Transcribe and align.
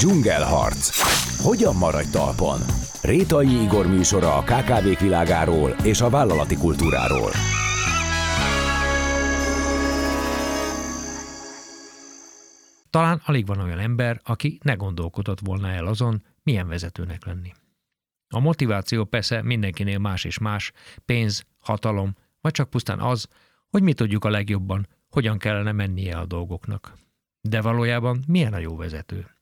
Dzsungelharc. 0.00 0.90
Hogyan 1.42 1.76
maradj 1.76 2.10
talpon? 2.10 2.60
Rétai 3.02 3.62
Igor 3.62 3.86
műsora 3.86 4.36
a 4.36 4.42
KKV-k 4.42 5.00
világáról 5.00 5.70
és 5.70 6.00
a 6.00 6.10
vállalati 6.10 6.56
kultúráról. 6.56 7.30
Talán 12.90 13.20
alig 13.24 13.46
van 13.46 13.60
olyan 13.60 13.78
ember, 13.78 14.20
aki 14.24 14.58
ne 14.62 14.74
gondolkodott 14.74 15.40
volna 15.40 15.68
el 15.68 15.86
azon, 15.86 16.22
milyen 16.42 16.68
vezetőnek 16.68 17.24
lenni. 17.24 17.52
A 18.28 18.40
motiváció 18.40 19.04
persze 19.04 19.42
mindenkinél 19.42 19.98
más 19.98 20.24
és 20.24 20.38
más, 20.38 20.72
pénz, 21.04 21.44
hatalom, 21.58 22.14
vagy 22.40 22.52
csak 22.52 22.70
pusztán 22.70 23.00
az, 23.00 23.26
hogy 23.70 23.82
mi 23.82 23.92
tudjuk 23.92 24.24
a 24.24 24.30
legjobban, 24.30 24.88
hogyan 25.10 25.38
kellene 25.38 25.72
mennie 25.72 26.16
a 26.16 26.26
dolgoknak. 26.26 26.94
De 27.40 27.60
valójában 27.60 28.24
milyen 28.26 28.52
a 28.52 28.58
jó 28.58 28.76
vezető? 28.76 29.39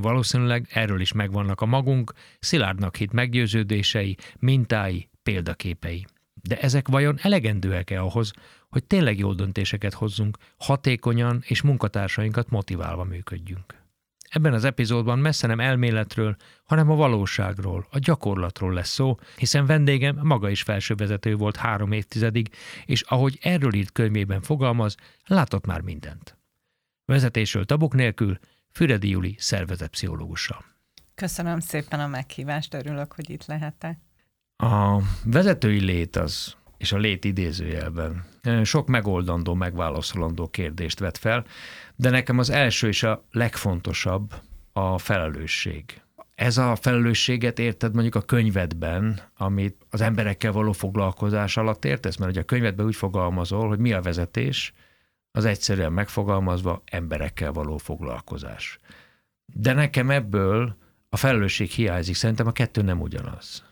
Valószínűleg 0.00 0.68
erről 0.72 1.00
is 1.00 1.12
megvannak 1.12 1.60
a 1.60 1.66
magunk, 1.66 2.12
szilárdnak 2.38 2.96
hit 2.96 3.12
meggyőződései, 3.12 4.16
mintái, 4.38 5.08
példaképei. 5.22 6.06
De 6.42 6.60
ezek 6.60 6.88
vajon 6.88 7.18
elegendőek-e 7.22 8.02
ahhoz, 8.02 8.32
hogy 8.68 8.84
tényleg 8.84 9.18
jó 9.18 9.32
döntéseket 9.32 9.92
hozzunk, 9.92 10.36
hatékonyan 10.56 11.42
és 11.46 11.62
munkatársainkat 11.62 12.50
motiválva 12.50 13.04
működjünk? 13.04 13.84
Ebben 14.28 14.52
az 14.52 14.64
epizódban 14.64 15.18
messze 15.18 15.46
nem 15.46 15.60
elméletről, 15.60 16.36
hanem 16.64 16.90
a 16.90 16.94
valóságról, 16.94 17.86
a 17.90 17.98
gyakorlatról 17.98 18.72
lesz 18.72 18.92
szó, 18.92 19.18
hiszen 19.36 19.66
vendégem 19.66 20.18
maga 20.22 20.50
is 20.50 20.62
felsővezető 20.62 21.34
volt 21.34 21.56
három 21.56 21.92
évtizedig, 21.92 22.48
és 22.84 23.02
ahogy 23.02 23.38
erről 23.42 23.74
írt 23.74 23.92
könyvében 23.92 24.40
fogalmaz, 24.40 24.96
látott 25.26 25.66
már 25.66 25.80
mindent. 25.80 26.36
Vezetésről 27.04 27.64
tabuk 27.64 27.94
nélkül, 27.94 28.38
Füredi 28.76 29.08
Juli 29.08 29.34
szervezetpszichológussal. 29.38 30.64
Köszönöm 31.14 31.60
szépen 31.60 32.00
a 32.00 32.06
meghívást, 32.06 32.74
örülök, 32.74 33.12
hogy 33.12 33.30
itt 33.30 33.46
lehetek. 33.46 33.98
A 34.56 35.00
vezetői 35.24 35.80
lét 35.80 36.16
az, 36.16 36.54
és 36.76 36.92
a 36.92 36.96
lét 36.96 37.24
idézőjelben 37.24 38.24
sok 38.62 38.86
megoldandó, 38.88 39.54
megválaszolandó 39.54 40.48
kérdést 40.48 40.98
vet 40.98 41.18
fel, 41.18 41.44
de 41.94 42.10
nekem 42.10 42.38
az 42.38 42.50
első 42.50 42.88
és 42.88 43.02
a 43.02 43.24
legfontosabb 43.30 44.34
a 44.72 44.98
felelősség. 44.98 46.00
Ez 46.34 46.58
a 46.58 46.76
felelősséget 46.76 47.58
érted 47.58 47.92
mondjuk 47.92 48.14
a 48.14 48.22
könyvedben, 48.22 49.20
amit 49.36 49.86
az 49.90 50.00
emberekkel 50.00 50.52
való 50.52 50.72
foglalkozás 50.72 51.56
alatt 51.56 51.84
értesz? 51.84 52.16
Mert 52.16 52.30
ugye 52.30 52.40
a 52.40 52.44
könyvedben 52.44 52.86
úgy 52.86 52.96
fogalmazol, 52.96 53.68
hogy 53.68 53.78
mi 53.78 53.92
a 53.92 54.02
vezetés, 54.02 54.72
az 55.36 55.44
egyszerűen 55.44 55.92
megfogalmazva 55.92 56.82
emberekkel 56.84 57.52
való 57.52 57.76
foglalkozás. 57.76 58.78
De 59.54 59.72
nekem 59.72 60.10
ebből 60.10 60.76
a 61.08 61.16
felelősség 61.16 61.70
hiányzik, 61.70 62.14
szerintem 62.14 62.46
a 62.46 62.52
kettő 62.52 62.82
nem 62.82 63.00
ugyanaz. 63.00 63.64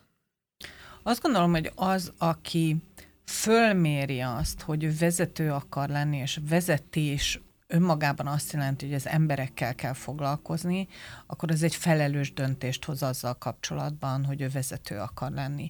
Azt 1.03 1.23
gondolom, 1.23 1.51
hogy 1.51 1.73
az, 1.75 2.12
aki 2.19 2.77
fölméri 3.25 4.20
azt, 4.20 4.61
hogy 4.61 4.98
vezető 4.98 5.53
akar 5.53 5.89
lenni, 5.89 6.17
és 6.17 6.41
vezetés 6.48 7.41
önmagában 7.67 8.27
azt 8.27 8.53
jelenti, 8.53 8.87
hogy 8.87 8.95
az 8.95 9.07
emberekkel 9.07 9.75
kell 9.75 9.92
foglalkozni, 9.92 10.89
akkor 11.27 11.51
ez 11.51 11.62
egy 11.62 11.75
felelős 11.75 12.33
döntést 12.33 12.85
hoz 12.85 13.03
azzal 13.03 13.35
kapcsolatban, 13.35 14.25
hogy 14.25 14.41
ő 14.41 14.48
vezető 14.48 14.98
akar 14.98 15.31
lenni. 15.31 15.69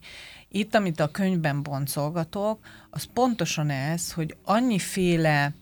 Itt, 0.48 0.75
amit 0.75 1.00
a 1.00 1.11
könyvben 1.11 1.62
boncolgatok, 1.62 2.67
az 2.91 3.09
pontosan 3.12 3.70
ez, 3.70 4.12
hogy 4.12 4.37
annyiféle 4.45 5.53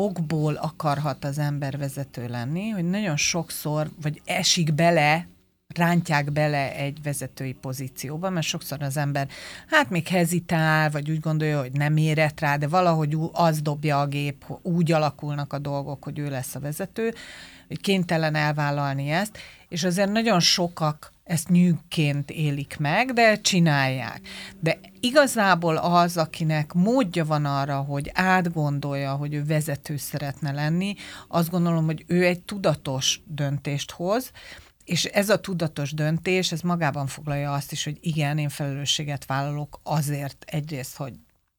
okból 0.00 0.54
akarhat 0.54 1.24
az 1.24 1.38
ember 1.38 1.78
vezető 1.78 2.28
lenni, 2.28 2.68
hogy 2.68 2.84
nagyon 2.84 3.16
sokszor, 3.16 3.90
vagy 4.02 4.20
esik 4.24 4.74
bele 4.74 5.28
rántják 5.74 6.32
bele 6.32 6.74
egy 6.74 7.02
vezetői 7.02 7.52
pozícióba, 7.52 8.30
mert 8.30 8.46
sokszor 8.46 8.82
az 8.82 8.96
ember 8.96 9.28
hát 9.66 9.90
még 9.90 10.08
hezitál, 10.08 10.90
vagy 10.90 11.10
úgy 11.10 11.20
gondolja, 11.20 11.60
hogy 11.60 11.72
nem 11.72 11.96
érett 11.96 12.40
rá, 12.40 12.56
de 12.56 12.68
valahogy 12.68 13.16
az 13.32 13.60
dobja 13.62 14.00
a 14.00 14.06
gép, 14.06 14.44
úgy 14.62 14.92
alakulnak 14.92 15.52
a 15.52 15.58
dolgok, 15.58 16.04
hogy 16.04 16.18
ő 16.18 16.30
lesz 16.30 16.54
a 16.54 16.60
vezető, 16.60 17.14
hogy 17.68 17.80
kénytelen 17.80 18.34
elvállalni 18.34 19.10
ezt, 19.10 19.38
és 19.68 19.84
azért 19.84 20.12
nagyon 20.12 20.40
sokak 20.40 21.12
ezt 21.28 21.48
nyűgként 21.48 22.30
élik 22.30 22.76
meg, 22.78 23.12
de 23.12 23.40
csinálják. 23.40 24.20
De 24.60 24.78
igazából 25.00 25.76
az, 25.76 26.16
akinek 26.16 26.72
módja 26.72 27.24
van 27.24 27.44
arra, 27.44 27.76
hogy 27.76 28.10
átgondolja, 28.14 29.12
hogy 29.12 29.34
ő 29.34 29.44
vezető 29.44 29.96
szeretne 29.96 30.52
lenni, 30.52 30.94
azt 31.28 31.50
gondolom, 31.50 31.84
hogy 31.84 32.04
ő 32.06 32.24
egy 32.24 32.42
tudatos 32.42 33.20
döntést 33.26 33.90
hoz, 33.90 34.30
és 34.84 35.04
ez 35.04 35.28
a 35.28 35.40
tudatos 35.40 35.92
döntés, 35.92 36.52
ez 36.52 36.60
magában 36.60 37.06
foglalja 37.06 37.52
azt 37.52 37.72
is, 37.72 37.84
hogy 37.84 37.98
igen, 38.00 38.38
én 38.38 38.48
felelősséget 38.48 39.26
vállalok 39.26 39.80
azért 39.82 40.44
egyrészt, 40.46 40.96
hogy 40.96 41.12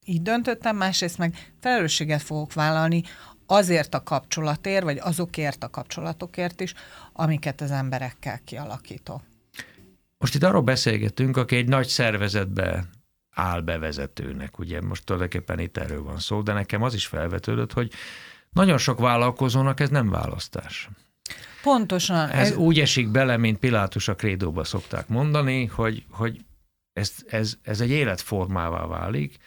így 0.05 0.21
döntöttem, 0.21 0.75
másrészt 0.75 1.17
meg 1.17 1.51
felelősséget 1.59 2.21
fogok 2.21 2.53
vállalni 2.53 3.03
azért 3.45 3.93
a 3.93 4.03
kapcsolatért, 4.03 4.83
vagy 4.83 4.97
azokért 4.97 5.63
a 5.63 5.69
kapcsolatokért 5.69 6.61
is, 6.61 6.73
amiket 7.13 7.61
az 7.61 7.71
emberekkel 7.71 8.39
kialakítok. 8.45 9.21
Most 10.19 10.35
itt 10.35 10.43
arról 10.43 10.61
beszélgetünk, 10.61 11.37
aki 11.37 11.55
egy 11.55 11.67
nagy 11.67 11.87
szervezetbe 11.87 12.89
áll 13.31 13.61
bevezetőnek, 13.61 14.59
ugye 14.59 14.81
most 14.81 15.05
tulajdonképpen 15.05 15.59
itt 15.59 15.77
erről 15.77 16.03
van 16.03 16.19
szó, 16.19 16.41
de 16.41 16.53
nekem 16.53 16.83
az 16.83 16.93
is 16.93 17.07
felvetődött, 17.07 17.73
hogy 17.73 17.91
nagyon 18.51 18.77
sok 18.77 18.99
vállalkozónak 18.99 19.79
ez 19.79 19.89
nem 19.89 20.09
választás. 20.09 20.89
Pontosan. 21.61 22.29
Ez, 22.29 22.49
ez 22.49 22.55
úgy 22.55 22.79
esik 22.79 23.09
bele, 23.09 23.37
mint 23.37 23.59
Pilátus 23.59 24.07
a 24.07 24.15
krédóba 24.15 24.63
szokták 24.63 25.07
mondani, 25.07 25.65
hogy, 25.65 26.05
hogy 26.09 26.45
ez, 26.93 27.15
ez, 27.27 27.57
ez 27.61 27.81
egy 27.81 27.89
életformává 27.89 28.85
válik, 28.85 29.37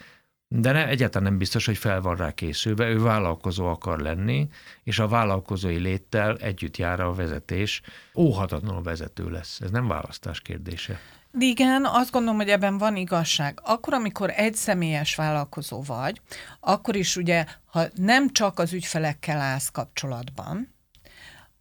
de 0.55 0.71
ne, 0.71 0.87
egyáltalán 0.87 1.29
nem 1.29 1.37
biztos, 1.37 1.65
hogy 1.65 1.77
fel 1.77 2.01
van 2.01 2.15
rá 2.15 2.31
készülve. 2.31 2.87
Ő 2.89 3.01
vállalkozó 3.01 3.67
akar 3.67 3.99
lenni, 3.99 4.49
és 4.83 4.99
a 4.99 5.07
vállalkozói 5.07 5.77
léttel 5.77 6.37
együtt 6.37 6.77
jár 6.77 6.99
a 6.99 7.13
vezetés. 7.13 7.81
Óhatatlanul 8.15 8.83
vezető 8.83 9.29
lesz. 9.29 9.59
Ez 9.61 9.69
nem 9.69 9.87
választás 9.87 10.41
kérdése. 10.41 10.99
Igen, 11.39 11.85
azt 11.85 12.11
gondolom, 12.11 12.37
hogy 12.37 12.49
ebben 12.49 12.77
van 12.77 12.95
igazság. 12.95 13.59
Akkor, 13.63 13.93
amikor 13.93 14.31
egy 14.35 14.55
személyes 14.55 15.15
vállalkozó 15.15 15.81
vagy, 15.81 16.21
akkor 16.59 16.95
is 16.95 17.15
ugye, 17.15 17.45
ha 17.65 17.83
nem 17.95 18.29
csak 18.31 18.59
az 18.59 18.73
ügyfelekkel 18.73 19.39
állsz 19.39 19.69
kapcsolatban, 19.69 20.73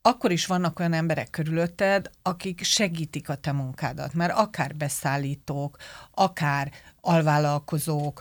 akkor 0.03 0.31
is 0.31 0.47
vannak 0.47 0.79
olyan 0.79 0.93
emberek 0.93 1.31
körülötted, 1.31 2.11
akik 2.23 2.63
segítik 2.63 3.29
a 3.29 3.35
te 3.35 3.53
munkádat, 3.53 4.15
mert 4.15 4.33
akár 4.33 4.75
beszállítók, 4.75 5.77
akár 6.11 6.73
alvállalkozók, 7.01 8.21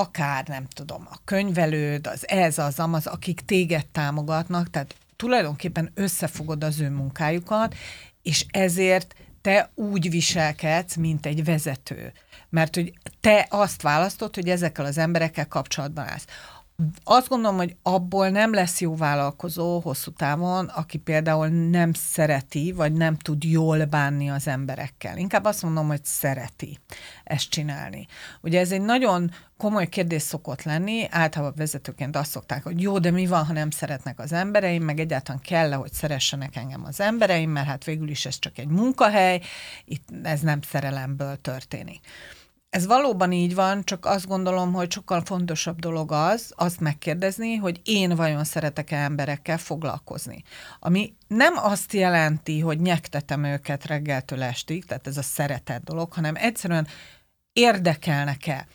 akár 0.00 0.48
nem 0.48 0.66
tudom, 0.66 1.06
a 1.10 1.16
könyvelőd, 1.24 2.06
az 2.06 2.28
ez, 2.28 2.58
az, 2.58 2.78
amaz, 2.78 3.06
akik 3.06 3.40
téged 3.40 3.86
támogatnak, 3.86 4.70
tehát 4.70 4.94
tulajdonképpen 5.16 5.90
összefogod 5.94 6.64
az 6.64 6.80
ő 6.80 6.90
munkájukat, 6.90 7.74
és 8.22 8.46
ezért 8.50 9.14
te 9.40 9.70
úgy 9.74 10.10
viselkedsz, 10.10 10.94
mint 10.94 11.26
egy 11.26 11.44
vezető. 11.44 12.12
Mert 12.48 12.74
hogy 12.74 12.92
te 13.20 13.46
azt 13.50 13.82
választod, 13.82 14.34
hogy 14.34 14.48
ezekkel 14.48 14.84
az 14.84 14.98
emberekkel 14.98 15.48
kapcsolatban 15.48 16.08
állsz 16.08 16.26
azt 17.04 17.28
gondolom, 17.28 17.56
hogy 17.56 17.76
abból 17.82 18.28
nem 18.28 18.54
lesz 18.54 18.80
jó 18.80 18.96
vállalkozó 18.96 19.80
hosszú 19.80 20.12
távon, 20.12 20.66
aki 20.66 20.98
például 20.98 21.48
nem 21.48 21.92
szereti, 21.92 22.72
vagy 22.72 22.92
nem 22.92 23.16
tud 23.16 23.44
jól 23.44 23.84
bánni 23.84 24.30
az 24.30 24.48
emberekkel. 24.48 25.16
Inkább 25.16 25.44
azt 25.44 25.62
mondom, 25.62 25.86
hogy 25.86 26.04
szereti 26.04 26.78
ezt 27.24 27.50
csinálni. 27.50 28.06
Ugye 28.40 28.60
ez 28.60 28.72
egy 28.72 28.80
nagyon 28.80 29.30
komoly 29.56 29.88
kérdés 29.88 30.22
szokott 30.22 30.62
lenni, 30.62 31.06
általában 31.10 31.54
vezetőként 31.56 32.16
azt 32.16 32.30
szokták, 32.30 32.62
hogy 32.62 32.82
jó, 32.82 32.98
de 32.98 33.10
mi 33.10 33.26
van, 33.26 33.44
ha 33.44 33.52
nem 33.52 33.70
szeretnek 33.70 34.18
az 34.18 34.32
embereim, 34.32 34.82
meg 34.82 35.00
egyáltalán 35.00 35.40
kell 35.40 35.72
hogy 35.72 35.92
szeressenek 35.92 36.56
engem 36.56 36.84
az 36.84 37.00
embereim, 37.00 37.50
mert 37.50 37.66
hát 37.66 37.84
végül 37.84 38.08
is 38.08 38.26
ez 38.26 38.38
csak 38.38 38.58
egy 38.58 38.68
munkahely, 38.68 39.40
itt 39.84 40.08
ez 40.22 40.40
nem 40.40 40.60
szerelemből 40.62 41.40
történik. 41.40 42.00
Ez 42.70 42.86
valóban 42.86 43.32
így 43.32 43.54
van, 43.54 43.84
csak 43.84 44.04
azt 44.06 44.26
gondolom, 44.26 44.72
hogy 44.72 44.92
sokkal 44.92 45.22
fontosabb 45.24 45.78
dolog 45.78 46.12
az, 46.12 46.52
azt 46.56 46.80
megkérdezni, 46.80 47.54
hogy 47.54 47.80
én 47.84 48.14
vajon 48.14 48.44
szeretek-e 48.44 48.96
emberekkel 48.96 49.58
foglalkozni. 49.58 50.42
Ami 50.78 51.14
nem 51.28 51.54
azt 51.56 51.92
jelenti, 51.92 52.60
hogy 52.60 52.80
nyektetem 52.80 53.44
őket 53.44 53.86
reggeltől 53.86 54.42
estig, 54.42 54.84
tehát 54.84 55.06
ez 55.06 55.16
a 55.16 55.22
szeretet 55.22 55.82
dolog, 55.82 56.12
hanem 56.12 56.34
egyszerűen 56.36 56.86
érdekelnek-e, 57.52 58.66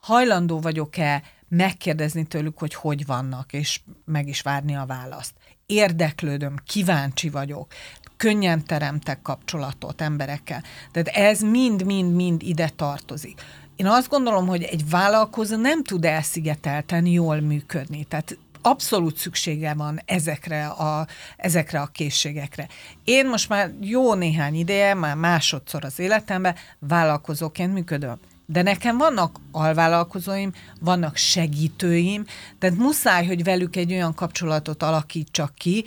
hajlandó 0.00 0.60
vagyok-e 0.60 1.22
megkérdezni 1.48 2.26
tőlük, 2.26 2.58
hogy 2.58 2.74
hogy 2.74 3.06
vannak, 3.06 3.52
és 3.52 3.80
meg 4.04 4.28
is 4.28 4.40
várni 4.40 4.76
a 4.76 4.86
választ. 4.86 5.34
Érdeklődöm, 5.66 6.56
kíváncsi 6.66 7.28
vagyok, 7.28 7.72
könnyen 8.18 8.64
teremtek 8.64 9.22
kapcsolatot 9.22 10.00
emberekkel. 10.00 10.62
Tehát 10.92 11.08
ez 11.08 11.40
mind-mind-mind 11.40 12.42
ide 12.42 12.68
tartozik. 12.76 13.40
Én 13.76 13.86
azt 13.86 14.08
gondolom, 14.08 14.46
hogy 14.46 14.62
egy 14.62 14.88
vállalkozó 14.88 15.56
nem 15.56 15.84
tud 15.84 16.04
elszigetelten 16.04 17.06
jól 17.06 17.40
működni. 17.40 18.04
Tehát 18.04 18.38
abszolút 18.62 19.16
szüksége 19.16 19.74
van 19.74 20.00
ezekre 20.04 20.66
a, 20.66 21.06
ezekre 21.36 21.80
a 21.80 21.86
készségekre. 21.86 22.68
Én 23.04 23.28
most 23.28 23.48
már 23.48 23.72
jó 23.80 24.14
néhány 24.14 24.54
ideje, 24.54 24.94
már 24.94 25.16
másodszor 25.16 25.84
az 25.84 25.98
életemben 25.98 26.54
vállalkozóként 26.78 27.72
működöm. 27.72 28.18
De 28.46 28.62
nekem 28.62 28.98
vannak 28.98 29.36
alvállalkozóim, 29.52 30.52
vannak 30.80 31.16
segítőim, 31.16 32.24
tehát 32.58 32.76
muszáj, 32.76 33.26
hogy 33.26 33.44
velük 33.44 33.76
egy 33.76 33.92
olyan 33.92 34.14
kapcsolatot 34.14 34.82
alakítsak 34.82 35.54
ki, 35.54 35.84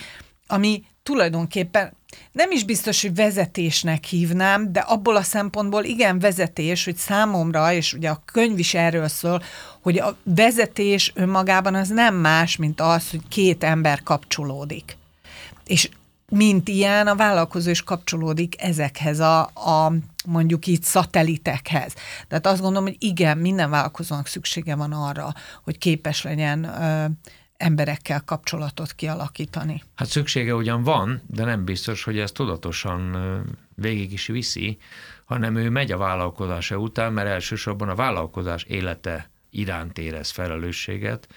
ami 0.47 0.83
tulajdonképpen 1.03 1.93
nem 2.31 2.51
is 2.51 2.63
biztos, 2.63 3.01
hogy 3.01 3.15
vezetésnek 3.15 4.03
hívnám, 4.03 4.71
de 4.71 4.79
abból 4.79 5.15
a 5.15 5.23
szempontból 5.23 5.83
igen 5.83 6.19
vezetés, 6.19 6.85
hogy 6.85 6.95
számomra, 6.95 7.73
és 7.73 7.93
ugye 7.93 8.09
a 8.09 8.21
könyv 8.25 8.59
is 8.59 8.73
erről 8.73 9.07
szól, 9.07 9.43
hogy 9.81 9.99
a 9.99 10.17
vezetés 10.23 11.11
önmagában 11.15 11.75
az 11.75 11.89
nem 11.89 12.15
más, 12.15 12.55
mint 12.55 12.81
az, 12.81 13.09
hogy 13.09 13.21
két 13.29 13.63
ember 13.63 14.03
kapcsolódik. 14.03 14.97
És 15.65 15.89
mint 16.29 16.67
ilyen, 16.67 17.07
a 17.07 17.15
vállalkozó 17.15 17.69
is 17.69 17.83
kapcsolódik 17.83 18.61
ezekhez 18.61 19.19
a, 19.19 19.39
a 19.41 19.93
mondjuk 20.25 20.67
így 20.67 20.83
szatelitekhez. 20.83 21.93
Tehát 22.27 22.47
azt 22.47 22.61
gondolom, 22.61 22.83
hogy 22.87 22.95
igen, 22.99 23.37
minden 23.37 23.69
vállalkozónak 23.69 24.27
szüksége 24.27 24.75
van 24.75 24.91
arra, 24.91 25.33
hogy 25.63 25.77
képes 25.77 26.23
legyen 26.23 26.63
ö, 26.63 27.05
emberekkel 27.61 28.21
kapcsolatot 28.25 28.93
kialakítani. 28.93 29.83
Hát 29.95 30.07
szüksége 30.07 30.55
ugyan 30.55 30.83
van, 30.83 31.21
de 31.27 31.45
nem 31.45 31.65
biztos, 31.65 32.03
hogy 32.03 32.19
ezt 32.19 32.33
tudatosan 32.33 33.17
végig 33.75 34.11
is 34.11 34.27
viszi, 34.27 34.77
hanem 35.25 35.55
ő 35.55 35.69
megy 35.69 35.91
a 35.91 35.97
vállalkozása 35.97 36.77
után, 36.77 37.13
mert 37.13 37.27
elsősorban 37.27 37.89
a 37.89 37.95
vállalkozás 37.95 38.63
élete 38.63 39.29
iránt 39.49 39.97
érez 39.97 40.29
felelősséget, 40.29 41.27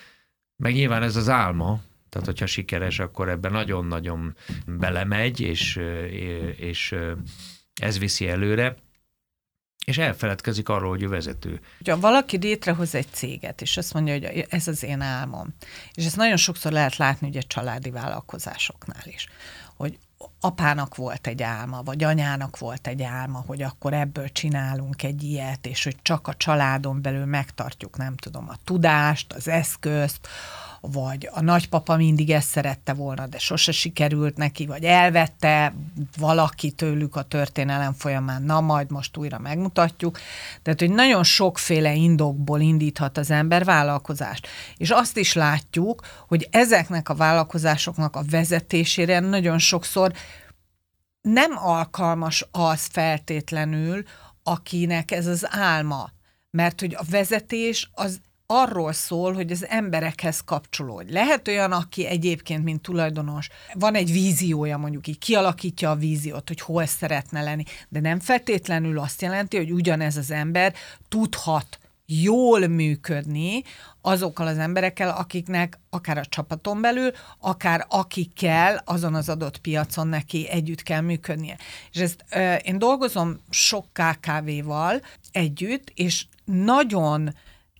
meg 0.57 0.73
nyilván 0.73 1.03
ez 1.03 1.17
az 1.17 1.29
álma, 1.29 1.81
tehát 2.09 2.27
hogyha 2.27 2.47
sikeres, 2.47 2.99
akkor 2.99 3.29
ebben 3.29 3.53
nagyon-nagyon 3.53 4.37
belemegy, 4.67 5.41
és, 5.41 5.81
és 6.57 6.95
ez 7.75 7.99
viszi 7.99 8.29
előre, 8.29 8.77
és 9.85 9.99
elfeledkezik 9.99 10.69
arról, 10.69 10.89
hogy 10.89 11.03
ő 11.03 11.09
vezető. 11.09 11.61
Ha 11.85 12.01
valaki 12.01 12.37
létrehoz 12.37 12.95
egy 12.95 13.09
céget, 13.11 13.63
és 13.63 13.77
azt 13.77 13.95
mondja, 13.95 14.13
hogy 14.13 14.47
ez 14.49 14.69
az 14.69 14.83
én 14.83 15.01
álmom, 15.01 15.55
és 15.95 16.05
ezt 16.05 16.17
nagyon 16.17 16.37
sokszor 16.37 16.73
lehet 16.73 16.97
látni 16.97 17.29
ugye 17.29 17.41
családi 17.41 17.91
vállalkozásoknál 17.91 19.05
is, 19.05 19.29
hogy 19.77 19.99
apának 20.41 20.97
volt 20.97 21.27
egy 21.27 21.43
álma, 21.43 21.83
vagy 21.83 22.05
anyának 22.05 22.59
volt 22.59 22.87
egy 22.87 23.03
álma, 23.03 23.45
hogy 23.47 23.63
akkor 23.63 23.93
ebből 23.93 24.29
csinálunk 24.29 25.03
egy 25.03 25.23
ilyet, 25.23 25.67
és 25.67 25.85
hogy 25.85 25.97
csak 26.03 26.29
a 26.29 26.35
családon 26.35 27.03
belül 27.03 27.25
megtartjuk, 27.25 27.97
nem 27.97 28.17
tudom, 28.17 28.49
a 28.49 28.57
tudást, 28.65 29.33
az 29.33 29.49
eszközt, 29.49 30.29
vagy 30.93 31.29
a 31.33 31.41
nagypapa 31.41 31.97
mindig 31.97 32.31
ezt 32.31 32.49
szerette 32.49 32.93
volna, 32.93 33.27
de 33.27 33.39
sose 33.39 33.73
sikerült 33.73 34.37
neki, 34.37 34.67
vagy 34.67 34.85
elvette 34.85 35.75
valaki 36.19 36.71
tőlük 36.71 37.17
a 37.17 37.23
történelem 37.23 37.93
folyamán, 37.93 38.43
na 38.43 38.61
majd 38.61 38.91
most 38.91 39.17
újra 39.17 39.39
megmutatjuk. 39.39 40.19
Tehát, 40.63 40.81
hogy 40.81 40.91
nagyon 40.91 41.23
sokféle 41.23 41.95
indokból 41.95 42.61
indíthat 42.61 43.19
az 43.19 43.31
ember 43.31 43.65
vállalkozást. 43.65 44.49
És 44.77 44.91
azt 44.91 45.17
is 45.17 45.33
látjuk, 45.33 46.07
hogy 46.29 46.49
ezeknek 46.51 47.09
a 47.09 47.15
vállalkozásoknak 47.15 48.17
a 48.17 48.25
vezetésére 48.31 49.21
nagyon 49.21 49.59
sokszor 49.59 50.13
nem 51.21 51.57
alkalmas 51.57 52.47
az 52.51 52.87
feltétlenül, 52.93 54.03
akinek 54.43 55.11
ez 55.11 55.27
az 55.27 55.47
álma. 55.51 56.11
Mert 56.51 56.81
hogy 56.81 56.95
a 56.95 57.05
vezetés 57.11 57.91
az 57.93 58.21
arról 58.47 58.93
szól, 58.93 59.33
hogy 59.33 59.51
az 59.51 59.67
emberekhez 59.67 60.41
kapcsolódj. 60.41 61.13
Lehet 61.13 61.49
olyan, 61.49 61.73
aki 61.73 62.07
egyébként, 62.07 62.65
mint 62.65 62.83
tulajdonos, 62.83 63.49
van 63.73 63.95
egy 63.95 64.13
víziója, 64.13 64.79
mondjuk 64.79 65.07
így 65.07 65.19
kialakítja 65.19 65.91
a 65.91 65.97
víziót, 65.97 66.49
hogy 66.49 66.61
hol 66.61 66.87
szeretne 66.87 67.43
lenni, 67.43 67.65
de 67.89 68.01
nem 68.01 68.21
feltétlenül 68.21 68.99
azt 68.99 69.23
jelenti, 69.23 69.57
hogy 69.57 69.73
ugyanez 69.73 70.17
az 70.17 70.31
ember 70.31 70.75
tudhat 71.09 71.79
jól 72.07 72.67
működni 72.67 73.63
azokkal 74.01 74.47
az 74.47 74.59
emberekkel, 74.59 75.09
akiknek 75.09 75.79
akár 75.91 76.19
a 76.19 76.25
csapaton 76.25 76.81
belül, 76.81 77.11
akár 77.39 77.87
akikkel 77.89 78.83
azon 78.85 79.15
az 79.15 79.29
adott 79.29 79.59
piacon 79.59 80.07
neki 80.07 80.49
együtt 80.49 80.83
kell 80.83 81.01
működnie. 81.01 81.57
És 81.93 82.01
ezt 82.01 82.25
euh, 82.29 82.59
én 82.65 82.79
dolgozom 82.79 83.41
sok 83.51 83.87
KKV-val 83.93 85.03
együtt, 85.33 85.93
és 85.95 86.27
nagyon 86.45 87.35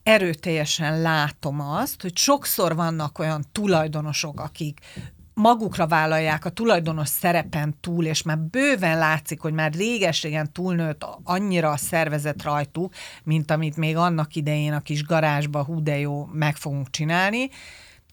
erőteljesen 0.05 1.01
látom 1.01 1.59
azt, 1.59 2.01
hogy 2.01 2.17
sokszor 2.17 2.75
vannak 2.75 3.19
olyan 3.19 3.45
tulajdonosok, 3.51 4.39
akik 4.39 4.79
magukra 5.33 5.87
vállalják 5.87 6.45
a 6.45 6.49
tulajdonos 6.49 7.09
szerepen 7.09 7.75
túl, 7.81 8.05
és 8.05 8.21
már 8.21 8.39
bőven 8.39 8.97
látszik, 8.97 9.39
hogy 9.39 9.53
már 9.53 9.73
réges-régen 9.73 10.51
túlnőtt 10.51 11.05
annyira 11.23 11.71
a 11.71 11.77
szervezet 11.77 12.43
rajtuk, 12.43 12.93
mint 13.23 13.51
amit 13.51 13.77
még 13.77 13.97
annak 13.97 14.35
idején 14.35 14.73
a 14.73 14.79
kis 14.79 15.03
garázsba 15.03 15.63
hú 15.63 15.83
de 15.83 15.97
jó 15.97 16.25
meg 16.25 16.55
fogunk 16.55 16.89
csinálni, 16.89 17.49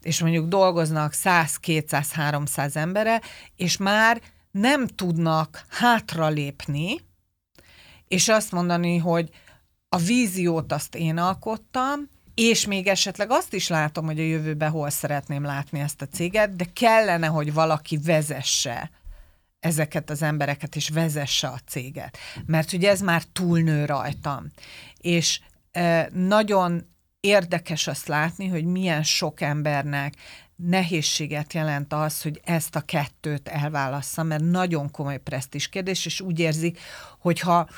és 0.02 0.20
mondjuk 0.20 0.48
dolgoznak 0.48 1.12
100, 1.12 1.56
200, 1.56 2.12
300 2.12 2.76
embere, 2.76 3.20
és 3.56 3.76
már 3.76 4.20
nem 4.50 4.86
tudnak 4.86 5.64
hátralépni, 5.68 7.00
és 8.08 8.28
azt 8.28 8.52
mondani, 8.52 8.96
hogy 8.96 9.30
a 9.94 9.96
víziót 9.96 10.72
azt 10.72 10.94
én 10.94 11.16
alkottam, 11.18 12.08
és 12.34 12.66
még 12.66 12.86
esetleg 12.86 13.30
azt 13.30 13.54
is 13.54 13.68
látom, 13.68 14.04
hogy 14.04 14.18
a 14.18 14.22
jövőben 14.22 14.70
hol 14.70 14.90
szeretném 14.90 15.44
látni 15.44 15.80
ezt 15.80 16.02
a 16.02 16.06
céget, 16.06 16.56
de 16.56 16.64
kellene, 16.72 17.26
hogy 17.26 17.52
valaki 17.52 17.98
vezesse 18.04 18.90
ezeket 19.60 20.10
az 20.10 20.22
embereket, 20.22 20.76
és 20.76 20.88
vezesse 20.88 21.48
a 21.48 21.58
céget. 21.66 22.18
Mert 22.46 22.72
ugye 22.72 22.90
ez 22.90 23.00
már 23.00 23.22
túlnő 23.22 23.84
rajtam. 23.84 24.46
És 24.96 25.40
e, 25.70 26.08
nagyon 26.12 26.88
érdekes 27.20 27.86
azt 27.86 28.06
látni, 28.06 28.48
hogy 28.48 28.64
milyen 28.64 29.02
sok 29.02 29.40
embernek 29.40 30.14
nehézséget 30.56 31.52
jelent 31.52 31.92
az, 31.92 32.22
hogy 32.22 32.40
ezt 32.44 32.76
a 32.76 32.80
kettőt 32.80 33.48
elválassza, 33.48 34.22
mert 34.22 34.42
nagyon 34.42 34.90
komoly 34.90 35.18
presztis 35.18 35.68
kérdés, 35.68 36.06
és 36.06 36.20
úgy 36.20 36.38
érzik, 36.38 36.80
hogyha 37.18 37.68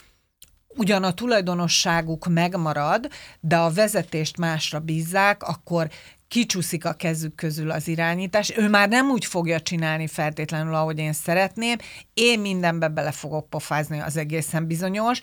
ugyan 0.77 1.05
a 1.05 1.13
tulajdonosságuk 1.13 2.27
megmarad, 2.27 3.09
de 3.41 3.57
a 3.57 3.71
vezetést 3.71 4.37
másra 4.37 4.79
bízzák, 4.79 5.43
akkor 5.43 5.89
kicsúszik 6.29 6.85
a 6.85 6.93
kezük 6.93 7.35
közül 7.35 7.71
az 7.71 7.89
irányítás. 7.89 8.57
Ő 8.57 8.69
már 8.69 8.89
nem 8.89 9.11
úgy 9.11 9.25
fogja 9.25 9.61
csinálni 9.61 10.07
feltétlenül, 10.07 10.75
ahogy 10.75 10.99
én 10.99 11.13
szeretném. 11.13 11.77
Én 12.15 12.41
mindenbe 12.41 12.89
bele 12.89 13.11
fogok 13.11 13.49
pofázni, 13.49 14.01
az 14.01 14.17
egészen 14.17 14.67
bizonyos. 14.67 15.21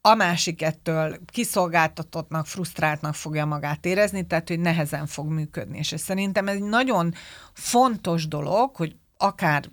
A 0.00 0.14
másik 0.14 0.62
ettől 0.62 1.18
kiszolgáltatottnak, 1.32 2.46
frusztráltnak 2.46 3.14
fogja 3.14 3.46
magát 3.46 3.86
érezni, 3.86 4.26
tehát 4.26 4.48
hogy 4.48 4.60
nehezen 4.60 5.06
fog 5.06 5.26
működni. 5.26 5.78
És 5.78 5.94
szerintem 5.96 6.48
ez 6.48 6.54
egy 6.54 6.62
nagyon 6.62 7.14
fontos 7.52 8.28
dolog, 8.28 8.76
hogy 8.76 8.96
akár 9.16 9.64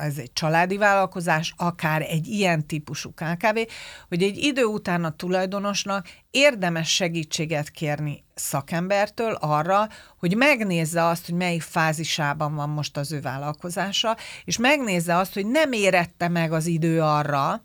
ez 0.00 0.18
egy 0.18 0.32
családi 0.32 0.76
vállalkozás, 0.76 1.54
akár 1.56 2.02
egy 2.02 2.26
ilyen 2.26 2.66
típusú 2.66 3.10
KKV, 3.10 3.58
hogy 4.08 4.22
egy 4.22 4.36
idő 4.36 4.64
után 4.64 5.04
a 5.04 5.16
tulajdonosnak 5.16 6.08
érdemes 6.30 6.94
segítséget 6.94 7.70
kérni 7.70 8.24
szakembertől 8.34 9.32
arra, 9.32 9.88
hogy 10.18 10.36
megnézze 10.36 11.04
azt, 11.04 11.26
hogy 11.26 11.34
melyik 11.34 11.62
fázisában 11.62 12.54
van 12.54 12.68
most 12.68 12.96
az 12.96 13.12
ő 13.12 13.20
vállalkozása, 13.20 14.16
és 14.44 14.58
megnézze 14.58 15.16
azt, 15.16 15.34
hogy 15.34 15.46
nem 15.46 15.72
érette 15.72 16.28
meg 16.28 16.52
az 16.52 16.66
idő 16.66 17.02
arra, 17.02 17.64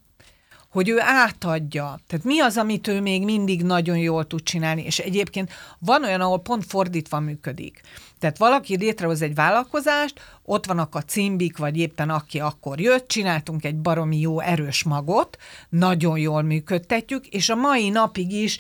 hogy 0.75 0.89
ő 0.89 0.99
átadja. 0.99 1.99
Tehát 2.07 2.25
mi 2.25 2.39
az, 2.39 2.57
amit 2.57 2.87
ő 2.87 3.01
még 3.01 3.23
mindig 3.23 3.63
nagyon 3.63 3.97
jól 3.97 4.27
tud 4.27 4.43
csinálni, 4.43 4.83
és 4.83 4.99
egyébként 4.99 5.51
van 5.79 6.03
olyan, 6.03 6.21
ahol 6.21 6.39
pont 6.39 6.65
fordítva 6.65 7.19
működik. 7.19 7.81
Tehát 8.19 8.37
valaki 8.37 8.77
létrehoz 8.77 9.21
egy 9.21 9.35
vállalkozást, 9.35 10.19
ott 10.47 10.65
vannak 10.65 10.95
a 10.95 11.01
cimbik, 11.01 11.57
vagy 11.57 11.77
éppen 11.77 12.09
aki 12.09 12.39
akkor 12.39 12.79
jött, 12.79 13.07
csináltunk 13.07 13.63
egy 13.63 13.75
baromi 13.75 14.19
jó 14.19 14.39
erős 14.39 14.83
magot, 14.83 15.37
nagyon 15.69 16.17
jól 16.17 16.41
működtetjük, 16.41 17.27
és 17.27 17.49
a 17.49 17.55
mai 17.55 17.89
napig 17.89 18.31
is 18.31 18.57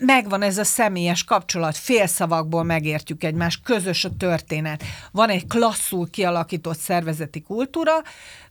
megvan 0.00 0.42
ez 0.42 0.58
a 0.58 0.64
személyes 0.64 1.24
kapcsolat, 1.24 1.76
félszavakból 1.76 2.62
megértjük 2.62 3.24
egymást, 3.24 3.62
közös 3.62 4.04
a 4.04 4.16
történet. 4.18 4.82
Van 5.12 5.28
egy 5.28 5.46
klasszul 5.46 6.10
kialakított 6.10 6.78
szervezeti 6.78 7.42
kultúra, 7.42 8.02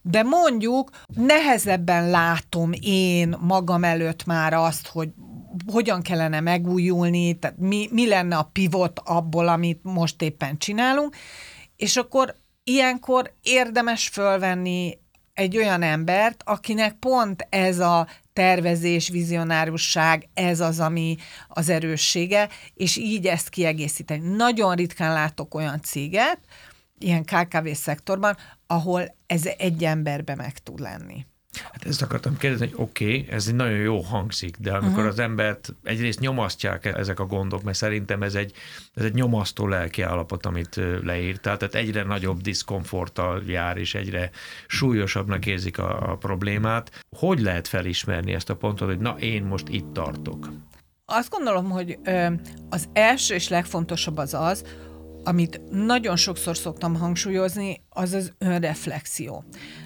de 0.01 0.23
mondjuk 0.23 0.89
nehezebben 1.15 2.09
látom 2.09 2.71
én 2.81 3.35
magam 3.39 3.83
előtt 3.83 4.25
már 4.25 4.53
azt, 4.53 4.87
hogy 4.87 5.09
hogyan 5.71 6.01
kellene 6.01 6.39
megújulni, 6.39 7.39
tehát 7.39 7.57
mi, 7.57 7.87
mi 7.91 8.07
lenne 8.07 8.37
a 8.37 8.49
pivot 8.53 8.99
abból, 9.03 9.47
amit 9.47 9.79
most 9.83 10.21
éppen 10.21 10.57
csinálunk, 10.57 11.15
és 11.75 11.97
akkor 11.97 12.35
ilyenkor 12.63 13.33
érdemes 13.41 14.07
fölvenni 14.07 14.97
egy 15.33 15.57
olyan 15.57 15.81
embert, 15.81 16.43
akinek 16.45 16.93
pont 16.93 17.47
ez 17.49 17.79
a 17.79 18.07
tervezés, 18.33 19.09
vizionárusság, 19.09 20.29
ez 20.33 20.59
az, 20.59 20.79
ami 20.79 21.15
az 21.47 21.69
erőssége, 21.69 22.49
és 22.73 22.97
így 22.97 23.27
ezt 23.27 23.49
kiegészíteni. 23.49 24.35
Nagyon 24.35 24.75
ritkán 24.75 25.13
látok 25.13 25.55
olyan 25.55 25.81
céget, 25.81 26.39
ilyen 26.99 27.23
KKV 27.23 27.67
szektorban, 27.73 28.37
ahol 28.67 29.15
ez 29.25 29.45
egy 29.57 29.83
emberbe 29.83 30.35
meg 30.35 30.57
tud 30.57 30.79
lenni. 30.79 31.25
Hát 31.61 31.85
ezt 31.85 32.01
akartam 32.01 32.37
kérdezni, 32.37 32.69
hogy 32.69 32.75
oké, 32.77 33.05
okay, 33.05 33.27
ez 33.29 33.47
egy 33.47 33.55
nagyon 33.55 33.77
jó 33.77 33.99
hangzik, 33.99 34.57
de 34.57 34.71
amikor 34.71 34.89
uh-huh. 34.89 35.07
az 35.07 35.19
embert 35.19 35.73
egyrészt 35.83 36.19
nyomasztják 36.19 36.85
ezek 36.85 37.19
a 37.19 37.25
gondok, 37.25 37.63
mert 37.63 37.77
szerintem 37.77 38.23
ez 38.23 38.35
egy, 38.35 38.53
ez 38.93 39.03
egy 39.03 39.13
nyomasztó 39.13 39.67
lelki 39.67 40.01
állapot, 40.01 40.45
amit 40.45 40.79
leírt, 41.03 41.41
tehát 41.41 41.75
egyre 41.75 42.03
nagyobb 42.03 42.41
diszkomforttal 42.41 43.43
jár, 43.47 43.77
és 43.77 43.95
egyre 43.95 44.29
súlyosabbnak 44.67 45.45
érzik 45.45 45.77
a, 45.77 46.11
a 46.11 46.17
problémát. 46.17 47.05
Hogy 47.17 47.39
lehet 47.39 47.67
felismerni 47.67 48.33
ezt 48.33 48.49
a 48.49 48.55
pontot, 48.55 48.87
hogy 48.87 48.99
na, 48.99 49.15
én 49.19 49.43
most 49.43 49.67
itt 49.69 49.93
tartok? 49.93 50.49
Azt 51.05 51.29
gondolom, 51.29 51.69
hogy 51.69 51.99
az 52.69 52.89
első 52.93 53.33
és 53.33 53.47
legfontosabb 53.47 54.17
az 54.17 54.33
az, 54.33 54.63
amit 55.23 55.61
nagyon 55.69 56.15
sokszor 56.15 56.57
szoktam 56.57 56.95
hangsúlyozni, 56.95 57.81
az 57.89 58.13
az 58.13 58.31
önreflexió. 58.37 59.43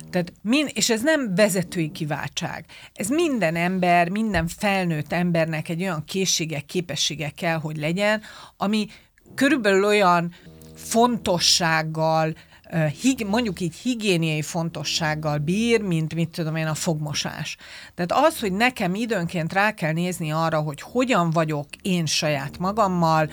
Tehát 0.10 0.34
min, 0.42 0.68
és 0.74 0.90
ez 0.90 1.02
nem 1.02 1.36
vezetői 1.36 1.92
kiváltság. 1.92 2.66
Ez 2.94 3.08
minden 3.08 3.56
ember, 3.56 4.10
minden 4.10 4.48
felnőtt 4.48 5.12
embernek 5.12 5.70
egy 5.70 5.82
olyan 5.82 6.04
készsége, 6.06 6.60
képessége 6.60 7.30
kell, 7.30 7.58
hogy 7.58 7.78
legyen, 7.78 8.22
ami 8.58 8.88
körülbelül 9.36 9.86
olyan 9.86 10.34
fontossággal, 10.76 12.34
mondjuk 13.26 13.60
így 13.60 13.76
higiéniai 13.76 14.42
fontossággal 14.42 15.38
bír, 15.38 15.82
mint 15.82 16.16
mit 16.16 16.30
tudom 16.30 16.56
én, 16.56 16.68
a 16.68 16.74
fogmosás. 16.74 17.58
Tehát 17.96 18.26
az, 18.26 18.40
hogy 18.40 18.52
nekem 18.52 18.96
időnként 18.96 19.54
rá 19.54 19.72
kell 19.72 19.92
nézni 19.92 20.32
arra, 20.32 20.60
hogy 20.60 20.82
hogyan 20.82 21.30
vagyok 21.30 21.68
én 21.82 22.06
saját 22.06 22.58
magammal, 22.58 23.30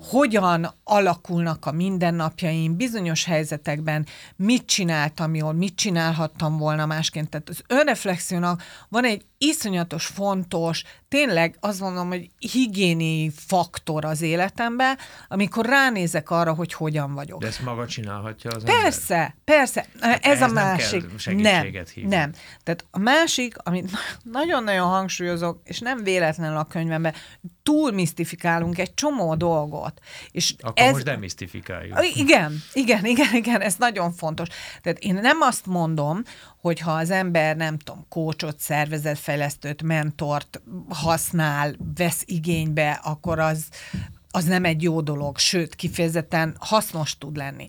hogyan 0.00 0.74
alakulnak 0.84 1.66
a 1.66 1.72
mindennapjaim, 1.72 2.76
bizonyos 2.76 3.24
helyzetekben 3.24 4.06
mit 4.36 4.66
csináltam 4.66 5.34
jól, 5.34 5.52
mit 5.52 5.74
csinálhattam 5.74 6.58
volna 6.58 6.86
másként. 6.86 7.30
Tehát 7.30 7.48
az 7.48 7.62
önreflexiónak 7.68 8.62
van 8.88 9.04
egy 9.04 9.24
iszonyatos 9.38 10.06
fontos, 10.06 10.82
tényleg 11.08 11.56
azt 11.60 11.80
mondom, 11.80 12.08
hogy 12.08 12.30
higiéni 12.38 13.30
faktor 13.36 14.04
az 14.04 14.22
életemben, 14.22 14.98
amikor 15.28 15.66
ránézek 15.66 16.30
arra, 16.30 16.54
hogy 16.54 16.72
hogyan 16.72 17.14
vagyok. 17.14 17.40
De 17.40 17.46
ezt 17.46 17.62
maga 17.62 17.86
csinálhatja 17.86 18.50
az 18.50 18.64
Persze, 18.64 19.14
ember? 19.14 19.34
persze. 19.44 19.86
Hát 20.00 20.26
ez 20.26 20.42
a 20.42 20.48
másik. 20.48 21.04
Nem, 21.24 21.62
hívni. 21.94 22.14
nem. 22.16 22.32
Tehát 22.62 22.84
a 22.90 22.98
másik, 22.98 23.54
amit 23.58 23.90
nagyon-nagyon 24.22 24.88
hangsúlyozok, 24.88 25.60
és 25.64 25.78
nem 25.78 26.02
véletlenül 26.02 26.56
a 26.56 26.64
könyvemben, 26.64 27.14
túl 27.62 27.92
misztifikálunk 27.92 28.78
egy 28.78 28.94
csomó 28.94 29.34
dolgot. 29.34 30.00
És 30.30 30.54
Akkor 30.60 30.84
ez... 30.84 30.92
most 30.92 31.04
demisztifikáljuk. 31.04 31.98
Igen, 32.14 32.62
igen, 32.72 33.04
igen, 33.04 33.34
igen, 33.34 33.60
ez 33.60 33.74
nagyon 33.74 34.12
fontos. 34.12 34.48
Tehát 34.82 34.98
én 34.98 35.14
nem 35.14 35.40
azt 35.40 35.66
mondom, 35.66 36.22
hogyha 36.68 36.92
az 36.92 37.10
ember, 37.10 37.56
nem 37.56 37.78
tudom, 37.78 38.06
kócsot, 38.08 38.60
szervezetfejlesztőt, 38.60 39.82
mentort 39.82 40.62
használ, 40.88 41.74
vesz 41.96 42.22
igénybe, 42.24 43.00
akkor 43.04 43.38
az, 43.38 43.66
az 44.30 44.44
nem 44.44 44.64
egy 44.64 44.82
jó 44.82 45.00
dolog, 45.00 45.38
sőt, 45.38 45.74
kifejezetten 45.74 46.56
hasznos 46.58 47.18
tud 47.18 47.36
lenni. 47.36 47.68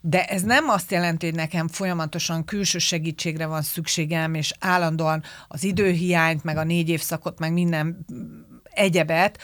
De 0.00 0.24
ez 0.24 0.42
nem 0.42 0.68
azt 0.68 0.90
jelenti, 0.90 1.26
hogy 1.26 1.34
nekem 1.34 1.68
folyamatosan 1.68 2.44
külső 2.44 2.78
segítségre 2.78 3.46
van 3.46 3.62
szükségem, 3.62 4.34
és 4.34 4.52
állandóan 4.58 5.22
az 5.48 5.64
időhiányt, 5.64 6.44
meg 6.44 6.56
a 6.56 6.64
négy 6.64 6.88
évszakot, 6.88 7.38
meg 7.38 7.52
minden 7.52 8.04
egyebet, 8.62 9.38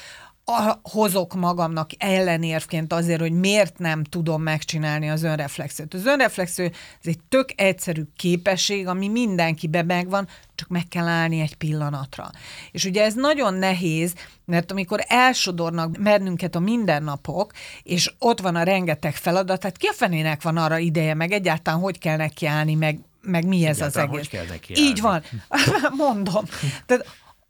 hozok 0.82 1.34
magamnak 1.34 1.90
ellenérvként 1.98 2.92
azért, 2.92 3.20
hogy 3.20 3.32
miért 3.32 3.78
nem 3.78 4.04
tudom 4.04 4.42
megcsinálni 4.42 5.10
az 5.10 5.22
önreflexiót. 5.22 5.94
Az 5.94 6.06
önreflexió 6.06 6.64
ez 6.64 6.72
egy 7.02 7.18
tök 7.28 7.48
egyszerű 7.56 8.02
képesség, 8.16 8.86
ami 8.86 9.08
mindenkiben 9.08 9.86
megvan, 9.86 10.28
csak 10.54 10.68
meg 10.68 10.88
kell 10.88 11.06
állni 11.06 11.40
egy 11.40 11.54
pillanatra. 11.54 12.30
És 12.70 12.84
ugye 12.84 13.04
ez 13.04 13.14
nagyon 13.14 13.54
nehéz, 13.54 14.14
mert 14.44 14.70
amikor 14.70 15.04
elsodornak 15.08 15.98
mernünket 15.98 16.54
a 16.54 16.60
mindennapok, 16.60 17.52
és 17.82 18.12
ott 18.18 18.40
van 18.40 18.56
a 18.56 18.62
rengeteg 18.62 19.14
feladat, 19.14 19.60
tehát 19.60 19.76
ki 19.76 19.86
a 19.86 19.92
fenének 19.92 20.42
van 20.42 20.56
arra 20.56 20.78
ideje, 20.78 21.14
meg 21.14 21.32
egyáltalán 21.32 21.80
hogy 21.80 21.98
kell 21.98 22.16
nekiállni, 22.16 22.74
meg, 22.74 22.98
meg 23.22 23.46
mi 23.46 23.66
ez 23.66 23.76
egyáltalán 23.76 24.08
az 24.08 24.14
egész. 24.14 24.30
Hogy 24.30 24.38
kell 24.38 24.46
neki 24.48 24.74
Így 24.76 25.00
van. 25.00 25.22
Mondom. 26.06 26.44
Tehát 26.86 27.06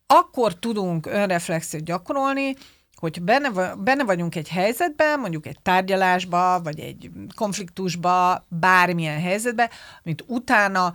akkor 0.06 0.54
tudunk 0.54 1.06
önreflexiót 1.06 1.84
gyakorolni, 1.84 2.56
hogy 3.00 3.22
benne, 3.22 3.74
benne 3.74 4.04
vagyunk 4.04 4.34
egy 4.34 4.48
helyzetben, 4.48 5.20
mondjuk 5.20 5.46
egy 5.46 5.60
tárgyalásba, 5.62 6.60
vagy 6.62 6.80
egy 6.80 7.10
konfliktusba, 7.34 8.46
bármilyen 8.48 9.20
helyzetbe, 9.20 9.70
amit 10.04 10.24
utána 10.26 10.94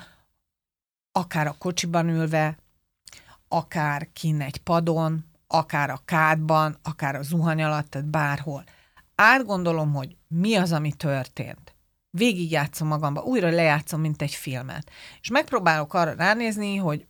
akár 1.11 1.47
a 1.47 1.55
kocsiban 1.57 2.09
ülve, 2.09 2.57
akár 3.47 4.07
kin 4.13 4.41
egy 4.41 4.57
padon, 4.57 5.25
akár 5.47 5.89
a 5.89 6.01
kádban, 6.05 6.77
akár 6.83 7.15
a 7.15 7.21
zuhany 7.21 7.63
alatt, 7.63 7.89
tehát 7.89 8.07
bárhol. 8.07 8.63
Átgondolom, 9.15 9.93
hogy 9.93 10.15
mi 10.27 10.55
az, 10.55 10.71
ami 10.71 10.93
történt. 10.93 11.75
Végigjátszom 12.09 12.87
magamba, 12.87 13.21
újra 13.21 13.49
lejátszom, 13.49 14.01
mint 14.01 14.21
egy 14.21 14.33
filmet. 14.33 14.91
És 15.21 15.29
megpróbálok 15.29 15.93
arra 15.93 16.13
ránézni, 16.13 16.75
hogy 16.75 17.07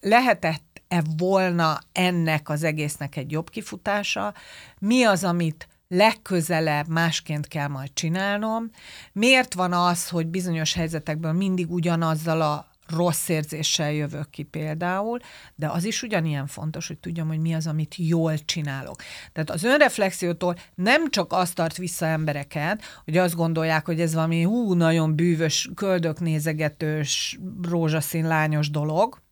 lehetett 0.00 0.65
e 0.88 1.02
volna 1.16 1.78
ennek 1.92 2.48
az 2.48 2.62
egésznek 2.62 3.16
egy 3.16 3.30
jobb 3.30 3.50
kifutása, 3.50 4.34
mi 4.78 5.04
az, 5.04 5.24
amit 5.24 5.68
legközelebb 5.88 6.88
másként 6.88 7.48
kell 7.48 7.68
majd 7.68 7.90
csinálnom, 7.94 8.70
miért 9.12 9.54
van 9.54 9.72
az, 9.72 10.08
hogy 10.08 10.26
bizonyos 10.26 10.74
helyzetekben 10.74 11.36
mindig 11.36 11.72
ugyanazzal 11.72 12.40
a 12.40 12.66
rossz 12.88 13.28
érzéssel 13.28 13.92
jövök 13.92 14.30
ki 14.30 14.42
például, 14.42 15.18
de 15.54 15.68
az 15.68 15.84
is 15.84 16.02
ugyanilyen 16.02 16.46
fontos, 16.46 16.86
hogy 16.86 16.98
tudjam, 16.98 17.28
hogy 17.28 17.38
mi 17.38 17.54
az, 17.54 17.66
amit 17.66 17.94
jól 17.96 18.38
csinálok. 18.38 18.96
Tehát 19.32 19.50
az 19.50 19.64
önreflexiótól 19.64 20.56
nem 20.74 21.10
csak 21.10 21.32
azt 21.32 21.54
tart 21.54 21.76
vissza 21.76 22.06
embereket, 22.06 22.82
hogy 23.04 23.16
azt 23.16 23.34
gondolják, 23.34 23.86
hogy 23.86 24.00
ez 24.00 24.14
valami 24.14 24.42
hú, 24.42 24.72
nagyon 24.72 25.16
bűvös, 25.16 25.70
köldöknézegetős, 25.74 27.38
rózsaszín 27.62 28.26
lányos 28.26 28.70
dolog, 28.70 29.24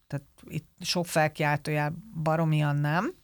itt 0.48 0.68
sok 0.80 1.06
felkiáltójel 1.06 1.92
baromian 2.22 2.76
nem, 2.76 3.14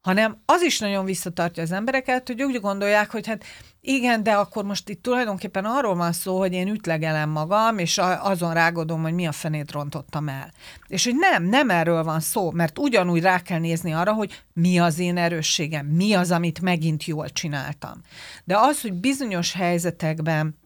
hanem 0.00 0.42
az 0.44 0.62
is 0.62 0.78
nagyon 0.78 1.04
visszatartja 1.04 1.62
az 1.62 1.72
embereket, 1.72 2.26
hogy 2.26 2.42
úgy 2.42 2.60
gondolják, 2.60 3.10
hogy 3.10 3.26
hát 3.26 3.44
igen, 3.80 4.22
de 4.22 4.32
akkor 4.32 4.64
most 4.64 4.88
itt 4.88 5.02
tulajdonképpen 5.02 5.64
arról 5.64 5.94
van 5.94 6.12
szó, 6.12 6.38
hogy 6.38 6.52
én 6.52 6.68
ütlegelem 6.68 7.30
magam, 7.30 7.78
és 7.78 7.98
azon 8.20 8.54
rágodom, 8.54 9.02
hogy 9.02 9.12
mi 9.12 9.26
a 9.26 9.32
fenét 9.32 9.72
rontottam 9.72 10.28
el. 10.28 10.52
És 10.86 11.04
hogy 11.04 11.16
nem, 11.16 11.44
nem 11.44 11.70
erről 11.70 12.04
van 12.04 12.20
szó, 12.20 12.50
mert 12.50 12.78
ugyanúgy 12.78 13.22
rá 13.22 13.40
kell 13.42 13.58
nézni 13.58 13.92
arra, 13.92 14.12
hogy 14.12 14.42
mi 14.52 14.78
az 14.78 14.98
én 14.98 15.16
erősségem, 15.16 15.86
mi 15.86 16.14
az, 16.14 16.30
amit 16.30 16.60
megint 16.60 17.04
jól 17.04 17.28
csináltam. 17.28 18.00
De 18.44 18.58
az, 18.58 18.80
hogy 18.80 18.92
bizonyos 18.92 19.52
helyzetekben 19.52 20.58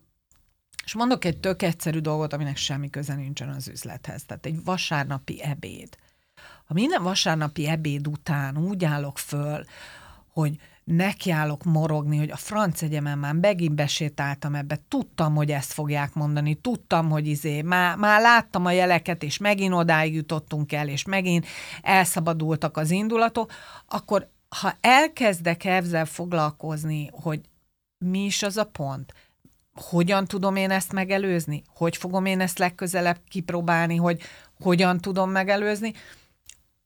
és 0.84 0.94
mondok 0.94 1.24
egy 1.24 1.38
tök 1.38 1.62
egyszerű 1.62 1.98
dolgot, 1.98 2.32
aminek 2.32 2.56
semmi 2.56 2.90
köze 2.90 3.14
nincsen 3.14 3.48
az 3.48 3.68
üzlethez. 3.68 4.24
Tehát 4.24 4.46
egy 4.46 4.64
vasárnapi 4.64 5.42
ebéd. 5.42 5.96
Ha 6.64 6.74
minden 6.74 7.02
vasárnapi 7.02 7.68
ebéd 7.68 8.08
után 8.08 8.56
úgy 8.58 8.84
állok 8.84 9.18
föl, 9.18 9.64
hogy 10.32 10.58
nekiállok 10.84 11.64
morogni, 11.64 12.16
hogy 12.16 12.30
a 12.30 12.36
franc 12.36 12.82
egyemen 12.82 13.18
már 13.18 13.34
megint 13.34 13.74
besétáltam 13.74 14.54
ebbe, 14.54 14.80
tudtam, 14.88 15.34
hogy 15.34 15.50
ezt 15.50 15.72
fogják 15.72 16.14
mondani, 16.14 16.54
tudtam, 16.54 17.10
hogy 17.10 17.26
izé, 17.26 17.62
már, 17.62 17.96
már 17.96 18.20
láttam 18.20 18.64
a 18.64 18.70
jeleket, 18.70 19.22
és 19.22 19.38
megint 19.38 19.74
odáig 19.74 20.14
jutottunk 20.14 20.72
el, 20.72 20.88
és 20.88 21.04
megint 21.04 21.46
elszabadultak 21.82 22.76
az 22.76 22.90
indulatok, 22.90 23.52
akkor 23.88 24.30
ha 24.60 24.74
elkezdek 24.80 25.64
ezzel 25.64 26.04
foglalkozni, 26.04 27.10
hogy 27.12 27.40
mi 27.98 28.24
is 28.24 28.42
az 28.42 28.56
a 28.56 28.64
pont, 28.64 29.12
hogyan 29.75 30.25
tudom 30.25 30.57
én 30.57 30.71
ezt 30.71 30.93
megelőzni? 30.93 31.62
Hogy 31.67 31.97
fogom 31.97 32.25
én 32.25 32.41
ezt 32.41 32.59
legközelebb 32.59 33.19
kipróbálni, 33.29 33.97
hogy 33.97 34.21
hogyan 34.61 35.00
tudom 35.00 35.31
megelőzni? 35.31 35.93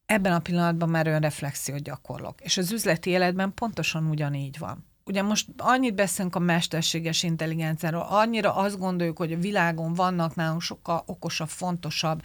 Ebben 0.07 0.33
a 0.33 0.38
pillanatban 0.38 0.88
már 0.88 1.07
önreflexiót 1.07 1.83
gyakorlok. 1.83 2.40
És 2.40 2.57
az 2.57 2.73
üzleti 2.73 3.11
életben 3.11 3.55
pontosan 3.55 4.09
ugyanígy 4.09 4.59
van. 4.59 4.87
Ugye 5.05 5.23
most 5.23 5.49
annyit 5.57 5.95
beszélünk 5.95 6.35
a 6.35 6.38
mesterséges 6.38 7.23
intelligenciáról, 7.23 8.07
annyira 8.09 8.55
azt 8.55 8.78
gondoljuk, 8.78 9.16
hogy 9.19 9.33
a 9.33 9.38
világon 9.38 9.95
vannak 9.95 10.35
nálunk 10.35 10.61
sokkal 10.61 11.02
okosabb, 11.07 11.49
fontosabb, 11.49 12.23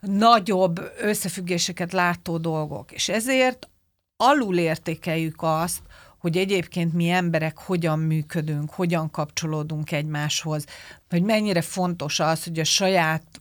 nagyobb 0.00 0.80
összefüggéseket 1.00 1.92
látó 1.92 2.38
dolgok. 2.38 2.92
És 2.92 3.08
ezért 3.08 3.68
alul 4.16 4.58
értékeljük 4.58 5.36
azt, 5.38 5.82
hogy 6.22 6.36
egyébként 6.36 6.92
mi 6.92 7.08
emberek 7.08 7.58
hogyan 7.58 7.98
működünk, 7.98 8.70
hogyan 8.70 9.10
kapcsolódunk 9.10 9.92
egymáshoz, 9.92 10.66
hogy 11.10 11.22
mennyire 11.22 11.60
fontos 11.60 12.20
az, 12.20 12.44
hogy 12.44 12.58
a 12.58 12.64
saját 12.64 13.40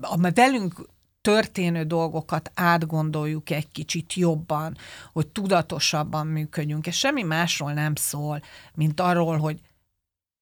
a 0.00 0.30
velünk 0.30 0.86
történő 1.20 1.84
dolgokat 1.84 2.50
átgondoljuk 2.54 3.50
egy 3.50 3.68
kicsit 3.72 4.14
jobban, 4.14 4.76
hogy 5.12 5.28
tudatosabban 5.28 6.26
működjünk, 6.26 6.86
és 6.86 6.98
semmi 6.98 7.22
másról 7.22 7.72
nem 7.72 7.94
szól, 7.94 8.42
mint 8.74 9.00
arról, 9.00 9.38
hogy 9.38 9.60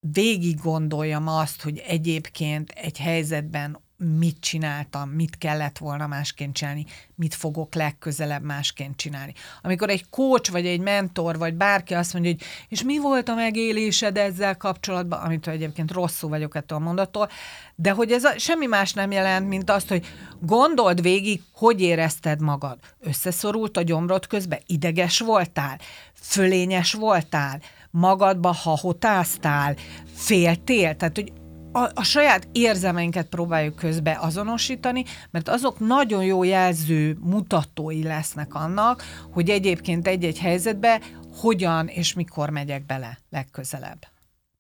végig 0.01 0.61
gondoljam 0.61 1.29
azt, 1.29 1.63
hogy 1.63 1.79
egyébként 1.79 2.71
egy 2.71 2.99
helyzetben 2.99 3.81
mit 4.19 4.37
csináltam, 4.41 5.09
mit 5.09 5.39
kellett 5.39 5.79
volna 5.79 6.07
másként 6.07 6.55
csinálni, 6.55 6.87
mit 7.15 7.35
fogok 7.35 7.75
legközelebb 7.75 8.43
másként 8.43 8.97
csinálni. 8.97 9.35
Amikor 9.63 9.89
egy 9.89 10.05
coach, 10.11 10.51
vagy 10.51 10.67
egy 10.67 10.81
mentor, 10.81 11.39
vagy 11.39 11.55
bárki 11.55 11.95
azt 11.95 12.13
mondja, 12.13 12.31
hogy 12.31 12.43
és 12.69 12.83
mi 12.83 12.99
volt 12.99 13.29
a 13.29 13.35
megélésed 13.35 14.17
ezzel 14.17 14.57
kapcsolatban, 14.57 15.21
amit 15.21 15.49
egyébként 15.49 15.93
rosszul 15.93 16.29
vagyok 16.29 16.55
ettől 16.55 16.79
a 16.79 16.81
mondattól, 16.81 17.29
de 17.75 17.91
hogy 17.91 18.13
ez 18.13 18.25
a, 18.25 18.39
semmi 18.39 18.67
más 18.67 18.93
nem 18.93 19.11
jelent, 19.11 19.49
mint 19.49 19.71
azt, 19.71 19.89
hogy 19.89 20.07
gondold 20.41 21.03
végig, 21.03 21.43
hogy 21.53 21.81
érezted 21.81 22.41
magad. 22.41 22.79
Összeszorult 23.01 23.77
a 23.77 23.83
gyomrod 23.83 24.27
közben, 24.27 24.61
ideges 24.67 25.19
voltál, 25.19 25.79
fölényes 26.15 26.93
voltál, 26.93 27.61
magadba 27.91 28.53
hahotáztál, 28.53 29.77
féltél, 30.15 30.97
tehát 30.97 31.15
hogy 31.15 31.33
a, 31.73 31.91
a 31.95 32.03
saját 32.03 32.49
érzelmeinket 32.53 33.29
próbáljuk 33.29 33.77
közbe 33.77 34.19
azonosítani, 34.21 35.05
mert 35.31 35.49
azok 35.49 35.79
nagyon 35.79 36.25
jó 36.25 36.43
jelző 36.43 37.17
mutatói 37.21 38.03
lesznek 38.03 38.55
annak, 38.55 39.03
hogy 39.33 39.51
egyébként 39.51 40.07
egy-egy 40.07 40.39
helyzetbe 40.39 41.01
hogyan 41.37 41.87
és 41.87 42.15
mikor 42.15 42.51
megyek 42.51 42.87
bele 42.87 43.19
legközelebb. 43.31 44.07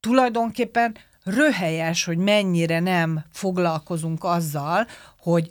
Tulajdonképpen 0.00 0.96
röhelyes, 1.24 2.04
hogy 2.04 2.18
mennyire 2.18 2.80
nem 2.80 3.24
foglalkozunk 3.32 4.24
azzal, 4.24 4.86
hogy 5.18 5.50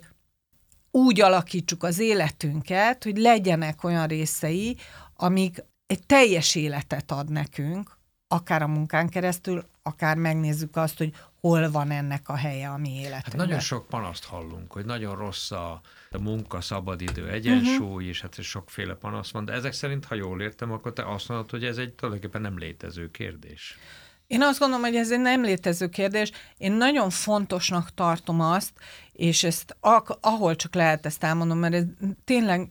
úgy 0.90 1.20
alakítsuk 1.20 1.82
az 1.82 1.98
életünket, 1.98 3.04
hogy 3.04 3.16
legyenek 3.16 3.84
olyan 3.84 4.06
részei, 4.06 4.76
amik 5.16 5.64
egy 5.86 6.06
teljes 6.06 6.54
életet 6.54 7.10
ad 7.10 7.30
nekünk, 7.30 7.98
akár 8.28 8.62
a 8.62 8.66
munkán 8.66 9.08
keresztül, 9.08 9.64
akár 9.82 10.16
megnézzük 10.16 10.76
azt, 10.76 10.98
hogy 10.98 11.12
hol 11.40 11.70
van 11.70 11.90
ennek 11.90 12.28
a 12.28 12.36
helye 12.36 12.68
a 12.68 12.76
mi 12.76 12.88
életünkben. 12.88 13.22
Hát 13.22 13.36
nagyon 13.36 13.60
sok 13.60 13.88
panaszt 13.88 14.24
hallunk, 14.24 14.72
hogy 14.72 14.84
nagyon 14.84 15.16
rossz 15.16 15.50
a, 15.50 15.80
a 16.10 16.18
munka, 16.18 16.60
szabadidő, 16.60 17.28
egyensúly, 17.28 17.86
uh-huh. 17.86 18.06
és 18.06 18.20
hát 18.20 18.42
sokféle 18.42 18.94
panasz 18.94 19.30
van, 19.30 19.44
de 19.44 19.52
ezek 19.52 19.72
szerint, 19.72 20.04
ha 20.04 20.14
jól 20.14 20.40
értem, 20.40 20.72
akkor 20.72 20.92
te 20.92 21.12
azt 21.12 21.28
mondod, 21.28 21.50
hogy 21.50 21.64
ez 21.64 21.76
egy 21.76 21.92
tulajdonképpen 21.92 22.40
nem 22.40 22.58
létező 22.58 23.10
kérdés. 23.10 23.78
Én 24.26 24.42
azt 24.42 24.58
gondolom, 24.58 24.84
hogy 24.84 24.96
ez 24.96 25.10
egy 25.10 25.20
nem 25.20 25.42
létező 25.42 25.88
kérdés. 25.88 26.32
Én 26.56 26.72
nagyon 26.72 27.10
fontosnak 27.10 27.94
tartom 27.94 28.40
azt, 28.40 28.72
és 29.12 29.44
ezt 29.44 29.76
ahol 30.20 30.56
csak 30.56 30.74
lehet 30.74 31.06
ezt 31.06 31.24
elmondom, 31.24 31.58
mert 31.58 31.74
ez 31.74 31.84
tényleg 32.24 32.70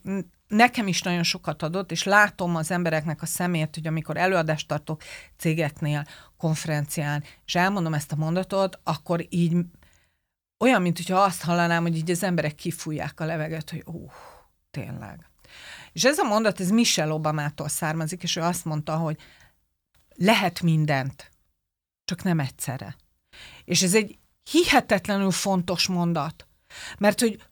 nekem 0.50 0.88
is 0.88 1.02
nagyon 1.02 1.24
sokat 1.24 1.64
adott, 1.64 1.92
és 1.92 2.04
látom 2.04 2.56
az 2.56 2.72
embereknek 2.72 3.22
a 3.22 3.26
szemét, 3.26 3.76
hogy 3.76 3.88
amikor 3.88 4.18
előadást 4.18 4.68
tartok 4.68 5.02
cégeknél, 5.38 6.06
konferencián, 6.38 7.24
és 7.46 7.56
elmondom 7.56 7.94
ezt 7.94 8.12
a 8.12 8.16
mondatot, 8.16 8.80
akkor 8.84 9.26
így 9.30 9.58
olyan, 10.60 10.82
mint 10.82 10.98
hogyha 10.98 11.20
azt 11.20 11.44
hallanám, 11.44 11.82
hogy 11.82 11.96
így 11.96 12.12
az 12.12 12.24
emberek 12.24 12.56
kifújják 12.56 13.20
a 13.20 13.26
levegőt, 13.26 13.70
hogy 13.70 13.84
uh, 13.86 14.12
tényleg. 14.72 15.30
És 15.92 16.04
ez 16.04 16.18
a 16.18 16.24
mondat, 16.24 16.60
ez 16.60 16.70
Michelle 16.70 17.14
Obamától 17.14 17.68
származik, 17.68 18.24
és 18.24 18.36
ő 18.36 18.42
azt 18.42 18.66
mondta, 18.66 18.96
hogy 18.96 19.18
lehet 20.16 20.62
mindent, 20.62 21.32
csak 22.06 22.24
nem 22.24 22.40
egyszerre. 22.40 22.96
És 23.66 23.82
ez 23.82 23.96
egy 23.96 24.18
hihetetlenül 24.52 25.32
fontos 25.32 25.88
mondat, 25.88 26.48
mert 26.98 27.20
hogy 27.20 27.49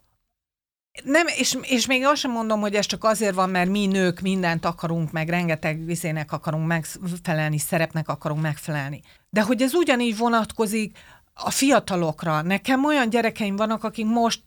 nem, 1.04 1.28
és, 1.28 1.58
és 1.62 1.86
még 1.86 2.06
azt 2.06 2.20
sem 2.20 2.32
mondom, 2.32 2.60
hogy 2.60 2.74
ez 2.76 2.86
csak 2.86 3.04
azért 3.04 3.36
van, 3.36 3.50
mert 3.50 3.70
mi 3.70 3.86
nők 3.86 4.20
mindent 4.20 4.66
akarunk, 4.66 5.12
meg 5.12 5.30
rengeteg 5.30 5.86
vizének 5.86 6.32
akarunk 6.32 6.68
megfelelni, 6.68 7.58
szerepnek 7.58 8.08
akarunk 8.10 8.42
megfelelni. 8.42 9.02
De 9.30 9.42
hogy 9.42 9.62
ez 9.62 9.74
ugyanígy 9.74 10.18
vonatkozik 10.18 10.98
a 11.34 11.50
fiatalokra. 11.50 12.42
Nekem 12.42 12.86
olyan 12.86 13.10
gyerekeim 13.10 13.56
vannak, 13.56 13.84
akik 13.84 14.06
most, 14.06 14.42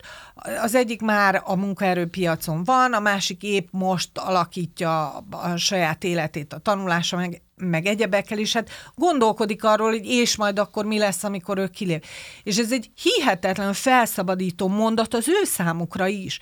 az 0.63 0.75
egyik 0.75 1.01
már 1.01 1.43
a 1.45 1.57
munkaerőpiacon 1.57 2.65
van, 2.65 2.93
a 2.93 3.01
másik 3.01 3.43
épp 3.43 3.69
most 3.71 4.19
alakítja 4.19 5.25
a 5.31 5.57
saját 5.57 6.05
életét 6.05 6.53
a 6.53 6.59
tanulása, 6.59 7.17
meg, 7.17 7.43
meg 7.61 7.87
egyebekkel 7.87 8.39
is, 8.39 8.53
hát 8.53 8.71
gondolkodik 8.95 9.65
arról, 9.65 9.91
hogy 9.91 10.07
és 10.07 10.37
majd 10.37 10.59
akkor 10.59 10.85
mi 10.85 10.99
lesz, 10.99 11.25
amikor 11.25 11.59
ő 11.59 11.69
kilép. 11.69 12.05
És 12.43 12.59
ez 12.59 12.73
egy 12.73 12.91
hihetetlen 13.03 13.73
felszabadító 13.73 14.69
mondat 14.69 15.15
az 15.15 15.29
ő 15.29 15.45
számukra 15.45 16.07
is. 16.07 16.39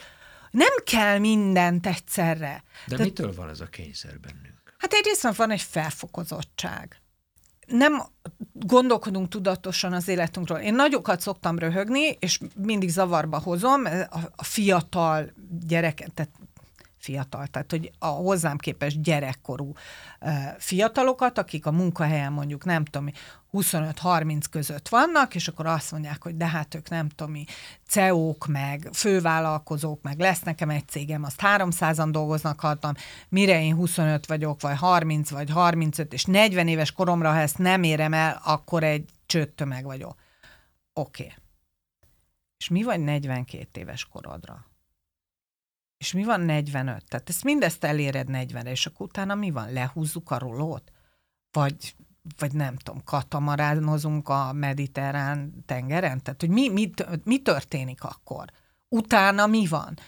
Nem 0.50 0.74
kell 0.84 1.18
mindent 1.18 1.86
egyszerre. 1.86 2.62
De 2.86 2.96
Tehát, 2.96 3.04
mitől 3.04 3.34
van 3.34 3.48
ez 3.48 3.60
a 3.60 3.66
kényszer 3.66 4.20
bennünk? 4.20 4.74
Hát 4.78 4.92
egyrészt 4.92 5.36
van 5.36 5.50
egy 5.50 5.62
felfokozottság 5.62 7.00
nem 7.68 8.02
gondolkodunk 8.52 9.28
tudatosan 9.28 9.92
az 9.92 10.08
életünkről. 10.08 10.58
Én 10.58 10.74
nagyokat 10.74 11.20
szoktam 11.20 11.58
röhögni, 11.58 12.16
és 12.18 12.40
mindig 12.56 12.88
zavarba 12.88 13.38
hozom 13.38 13.84
a 14.36 14.44
fiatal 14.44 15.32
gyereket, 15.66 16.12
tehát 16.12 16.32
fiatal, 16.98 17.46
tehát 17.46 17.70
hogy 17.70 17.90
a 17.98 18.06
hozzám 18.06 18.56
képes 18.56 19.00
gyerekkorú 19.00 19.72
fiatalokat, 20.58 21.38
akik 21.38 21.66
a 21.66 21.72
munkahelyen 21.72 22.32
mondjuk 22.32 22.64
nem 22.64 22.84
tudom, 22.84 23.10
25-30 23.52 24.44
között 24.50 24.88
vannak, 24.88 25.34
és 25.34 25.48
akkor 25.48 25.66
azt 25.66 25.92
mondják, 25.92 26.22
hogy 26.22 26.36
de 26.36 26.46
hát 26.46 26.74
ők 26.74 26.88
nem 26.88 27.08
tudom 27.08 27.44
CEO-k, 27.86 28.46
meg 28.46 28.88
fővállalkozók, 28.92 30.02
meg 30.02 30.18
lesz 30.18 30.40
nekem 30.40 30.70
egy 30.70 30.88
cégem, 30.88 31.24
azt 31.24 31.40
300-an 31.42 32.08
dolgoznak 32.10 32.60
hatam, 32.60 32.92
mire 33.28 33.62
én 33.62 33.74
25 33.74 34.26
vagyok, 34.26 34.60
vagy 34.60 34.76
30, 34.76 35.30
vagy 35.30 35.50
35, 35.50 36.12
és 36.12 36.24
40 36.24 36.68
éves 36.68 36.92
koromra, 36.92 37.30
ha 37.30 37.38
ezt 37.38 37.58
nem 37.58 37.82
érem 37.82 38.12
el, 38.12 38.40
akkor 38.44 38.84
egy 38.84 39.08
csőttömeg 39.26 39.84
vagyok. 39.84 40.16
Oké. 40.92 41.22
Okay. 41.22 41.34
És 42.58 42.68
mi 42.68 42.82
vagy 42.82 43.00
42 43.00 43.80
éves 43.80 44.04
korodra? 44.04 44.67
És 45.98 46.12
mi 46.12 46.24
van 46.24 46.40
45? 46.40 47.04
Tehát 47.08 47.28
ezt 47.28 47.44
mindezt 47.44 47.84
eléred 47.84 48.28
40 48.28 48.66
és 48.66 48.86
akkor 48.86 49.06
utána 49.06 49.34
mi 49.34 49.50
van? 49.50 49.72
Lehúzzuk 49.72 50.30
a 50.30 50.38
rolót? 50.38 50.92
Vagy, 51.52 51.94
vagy 52.38 52.52
nem 52.52 52.76
tudom, 52.76 53.04
katamaránozunk 53.04 54.28
a 54.28 54.52
mediterrán 54.52 55.64
tengeren? 55.66 56.22
Tehát, 56.22 56.40
hogy 56.40 56.50
mi, 56.50 56.68
mi, 56.68 56.90
mi 57.24 57.42
történik 57.42 58.04
akkor? 58.04 58.44
Utána 58.88 59.46
mi 59.46 59.66
van? 59.66 59.98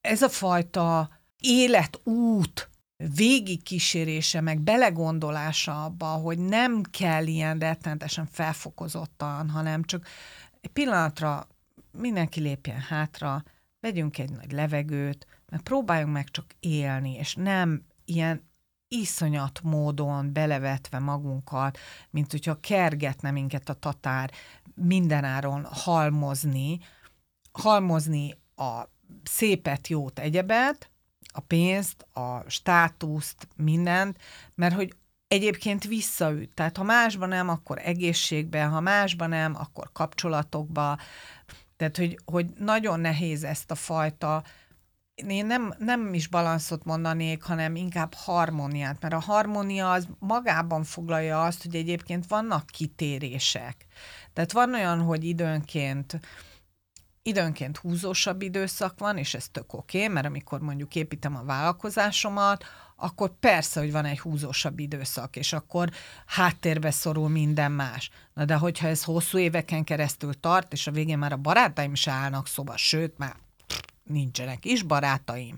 Ez 0.00 0.22
a 0.22 0.28
fajta 0.28 1.10
életút 1.40 2.68
végigkísérése, 2.96 4.40
meg 4.40 4.60
belegondolása 4.60 5.84
abba, 5.84 6.06
hogy 6.06 6.38
nem 6.38 6.82
kell 6.82 7.26
ilyen 7.26 7.58
rettenetesen 7.58 8.26
felfokozottan, 8.26 9.50
hanem 9.50 9.82
csak 9.82 10.06
egy 10.60 10.70
pillanatra 10.70 11.46
mindenki 11.92 12.40
lépjen 12.40 12.80
hátra, 12.80 13.44
vegyünk 13.80 14.18
egy 14.18 14.30
nagy 14.30 14.52
levegőt, 14.52 15.26
mert 15.54 15.66
próbáljunk 15.66 16.12
meg 16.12 16.30
csak 16.30 16.54
élni, 16.60 17.14
és 17.14 17.34
nem 17.34 17.84
ilyen 18.04 18.48
iszonyat 18.88 19.60
módon 19.62 20.32
belevetve 20.32 20.98
magunkat, 20.98 21.78
mint 22.10 22.30
hogyha 22.30 22.60
kergetne 22.60 23.30
minket 23.30 23.68
a 23.68 23.74
tatár 23.74 24.30
mindenáron 24.74 25.64
halmozni, 25.64 26.78
halmozni 27.52 28.36
a 28.56 28.82
szépet, 29.24 29.88
jót, 29.88 30.18
egyebet, 30.18 30.90
a 31.32 31.40
pénzt, 31.40 32.06
a 32.12 32.50
státuszt, 32.50 33.48
mindent, 33.56 34.18
mert 34.54 34.74
hogy 34.74 34.96
egyébként 35.28 35.84
visszaüt. 35.84 36.54
Tehát 36.54 36.76
ha 36.76 36.82
másban 36.82 37.28
nem, 37.28 37.48
akkor 37.48 37.78
egészségben, 37.84 38.70
ha 38.70 38.80
másban 38.80 39.28
nem, 39.28 39.54
akkor 39.56 39.90
kapcsolatokba. 39.92 40.98
Tehát, 41.76 41.96
hogy, 41.96 42.18
hogy 42.24 42.46
nagyon 42.58 43.00
nehéz 43.00 43.44
ezt 43.44 43.70
a 43.70 43.74
fajta 43.74 44.44
én 45.14 45.46
nem, 45.46 45.74
nem 45.78 46.14
is 46.14 46.28
balanszot 46.28 46.84
mondanék, 46.84 47.42
hanem 47.42 47.76
inkább 47.76 48.14
harmóniát, 48.14 49.00
mert 49.00 49.14
a 49.14 49.20
harmónia 49.20 49.92
az 49.92 50.08
magában 50.18 50.84
foglalja 50.84 51.42
azt, 51.42 51.62
hogy 51.62 51.74
egyébként 51.74 52.26
vannak 52.26 52.66
kitérések. 52.66 53.86
Tehát 54.32 54.52
van 54.52 54.74
olyan, 54.74 55.00
hogy 55.00 55.24
időnként 55.24 56.20
időnként 57.26 57.76
húzósabb 57.76 58.42
időszak 58.42 58.98
van, 58.98 59.18
és 59.18 59.34
ez 59.34 59.48
tök 59.48 59.72
oké, 59.72 59.98
okay, 59.98 60.14
mert 60.14 60.26
amikor 60.26 60.60
mondjuk 60.60 60.94
építem 60.94 61.36
a 61.36 61.44
vállalkozásomat, 61.44 62.64
akkor 62.96 63.38
persze, 63.40 63.80
hogy 63.80 63.92
van 63.92 64.04
egy 64.04 64.20
húzósabb 64.20 64.78
időszak, 64.78 65.36
és 65.36 65.52
akkor 65.52 65.90
háttérbe 66.26 66.90
szorul 66.90 67.28
minden 67.28 67.72
más. 67.72 68.10
Na 68.34 68.44
de 68.44 68.54
hogyha 68.54 68.86
ez 68.86 69.04
hosszú 69.04 69.38
éveken 69.38 69.84
keresztül 69.84 70.40
tart, 70.40 70.72
és 70.72 70.86
a 70.86 70.90
végén 70.90 71.18
már 71.18 71.32
a 71.32 71.36
barátaim 71.36 71.92
is 71.92 72.08
állnak 72.08 72.46
szóba, 72.46 72.76
sőt, 72.76 73.18
már 73.18 73.36
nincsenek 74.04 74.64
is 74.64 74.82
barátaim, 74.82 75.56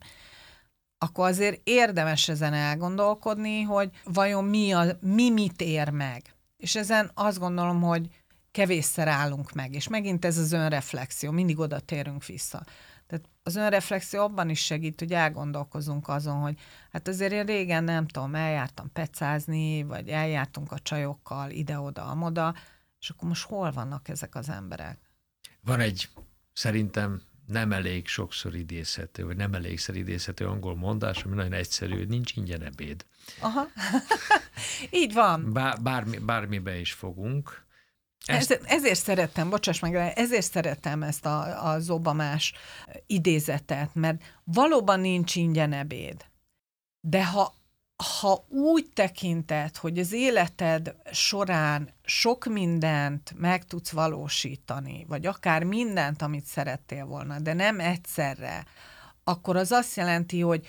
akkor 0.98 1.26
azért 1.28 1.61
érdemes 1.64 2.28
ezen 2.28 2.52
elgondolkodni, 2.52 3.62
hogy 3.62 3.90
vajon 4.04 4.44
mi, 4.44 4.72
a, 4.72 4.85
mi 5.00 5.30
mit 5.30 5.61
ér 5.61 5.90
meg. 5.90 6.35
És 6.56 6.76
ezen 6.76 7.11
azt 7.14 7.38
gondolom, 7.38 7.80
hogy 7.82 8.09
kevésszer 8.50 9.09
állunk 9.09 9.52
meg, 9.52 9.74
és 9.74 9.88
megint 9.88 10.24
ez 10.24 10.38
az 10.38 10.52
önreflexió, 10.52 11.30
mindig 11.30 11.59
oda 11.59 11.80
térünk 11.80 12.24
vissza. 12.24 12.64
Tehát 13.06 13.28
az 13.42 13.56
önreflexió 13.56 14.22
abban 14.22 14.48
is 14.50 14.64
segít, 14.64 14.98
hogy 14.98 15.12
elgondolkozunk 15.12 16.09
azon, 16.09 16.40
hogy 16.40 16.59
hát 16.92 17.09
azért 17.09 17.32
én 17.32 17.44
régen 17.44 17.85
nem 17.85 18.06
tudom, 18.06 18.35
eljártam 18.35 18.92
pecázni, 18.92 19.82
vagy 19.82 20.09
eljártunk 20.09 20.72
a 20.72 20.78
csajokkal 20.78 21.50
ide-oda, 21.50 22.04
amoda, 22.04 22.54
és 23.00 23.11
akkor 23.11 23.28
most 23.28 23.46
hol 23.46 23.70
vannak 23.70 24.09
ezek 24.09 24.35
az 24.35 24.48
emberek? 24.48 24.98
Van 25.64 25.80
egy 25.80 26.09
szerintem 26.52 27.22
nem 27.46 27.72
elég 27.72 28.06
sokszor 28.06 28.54
idézhető, 28.54 29.24
vagy 29.24 29.37
nem 29.37 29.54
elégszer 29.54 29.94
idézhető 29.94 30.46
angol 30.46 30.76
mondás, 30.76 31.22
ami 31.22 31.35
nagyon 31.35 31.52
egyszerű, 31.52 31.96
hogy 31.96 32.09
nincs 32.09 32.37
ingyen 32.37 32.62
ebéd. 32.62 33.06
Aha. 33.40 33.66
Így 34.90 35.12
van. 35.12 35.52
Bár, 35.52 35.82
bármi, 35.82 36.18
bármibe 36.18 36.78
is 36.78 36.92
fogunk. 36.92 37.64
Ezt... 38.26 38.50
Ez, 38.50 38.61
ezért 38.64 38.98
szerettem, 38.98 39.50
bocsáss 39.50 39.78
meg, 39.78 39.94
ezért 39.94 40.50
szerettem 40.50 41.02
ezt 41.02 41.26
a, 41.26 41.64
az 41.72 41.90
obamás 41.90 42.52
idézetet, 43.06 43.94
mert 43.94 44.40
valóban 44.44 45.00
nincs 45.00 45.35
ingyen 45.35 45.72
ebéd. 45.72 46.24
De 47.00 47.26
ha 47.26 47.54
ha 47.96 48.44
úgy 48.48 48.90
tekinted, 48.94 49.76
hogy 49.76 49.98
az 49.98 50.12
életed 50.12 50.96
során 51.12 51.94
sok 52.04 52.44
mindent 52.44 53.35
meg 53.37 53.64
tudsz 53.64 53.90
valósítani, 53.90 55.04
vagy 55.09 55.26
akár 55.26 55.62
mindent, 55.62 56.22
amit 56.22 56.44
szerettél 56.44 57.04
volna, 57.04 57.38
de 57.38 57.52
nem 57.52 57.80
egyszerre, 57.80 58.64
akkor 59.24 59.56
az 59.56 59.72
azt 59.72 59.96
jelenti, 59.96 60.40
hogy 60.40 60.68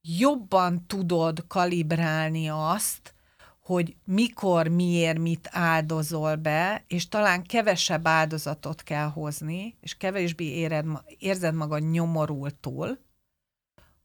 jobban 0.00 0.86
tudod 0.86 1.44
kalibrálni 1.46 2.48
azt, 2.48 3.14
hogy 3.60 3.96
mikor, 4.04 4.68
miért, 4.68 5.18
mit 5.18 5.48
áldozol 5.52 6.36
be, 6.36 6.84
és 6.86 7.08
talán 7.08 7.42
kevesebb 7.42 8.06
áldozatot 8.06 8.82
kell 8.82 9.08
hozni, 9.08 9.76
és 9.80 9.96
kevésbé 9.96 10.44
éred, 10.44 10.86
érzed 11.18 11.54
magad 11.54 11.90
nyomorultul, 11.90 12.98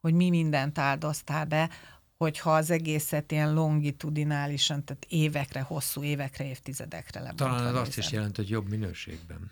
hogy 0.02 0.14
mi 0.14 0.30
mindent 0.30 0.78
áldoztál 0.78 1.46
be, 1.46 1.70
hogyha 2.18 2.56
az 2.56 2.70
egészet 2.70 3.32
ilyen 3.32 3.54
longitudinálisan, 3.54 4.84
tehát 4.84 5.06
évekre, 5.10 5.62
hosszú 5.62 6.04
évekre, 6.04 6.46
évtizedekre 6.46 7.20
lebontva 7.20 7.46
Talán 7.46 7.76
az 7.76 7.82
azt 7.82 7.98
is 7.98 8.12
jelenti, 8.12 8.42
hogy 8.42 8.50
jobb 8.50 8.70
minőségben. 8.70 9.52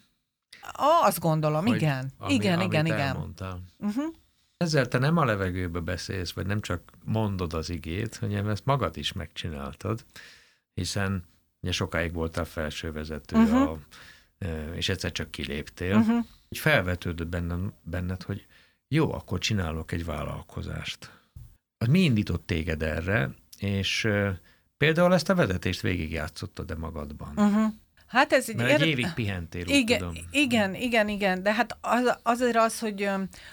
Azt 1.04 1.19
gondolom, 1.19 1.65
hogy 1.65 1.76
igen. 1.76 2.12
Ami, 2.17 2.34
igen, 2.34 2.62
igen, 2.62 2.86
igen. 2.86 3.00
Elmondtál. 3.00 3.62
Uh-huh. 3.78 4.13
Ezzel 4.58 4.88
te 4.88 4.97
nem 4.97 5.17
a 5.17 5.26
levegőbe 5.26 5.80
beszélsz, 5.80 6.32
vagy 6.32 6.45
nem 6.45 6.62
csak 6.62 6.91
mondod 7.04 7.54
az 7.54 7.69
igét, 7.69 8.15
hanem 8.15 8.47
ezt 8.47 8.65
magad 8.65 8.97
is 8.97 9.12
megcsináltad, 9.12 10.06
hiszen 10.74 11.26
ugye 11.62 11.71
sokáig 11.71 12.13
voltál 12.13 12.45
felsővezető, 12.45 13.38
uh-huh. 13.38 13.62
a, 13.62 13.80
és 14.76 14.89
egyszer 14.89 15.12
csak 15.12 15.32
kiléptél. 15.32 15.95
Uh-huh. 15.95 16.26
Így 16.50 16.60
felvetődött 16.60 17.28
benned, 17.28 17.74
benned, 17.84 18.24
hogy 18.24 18.45
jó, 18.88 19.13
akkor 19.13 19.39
csinálok 19.39 19.91
egy 19.91 20.06
vállalkozást 20.06 21.20
az 21.81 21.87
mi 21.87 21.99
indított 21.99 22.45
téged 22.45 22.81
erre, 22.83 23.29
és 23.59 24.07
például 24.77 25.13
ezt 25.13 25.29
a 25.29 25.35
vezetést 25.35 25.81
végigjátszottad 25.81 26.65
de 26.65 26.75
magadban? 26.75 27.33
Uh-huh. 27.35 27.73
Hát 28.07 28.33
ez 28.33 28.49
egy, 28.49 28.55
Mert 28.55 28.69
egy 28.69 28.81
ér... 28.81 28.87
évig 28.87 29.13
pihentél, 29.13 29.67
igen, 29.67 29.97
tudom. 29.97 30.13
Igen, 30.31 30.75
igen, 30.75 31.07
igen, 31.07 31.43
de 31.43 31.53
hát 31.53 31.77
az, 31.81 32.17
azért 32.23 32.55
az, 32.55 32.79
hogy 32.79 33.09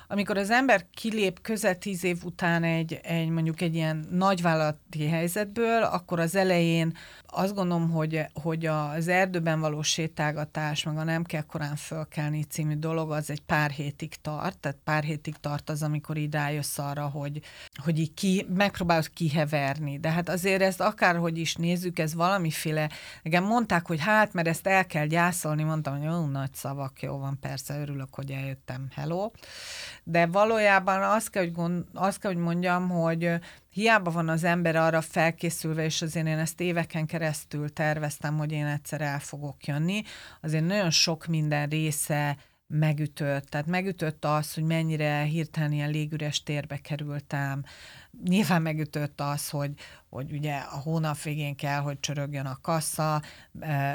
amikor 0.08 0.36
az 0.36 0.50
ember 0.50 0.86
kilép 0.94 1.40
közel 1.40 1.78
tíz 1.78 2.04
év 2.04 2.24
után 2.24 2.64
egy, 2.64 2.98
egy 3.02 3.28
mondjuk 3.28 3.60
egy 3.60 3.74
ilyen 3.74 4.06
nagyvállalati 4.10 5.06
helyzetből, 5.06 5.82
akkor 5.82 6.20
az 6.20 6.34
elején 6.34 6.96
azt 7.30 7.54
gondolom, 7.54 7.90
hogy, 7.90 8.24
hogy 8.42 8.66
az 8.66 9.08
erdőben 9.08 9.60
való 9.60 9.82
sétálgatás, 9.82 10.82
meg 10.82 10.96
a 10.96 11.04
nem 11.04 11.24
kell 11.24 11.42
korán 11.42 11.76
fölkelni 11.76 12.42
című 12.42 12.74
dolog, 12.74 13.10
az 13.10 13.30
egy 13.30 13.40
pár 13.40 13.70
hétig 13.70 14.14
tart, 14.20 14.58
tehát 14.58 14.78
pár 14.84 15.02
hétig 15.02 15.36
tart 15.36 15.70
az, 15.70 15.82
amikor 15.82 16.16
így 16.16 16.32
rájössz 16.32 16.78
arra, 16.78 17.06
hogy, 17.06 17.40
hogy 17.82 17.98
így 17.98 18.14
ki, 18.14 18.46
megpróbálod 18.54 19.10
kiheverni. 19.12 19.98
De 19.98 20.10
hát 20.10 20.28
azért 20.28 20.62
ezt 20.62 20.80
akárhogy 20.80 21.38
is 21.38 21.54
nézzük, 21.54 21.98
ez 21.98 22.14
valamiféle, 22.14 22.90
igen, 23.22 23.42
mondták, 23.42 23.86
hogy 23.86 24.00
hát, 24.00 24.32
mert 24.32 24.48
ezt 24.48 24.66
el 24.66 24.86
kell 24.86 25.06
gyászolni, 25.06 25.62
mondtam, 25.62 25.96
hogy 25.96 26.04
jó, 26.04 26.26
nagy 26.26 26.54
szavak, 26.54 27.02
jó 27.02 27.18
van, 27.18 27.38
persze, 27.40 27.80
örülök, 27.80 28.14
hogy 28.14 28.30
eljöttem, 28.30 28.88
hello. 28.94 29.30
De 30.04 30.26
valójában 30.26 31.02
azt 31.02 31.30
kell, 31.30 31.42
hogy, 31.42 31.52
gond, 31.52 31.84
azt 31.94 32.18
kell, 32.18 32.32
hogy 32.32 32.42
mondjam, 32.42 32.88
hogy 32.88 33.40
hiába 33.78 34.10
van 34.10 34.28
az 34.28 34.44
ember 34.44 34.76
arra 34.76 35.00
felkészülve, 35.00 35.84
és 35.84 36.02
azért 36.02 36.26
én 36.26 36.38
ezt 36.38 36.60
éveken 36.60 37.06
keresztül 37.06 37.72
terveztem, 37.72 38.36
hogy 38.36 38.52
én 38.52 38.66
egyszer 38.66 39.00
el 39.00 39.20
fogok 39.20 39.64
jönni, 39.64 40.02
azért 40.40 40.66
nagyon 40.66 40.90
sok 40.90 41.26
minden 41.26 41.68
része 41.68 42.36
megütött. 42.68 43.44
Tehát 43.44 43.66
megütött 43.66 44.24
az, 44.24 44.54
hogy 44.54 44.64
mennyire 44.64 45.22
hirtelen 45.22 45.72
ilyen 45.72 45.90
légüres 45.90 46.42
térbe 46.42 46.76
kerültem. 46.76 47.64
Nyilván 48.24 48.62
megütött 48.62 49.20
az, 49.20 49.48
hogy, 49.48 49.72
hogy 50.08 50.32
ugye 50.32 50.56
a 50.56 50.76
hónap 50.76 51.22
végén 51.22 51.56
kell, 51.56 51.80
hogy 51.80 52.00
csörögjön 52.00 52.46
a 52.46 52.58
kassa, 52.62 53.22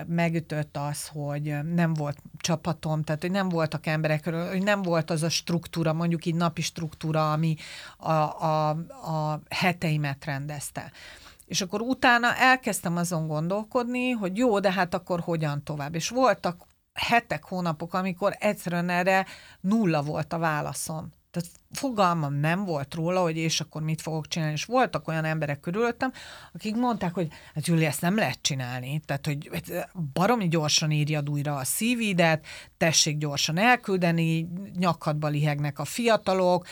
megütött 0.06 0.78
az, 0.78 1.08
hogy 1.08 1.56
nem 1.74 1.94
volt 1.94 2.18
csapatom, 2.38 3.04
tehát 3.04 3.22
hogy 3.22 3.32
nem 3.32 3.50
voltak 3.50 3.86
emberek, 3.86 4.30
hogy 4.30 4.64
nem 4.64 4.82
volt 4.82 5.10
az 5.10 5.24
a 5.24 5.30
struktúra, 5.30 5.94
mondjuk 5.94 6.26
így 6.26 6.36
napi 6.36 6.62
struktúra, 6.62 7.32
ami 7.32 7.56
a, 7.98 8.12
a, 8.12 8.70
a 8.70 9.42
heteimet 9.50 10.26
rendezte. 10.26 10.92
És 11.46 11.62
akkor 11.62 11.82
utána 11.82 12.36
elkezdtem 12.36 12.98
azon 12.98 13.28
gondolkodni, 13.28 14.10
hogy 14.10 14.38
jó, 14.38 14.60
de 14.60 14.72
hát 14.72 14.94
akkor 14.94 15.20
hogyan 15.20 15.64
tovább. 15.64 15.96
És 15.96 16.10
voltak 16.10 16.66
hetek, 16.94 17.44
hónapok, 17.44 17.94
amikor 17.94 18.36
egyszerűen 18.40 18.90
erre 18.90 19.26
nulla 19.60 20.02
volt 20.02 20.34
a 20.34 20.38
válaszom. 20.38 21.10
Tehát 21.34 21.50
fogalmam 21.72 22.34
nem 22.34 22.66
volt 22.66 22.94
róla, 22.94 23.22
hogy 23.22 23.38
és 23.38 23.60
akkor 23.60 23.82
mit 23.82 24.02
fogok 24.02 24.28
csinálni. 24.28 24.54
És 24.54 24.66
voltak 24.66 25.08
olyan 25.08 25.26
emberek 25.26 25.60
körülöttem, 25.60 26.12
akik 26.54 26.76
mondták, 26.76 27.14
hogy 27.14 27.28
hát 27.54 27.68
Júli, 27.68 27.86
ezt 27.86 28.02
nem 28.02 28.16
lehet 28.16 28.42
csinálni. 28.42 29.02
Tehát, 29.06 29.26
hogy 29.26 29.50
baromi 30.14 30.48
gyorsan 30.48 30.92
írjad 30.92 31.30
újra 31.30 31.56
a 31.56 31.64
szívidet, 31.64 32.46
tessék 32.78 33.18
gyorsan 33.18 33.58
elküldeni, 33.58 34.48
nyakadba 34.78 35.28
lihegnek 35.28 35.80
a 35.80 35.86
fiatalok, 35.86 36.68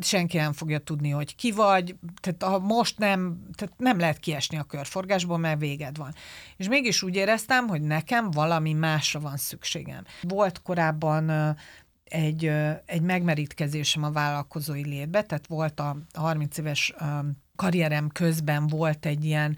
senki 0.00 0.36
nem 0.36 0.52
fogja 0.52 0.78
tudni, 0.78 1.10
hogy 1.10 1.34
ki 1.34 1.52
vagy, 1.52 1.96
tehát 2.20 2.42
ha 2.42 2.58
most 2.58 2.98
nem, 2.98 3.38
tehát 3.54 3.74
nem 3.78 3.98
lehet 3.98 4.18
kiesni 4.18 4.58
a 4.58 4.62
körforgásból, 4.62 5.38
mert 5.38 5.60
véged 5.60 5.96
van. 5.96 6.14
És 6.56 6.68
mégis 6.68 7.02
úgy 7.02 7.16
éreztem, 7.16 7.68
hogy 7.68 7.82
nekem 7.82 8.30
valami 8.30 8.72
másra 8.72 9.20
van 9.20 9.36
szükségem. 9.36 10.04
Volt 10.22 10.62
korábban 10.62 11.56
egy, 12.10 12.52
egy 12.84 13.02
megmerítkezésem 13.02 14.02
a 14.02 14.10
vállalkozói 14.10 14.84
létbe, 14.84 15.22
tehát 15.22 15.46
volt 15.46 15.80
a 15.80 15.96
30 16.14 16.58
éves 16.58 16.94
karrierem 17.56 18.08
közben 18.08 18.66
volt 18.66 19.06
egy 19.06 19.24
ilyen 19.24 19.56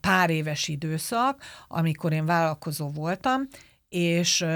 pár 0.00 0.30
éves 0.30 0.68
időszak, 0.68 1.42
amikor 1.68 2.12
én 2.12 2.26
vállalkozó 2.26 2.90
voltam, 2.90 3.48
és 3.88 4.46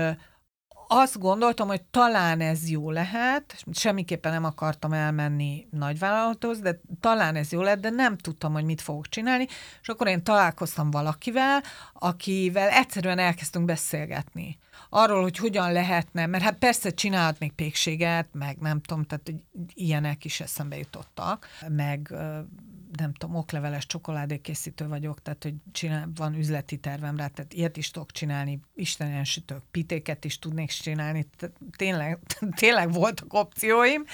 azt 0.89 1.19
gondoltam, 1.19 1.69
hogy 1.69 1.83
talán 1.83 2.41
ez 2.41 2.71
jó 2.71 2.91
lehet, 2.91 3.65
semmiképpen 3.73 4.33
nem 4.33 4.45
akartam 4.45 4.93
elmenni 4.93 5.67
nagyvállalathoz, 5.71 6.61
de 6.61 6.81
talán 7.01 7.37
ez 7.37 7.53
jó 7.53 7.63
lehet, 7.63 7.81
de 7.81 7.91
nem 7.91 8.17
tudtam, 8.17 8.53
hogy 8.53 8.65
mit 8.65 8.81
fogok 8.81 9.09
csinálni, 9.09 9.47
és 9.81 9.89
akkor 9.89 10.07
én 10.07 10.23
találkoztam 10.23 10.91
valakivel, 10.91 11.63
akivel 11.93 12.69
egyszerűen 12.69 13.19
elkezdtünk 13.19 13.65
beszélgetni 13.65 14.59
arról, 14.89 15.23
hogy 15.23 15.37
hogyan 15.37 15.73
lehetne, 15.73 16.27
mert 16.27 16.45
hát 16.45 16.59
persze 16.59 16.91
csinálhatnék 16.91 17.53
pékséget, 17.53 18.29
meg 18.33 18.59
nem 18.59 18.81
tudom, 18.81 19.05
tehát 19.05 19.33
ilyenek 19.75 20.25
is 20.25 20.41
eszembe 20.41 20.77
jutottak, 20.77 21.47
meg 21.69 22.15
nem 22.97 23.13
tudom, 23.13 23.37
okleveles 23.37 23.87
csokoládékészítő 23.87 24.89
vagyok, 24.89 25.23
tehát 25.23 25.43
hogy 25.43 25.55
csinál, 25.73 26.11
van 26.15 26.35
üzleti 26.35 26.77
tervem 26.77 27.17
rá, 27.17 27.27
tehát 27.27 27.53
ilyet 27.53 27.77
is 27.77 27.91
tudok 27.91 28.11
csinálni, 28.11 28.61
istenen 28.75 29.25
sütök, 29.25 29.63
pitéket 29.71 30.25
is 30.25 30.39
tudnék 30.39 30.71
csinálni, 30.71 31.29
tényleg, 31.77 32.19
tényleg 32.61 32.93
voltak 32.93 33.33
opcióim, 33.33 34.05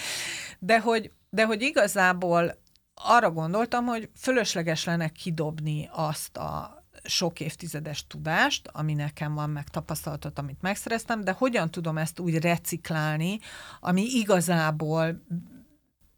de 0.59 0.81
hogy, 0.81 1.11
de 1.31 1.45
hogy 1.45 1.63
igazából 1.63 2.61
arra 2.95 3.31
gondoltam, 3.31 3.85
hogy 3.85 4.11
fölösleges 4.17 4.85
lenne 4.85 5.09
kidobni 5.09 5.89
azt 5.93 6.37
a 6.37 6.82
sok 7.03 7.41
évtizedes 7.41 8.07
tudást, 8.07 8.69
ami 8.73 8.95
nekem 8.95 9.35
van, 9.35 9.51
meg 9.51 9.69
tapasztalatot, 9.69 10.39
amit 10.39 10.63
megszereztem, 10.63 11.25
de 11.25 11.33
hogyan 11.33 11.71
tudom 11.71 11.99
ezt 11.99 12.19
úgy 12.19 12.39
reciklálni, 12.39 13.39
ami 13.81 14.03
igazából 14.03 15.23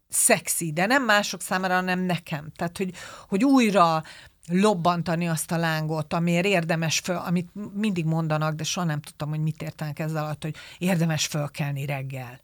szexi, 0.09 0.73
de 0.73 0.85
nem 0.85 1.03
mások 1.03 1.41
számára, 1.41 1.73
hanem 1.73 1.99
nekem. 1.99 2.51
Tehát, 2.55 2.77
hogy, 2.77 2.93
hogy 3.27 3.43
újra 3.43 4.03
lobbantani 4.47 5.27
azt 5.27 5.51
a 5.51 5.57
lángot, 5.57 6.13
amiért 6.13 6.45
érdemes 6.45 6.99
föl, 6.99 7.15
amit 7.15 7.49
mindig 7.73 8.05
mondanak, 8.05 8.53
de 8.53 8.63
soha 8.63 8.85
nem 8.85 9.01
tudtam, 9.01 9.29
hogy 9.29 9.39
mit 9.39 9.61
értenek 9.61 9.99
ezzel 9.99 10.23
alatt, 10.23 10.43
hogy 10.43 10.55
érdemes 10.77 11.25
fölkelni 11.25 11.85
reggel. 11.85 12.39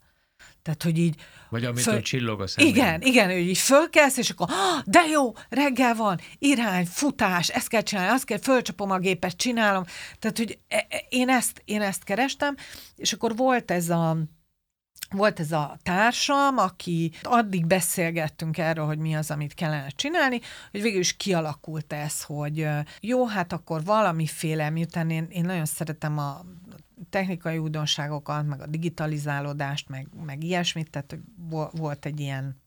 Tehát, 0.61 0.83
hogy 0.83 0.97
így... 0.97 1.15
Vagy 1.49 1.65
amit 1.65 1.83
föl... 1.83 2.01
csillog 2.01 2.41
a 2.41 2.47
szemben. 2.47 2.73
Igen, 2.73 3.01
igen, 3.01 3.29
hogy 3.29 3.47
így 3.47 3.57
fölkelsz, 3.57 4.17
és 4.17 4.29
akkor, 4.29 4.47
ah, 4.49 4.83
de 4.85 5.01
jó, 5.11 5.33
reggel 5.49 5.95
van, 5.95 6.19
irány, 6.39 6.85
futás, 6.85 7.49
ezt 7.49 7.67
kell 7.67 7.81
csinálni, 7.81 8.11
azt 8.11 8.25
kell, 8.25 8.39
fölcsapom 8.39 8.91
a 8.91 8.97
gépet, 8.97 9.37
csinálom. 9.37 9.83
Tehát, 10.19 10.37
hogy 10.37 10.59
e, 10.67 10.85
e, 10.89 11.05
én 11.09 11.29
ezt, 11.29 11.61
én 11.65 11.81
ezt 11.81 12.03
kerestem, 12.03 12.55
és 12.95 13.13
akkor 13.13 13.35
volt 13.35 13.71
ez 13.71 13.89
a 13.89 14.17
volt 15.11 15.39
ez 15.39 15.51
a 15.51 15.77
társam, 15.83 16.57
aki 16.57 17.11
addig 17.21 17.65
beszélgettünk 17.65 18.57
erről, 18.57 18.85
hogy 18.85 18.97
mi 18.97 19.15
az, 19.15 19.31
amit 19.31 19.53
kellene 19.53 19.89
csinálni, 19.89 20.39
hogy 20.71 20.81
végül 20.81 20.99
is 20.99 21.17
kialakult 21.17 21.93
ez, 21.93 22.23
hogy 22.23 22.67
jó, 22.99 23.27
hát 23.27 23.53
akkor 23.53 23.83
valamiféle, 23.83 24.69
miután 24.69 25.09
én, 25.09 25.27
én 25.29 25.45
nagyon 25.45 25.65
szeretem 25.65 26.17
a 26.17 26.45
technikai 27.09 27.57
újdonságokat, 27.57 28.47
meg 28.47 28.61
a 28.61 28.67
digitalizálódást, 28.67 29.89
meg, 29.89 30.07
meg 30.25 30.43
ilyesmit, 30.43 30.89
tehát 30.89 31.17
volt 31.71 32.05
egy 32.05 32.19
ilyen 32.19 32.61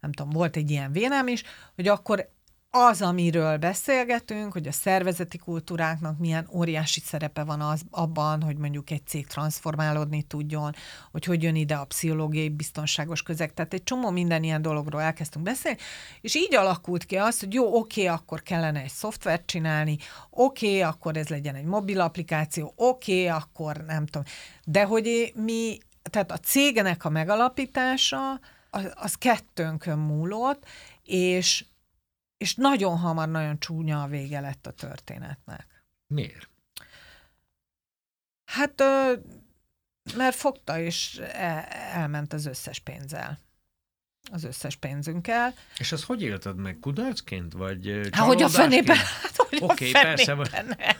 nem 0.00 0.12
tudom, 0.12 0.32
volt 0.32 0.56
egy 0.56 0.70
ilyen 0.70 0.92
vénem 0.92 1.28
is, 1.28 1.42
hogy 1.74 1.88
akkor 1.88 2.30
az, 2.70 3.02
amiről 3.02 3.56
beszélgetünk, 3.56 4.52
hogy 4.52 4.66
a 4.66 4.72
szervezeti 4.72 5.38
kultúráknak 5.38 6.18
milyen 6.18 6.48
óriási 6.52 7.00
szerepe 7.00 7.44
van 7.44 7.60
az, 7.60 7.82
abban, 7.90 8.42
hogy 8.42 8.56
mondjuk 8.56 8.90
egy 8.90 9.06
cég 9.06 9.26
transformálódni 9.26 10.22
tudjon, 10.22 10.74
hogy 11.10 11.24
hogy 11.24 11.42
jön 11.42 11.54
ide 11.54 11.74
a 11.74 11.84
pszichológiai 11.84 12.48
biztonságos 12.48 13.22
közeg. 13.22 13.54
Tehát 13.54 13.74
egy 13.74 13.82
csomó 13.82 14.10
minden 14.10 14.42
ilyen 14.42 14.62
dologról 14.62 15.00
elkezdtünk 15.00 15.44
beszélni, 15.44 15.78
és 16.20 16.34
így 16.34 16.54
alakult 16.54 17.04
ki 17.04 17.16
az, 17.16 17.40
hogy 17.40 17.54
jó, 17.54 17.76
oké, 17.78 18.06
akkor 18.06 18.42
kellene 18.42 18.80
egy 18.80 18.90
szoftvert 18.90 19.46
csinálni, 19.46 19.96
oké, 20.30 20.80
akkor 20.80 21.16
ez 21.16 21.28
legyen 21.28 21.54
egy 21.54 21.64
mobil 21.64 22.00
applikáció, 22.00 22.72
oké, 22.76 23.26
akkor 23.26 23.76
nem 23.86 24.06
tudom. 24.06 24.26
De 24.64 24.84
hogy 24.84 25.32
mi, 25.34 25.78
tehát 26.10 26.32
a 26.32 26.38
cégnek 26.38 27.04
a 27.04 27.08
megalapítása, 27.08 28.40
az, 28.70 28.92
az 28.94 29.14
kettőnkön 29.14 29.98
múlott, 29.98 30.64
és 31.04 31.64
és 32.40 32.54
nagyon 32.54 32.98
hamar 32.98 33.28
nagyon 33.28 33.58
csúnya 33.58 34.02
a 34.02 34.06
vége 34.06 34.40
lett 34.40 34.66
a 34.66 34.70
történetnek. 34.70 35.84
Miért? 36.06 36.48
Hát, 38.44 38.82
mert 40.16 40.34
fogta, 40.34 40.78
és 40.78 41.20
el, 41.32 41.64
elment 41.92 42.32
az 42.32 42.46
összes 42.46 42.78
pénzzel. 42.78 43.38
Az 44.32 44.44
összes 44.44 44.76
pénzünkkel. 44.76 45.54
És 45.78 45.92
azt 45.92 46.04
hogy 46.04 46.22
élted 46.22 46.56
meg? 46.56 46.78
Kudarcként? 46.80 47.52
Vagy 47.52 48.08
hát, 48.10 48.26
hogy 48.26 48.42
a 48.42 48.48
fenében? 48.48 48.96
Hát, 49.22 49.36
hogy 49.36 49.58
okay, 49.62 49.92
a 49.92 49.98
fenében 49.98 50.46
persze. 50.46 50.92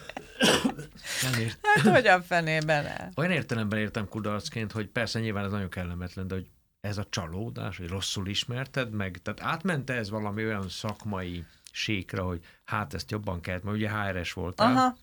Nem 1.22 1.40
ért. 1.40 1.58
Hát, 1.62 1.94
hogy 1.94 2.06
a 2.06 2.22
fenében 2.22 2.86
el. 2.86 3.12
Olyan 3.14 3.32
értelemben 3.32 3.78
értem 3.78 4.08
kudarcként, 4.08 4.72
hogy 4.72 4.88
persze 4.88 5.20
nyilván 5.20 5.44
ez 5.44 5.50
nagyon 5.50 5.70
kellemetlen, 5.70 6.26
de 6.26 6.34
hogy 6.34 6.50
ez 6.80 6.98
a 6.98 7.06
csalódás, 7.10 7.76
hogy 7.76 7.88
rosszul 7.88 8.26
ismerted 8.26 8.90
meg, 8.92 9.18
tehát 9.22 9.40
átmente 9.40 9.94
ez 9.94 10.10
valami 10.10 10.44
olyan 10.44 10.68
szakmai 10.68 11.44
síkra, 11.72 12.24
hogy 12.24 12.44
hát 12.64 12.94
ezt 12.94 13.10
jobban 13.10 13.40
kellett, 13.40 13.62
mert 13.62 13.76
ugye 13.76 13.90
HRS 13.90 14.32
voltál, 14.32 14.76
Aha. 14.76 14.96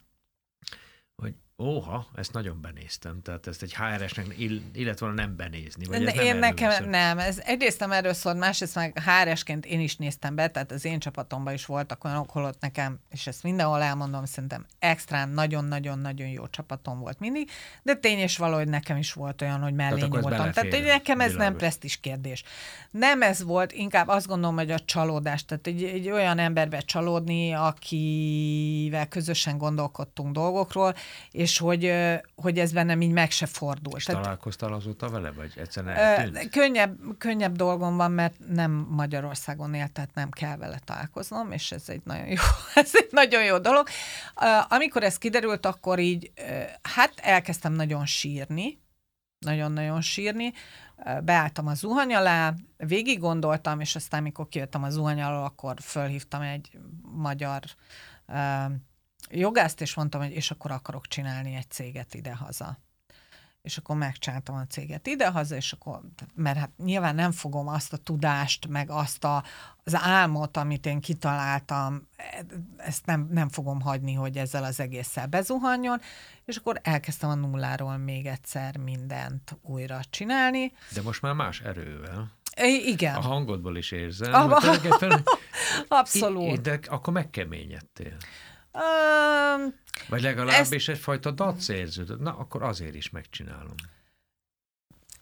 Óha, 1.63 2.07
ezt 2.15 2.33
nagyon 2.33 2.61
benéztem, 2.61 3.21
tehát 3.21 3.47
ezt 3.47 3.61
egy 3.61 3.75
HRS-nek 3.75 4.39
illetve 4.73 5.05
volna 5.05 5.21
nem 5.21 5.35
benézni. 5.35 5.85
Vagy 5.85 6.03
ez 6.03 6.13
nem 6.13 6.25
én 6.25 6.35
nekem 6.35 6.71
szól. 6.71 6.87
nem, 6.87 7.19
ez 7.19 7.39
egyrészt 7.45 7.79
nem 7.79 7.91
erről 7.91 8.13
szól, 8.13 8.33
másrészt 8.33 8.75
meg 8.75 9.01
HRS-ként 9.01 9.65
én 9.65 9.79
is 9.79 9.95
néztem 9.95 10.35
be, 10.35 10.47
tehát 10.47 10.71
az 10.71 10.85
én 10.85 10.99
csapatomban 10.99 11.53
is 11.53 11.65
voltak 11.65 12.03
olyanok, 12.03 12.29
holott 12.29 12.61
nekem, 12.61 12.99
és 13.09 13.27
ezt 13.27 13.43
mindenhol 13.43 13.81
elmondom, 13.81 14.25
szerintem 14.25 14.65
extrán 14.79 15.29
nagyon-nagyon-nagyon 15.29 16.27
jó 16.27 16.47
csapatom 16.47 16.99
volt 16.99 17.19
mindig, 17.19 17.49
de 17.83 17.95
tény 17.95 18.17
és 18.17 18.37
való, 18.37 18.55
hogy 18.55 18.67
nekem 18.67 18.97
is 18.97 19.13
volt 19.13 19.41
olyan, 19.41 19.61
hogy 19.61 19.73
mellé 19.73 19.99
tehát 19.99 20.11
nyúltam. 20.11 20.51
Tehát 20.51 20.73
hogy 20.73 20.83
nekem 20.83 21.19
ez 21.19 21.33
nem 21.33 21.55
presztis 21.55 21.99
kérdés. 21.99 22.43
Nem 22.91 23.21
ez 23.21 23.43
volt, 23.43 23.71
inkább 23.71 24.07
azt 24.07 24.27
gondolom, 24.27 24.55
hogy 24.55 24.71
a 24.71 24.79
csalódás, 24.79 25.45
tehát 25.45 25.67
egy, 25.67 25.83
egy 25.83 26.09
olyan 26.09 26.39
emberbe 26.39 26.79
csalódni, 26.79 27.53
akivel 27.53 29.07
közösen 29.07 29.57
gondolkodtunk 29.57 30.33
dolgokról, 30.33 30.95
és 31.31 31.46
és 31.47 31.57
hogy, 31.57 31.93
hogy 32.35 32.59
ez 32.59 32.71
bennem 32.71 33.01
így 33.01 33.11
meg 33.11 33.31
se 33.31 33.45
fordult. 33.45 33.97
És 33.97 34.03
Tehát, 34.03 34.21
találkoztál 34.21 34.73
azóta 34.73 35.09
vele, 35.09 35.31
vagy 35.31 35.53
egyszerűen 35.55 36.49
Könnyebb, 36.51 36.97
könnyebb 37.17 37.55
dolgom 37.55 37.97
van, 37.97 38.11
mert 38.11 38.35
nem 38.47 38.71
Magyarországon 38.89 39.73
él, 39.73 39.87
tehát 39.87 40.13
nem 40.13 40.29
kell 40.29 40.57
vele 40.57 40.79
találkoznom, 40.85 41.51
és 41.51 41.71
ez 41.71 41.89
egy 41.89 42.01
nagyon 42.03 42.27
jó, 42.27 42.41
ez 42.83 42.91
egy 42.93 43.07
nagyon 43.11 43.43
jó 43.43 43.57
dolog. 43.57 43.87
Amikor 44.67 45.03
ez 45.03 45.17
kiderült, 45.17 45.65
akkor 45.65 45.99
így, 45.99 46.31
hát 46.81 47.13
elkezdtem 47.15 47.73
nagyon 47.73 48.05
sírni, 48.05 48.81
nagyon-nagyon 49.39 50.01
sírni, 50.01 50.53
beálltam 51.23 51.67
a 51.67 51.73
zuhany 51.73 52.13
alá, 52.13 52.53
végig 52.77 53.19
gondoltam, 53.19 53.79
és 53.79 53.95
aztán, 53.95 54.19
amikor 54.19 54.47
kijöttem 54.47 54.83
a 54.83 54.89
zuhany 54.89 55.21
alól, 55.21 55.43
akkor 55.43 55.75
fölhívtam 55.81 56.41
egy 56.41 56.71
magyar 57.01 57.61
jogászt, 59.29 59.81
és 59.81 59.93
mondtam, 59.93 60.21
hogy 60.21 60.31
és 60.31 60.51
akkor 60.51 60.71
akarok 60.71 61.07
csinálni 61.07 61.55
egy 61.55 61.69
céget 61.69 62.13
ide-haza. 62.13 62.77
És 63.61 63.77
akkor 63.77 63.95
megcsináltam 63.95 64.55
a 64.55 64.65
céget 64.67 65.07
ide-haza, 65.07 65.55
és 65.55 65.71
akkor, 65.71 66.01
mert 66.33 66.57
hát 66.57 66.71
nyilván 66.77 67.15
nem 67.15 67.31
fogom 67.31 67.67
azt 67.67 67.93
a 67.93 67.97
tudást, 67.97 68.67
meg 68.67 68.89
azt 68.89 69.23
a, 69.23 69.43
az 69.83 69.95
álmot, 69.95 70.57
amit 70.57 70.85
én 70.85 70.99
kitaláltam, 70.99 72.07
ezt 72.77 73.05
nem, 73.05 73.27
nem 73.31 73.49
fogom 73.49 73.81
hagyni, 73.81 74.13
hogy 74.13 74.37
ezzel 74.37 74.63
az 74.63 74.79
egésszel 74.79 75.27
bezuhanjon, 75.27 76.01
és 76.45 76.55
akkor 76.55 76.79
elkezdtem 76.83 77.29
a 77.29 77.35
nulláról 77.35 77.97
még 77.97 78.25
egyszer 78.25 78.77
mindent 78.77 79.57
újra 79.61 79.99
csinálni. 80.09 80.71
De 80.93 81.01
most 81.01 81.21
már 81.21 81.33
más 81.33 81.61
erővel. 81.61 82.31
I- 82.61 82.89
igen. 82.89 83.15
A 83.15 83.21
hangodból 83.21 83.77
is 83.77 83.91
érzem. 83.91 84.33
A, 84.51 84.61
fel, 84.61 85.23
Abszolút. 85.87 86.61
De 86.61 86.79
akkor 86.87 87.13
megkeményedtél. 87.13 88.17
Um, 88.77 89.73
Vagy 90.09 90.21
legalábbis 90.21 90.87
ezt... 90.87 90.89
egyfajta 90.89 91.31
dac 91.31 91.67
érződött. 91.67 92.19
Na, 92.19 92.37
akkor 92.37 92.63
azért 92.63 92.95
is 92.95 93.09
megcsinálom. 93.09 93.75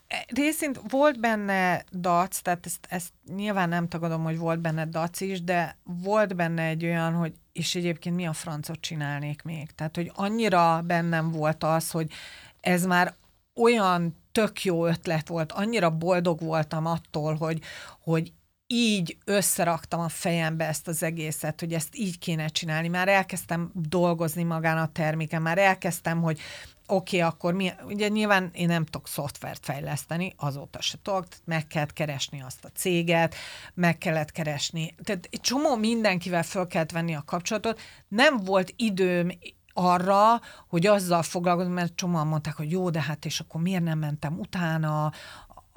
E, 0.08 0.26
részint 0.36 0.80
volt 0.90 1.20
benne 1.20 1.84
dac, 1.92 2.40
tehát 2.40 2.66
ezt, 2.66 2.88
ezt 2.90 3.14
nyilván 3.36 3.70
nem 3.70 3.88
tagadom, 3.88 4.24
hogy 4.24 4.38
volt 4.38 4.60
benne 4.60 4.86
dac 4.86 5.22
is, 5.22 5.44
de 5.44 5.78
volt 5.84 6.36
benne 6.36 6.64
egy 6.64 6.84
olyan, 6.84 7.14
hogy 7.14 7.34
és 7.54 7.76
egyébként 7.76 8.16
mi 8.16 8.28
a 8.28 8.34
francot 8.34 8.82
csinálnék 8.82 9.42
még. 9.42 9.72
Tehát, 9.72 9.96
hogy 9.96 10.12
annyira 10.14 10.82
bennem 10.82 11.32
volt 11.32 11.64
az, 11.64 11.92
hogy 11.92 12.12
ez 12.60 12.86
már 12.86 13.16
olyan 13.56 14.16
tök 14.32 14.64
jó 14.64 14.86
ötlet 14.86 15.28
volt, 15.28 15.52
annyira 15.52 15.90
boldog 15.90 16.40
voltam 16.40 16.86
attól, 16.86 17.36
hogy, 17.36 17.62
hogy 18.00 18.34
így 18.68 19.18
összeraktam 19.26 20.00
a 20.00 20.10
fejembe 20.10 20.68
ezt 20.68 20.88
az 20.88 21.04
egészet, 21.04 21.60
hogy 21.60 21.74
ezt 21.74 21.96
így 21.96 22.20
kéne 22.20 22.48
csinálni. 22.48 22.88
Már 22.88 23.08
elkezdtem 23.08 23.72
dolgozni 23.74 24.44
magán 24.44 24.78
a 24.78 24.92
terméken, 24.92 25.42
már 25.42 25.58
elkezdtem, 25.58 26.22
hogy 26.22 26.40
oké, 26.88 27.18
okay, 27.18 27.30
akkor 27.30 27.54
mi, 27.54 27.72
ugye 27.86 28.08
nyilván 28.08 28.50
én 28.54 28.68
nem 28.68 28.86
tudok 28.86 29.08
szoftvert 29.08 29.66
fejleszteni, 29.66 30.34
azóta 30.38 30.82
se 30.82 30.98
tudok, 31.02 31.28
meg 31.46 31.68
kellett 31.68 31.94
keresni 31.94 32.42
azt 32.42 32.66
a 32.66 32.70
céget, 32.76 33.36
meg 33.74 33.98
kellett 33.98 34.32
keresni, 34.32 34.96
tehát 35.04 35.28
egy 35.32 35.42
csomó 35.42 35.76
mindenkivel 35.76 36.44
föl 36.44 36.68
kellett 36.68 36.92
venni 36.92 37.16
a 37.16 37.24
kapcsolatot, 37.26 37.82
nem 38.08 38.38
volt 38.38 38.74
időm 38.76 39.32
arra, 39.78 40.42
hogy 40.68 40.86
azzal 40.86 41.24
foglalkozom, 41.24 41.72
mert 41.72 41.96
csomóan 41.96 42.28
mondták, 42.28 42.56
hogy 42.56 42.72
jó, 42.72 42.90
de 42.90 43.02
hát 43.02 43.26
és 43.26 43.40
akkor 43.40 43.62
miért 43.62 43.84
nem 43.84 44.00
mentem 44.00 44.40
utána, 44.40 45.12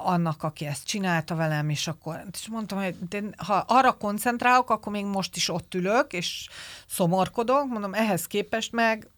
annak, 0.00 0.42
aki 0.42 0.66
ezt 0.66 0.86
csinálta 0.86 1.34
velem, 1.34 1.68
és 1.68 1.86
akkor 1.86 2.24
és 2.32 2.48
mondtam, 2.48 2.82
hogy 2.82 3.08
de 3.08 3.22
ha 3.36 3.64
arra 3.66 3.92
koncentrálok, 3.92 4.70
akkor 4.70 4.92
még 4.92 5.04
most 5.04 5.36
is 5.36 5.48
ott 5.48 5.74
ülök, 5.74 6.12
és 6.12 6.48
szomorkodok, 6.86 7.68
mondom, 7.68 7.94
ehhez 7.94 8.26
képest 8.26 8.72
meg 8.72 9.08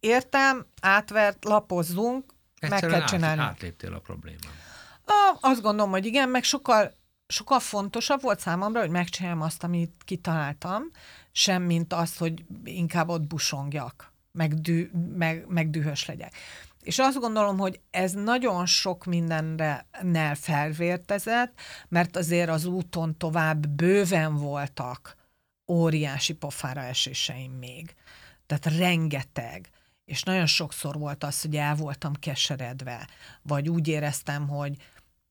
értem, 0.00 0.66
átvert, 0.80 1.44
lapozzunk, 1.44 2.34
Egyszerűen 2.58 2.90
meg 2.90 2.98
kell 2.98 3.08
csinálni. 3.08 3.40
Át, 3.40 3.48
átléptél 3.48 3.94
a 3.94 3.98
problémát. 3.98 4.52
A, 5.06 5.36
azt 5.40 5.62
gondolom, 5.62 5.90
hogy 5.90 6.06
igen, 6.06 6.28
meg 6.28 6.44
sokkal, 6.44 6.92
sokkal 7.26 7.60
fontosabb 7.60 8.22
volt 8.22 8.40
számomra, 8.40 8.80
hogy 8.80 8.90
megcsináljam 8.90 9.40
azt, 9.40 9.62
amit 9.64 9.92
kitaláltam, 10.04 10.82
sem 11.32 11.62
mint 11.62 11.92
azt, 11.92 12.18
hogy 12.18 12.44
inkább 12.64 13.08
ott 13.08 13.22
busongjak, 13.26 14.12
meg, 14.32 14.54
dű, 14.54 14.90
meg, 15.14 15.44
meg 15.48 15.70
dühös 15.70 16.06
legyek. 16.06 16.34
És 16.82 16.98
azt 16.98 17.18
gondolom, 17.18 17.58
hogy 17.58 17.80
ez 17.90 18.12
nagyon 18.12 18.66
sok 18.66 19.04
mindenre 19.04 19.86
nel 20.02 20.34
felvértezett, 20.34 21.60
mert 21.88 22.16
azért 22.16 22.48
az 22.48 22.64
úton 22.64 23.16
tovább 23.16 23.68
bőven 23.68 24.34
voltak 24.36 25.16
óriási 25.68 26.32
pofára 26.32 26.80
eséseim 26.80 27.52
még. 27.52 27.94
Tehát 28.46 28.78
rengeteg. 28.78 29.70
És 30.04 30.22
nagyon 30.22 30.46
sokszor 30.46 30.98
volt 30.98 31.24
az, 31.24 31.40
hogy 31.40 31.56
el 31.56 31.74
voltam 31.74 32.12
keseredve, 32.14 33.08
vagy 33.42 33.68
úgy 33.68 33.88
éreztem, 33.88 34.48
hogy 34.48 34.76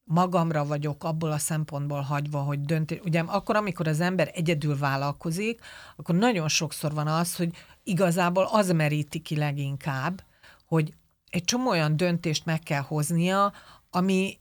magamra 0.04 0.66
vagyok 0.66 1.04
abból 1.04 1.32
a 1.32 1.38
szempontból 1.38 2.02
hagyva, 2.02 2.40
hogy 2.40 2.62
döntés. 2.62 3.00
Ugye 3.04 3.20
akkor, 3.20 3.56
amikor 3.56 3.88
az 3.88 4.00
ember 4.00 4.32
egyedül 4.34 4.78
vállalkozik, 4.78 5.62
akkor 5.96 6.16
nagyon 6.16 6.48
sokszor 6.48 6.94
van 6.94 7.08
az, 7.08 7.36
hogy 7.36 7.56
igazából 7.84 8.50
az 8.52 8.72
meríti 8.72 9.20
ki 9.20 9.36
leginkább, 9.36 10.24
hogy 10.66 10.94
egy 11.32 11.44
csomó 11.44 11.70
olyan 11.70 11.98
döntést 11.98 12.46
meg 12.46 12.60
kell 12.60 12.82
hoznia, 12.82 13.54
ami 13.89 14.39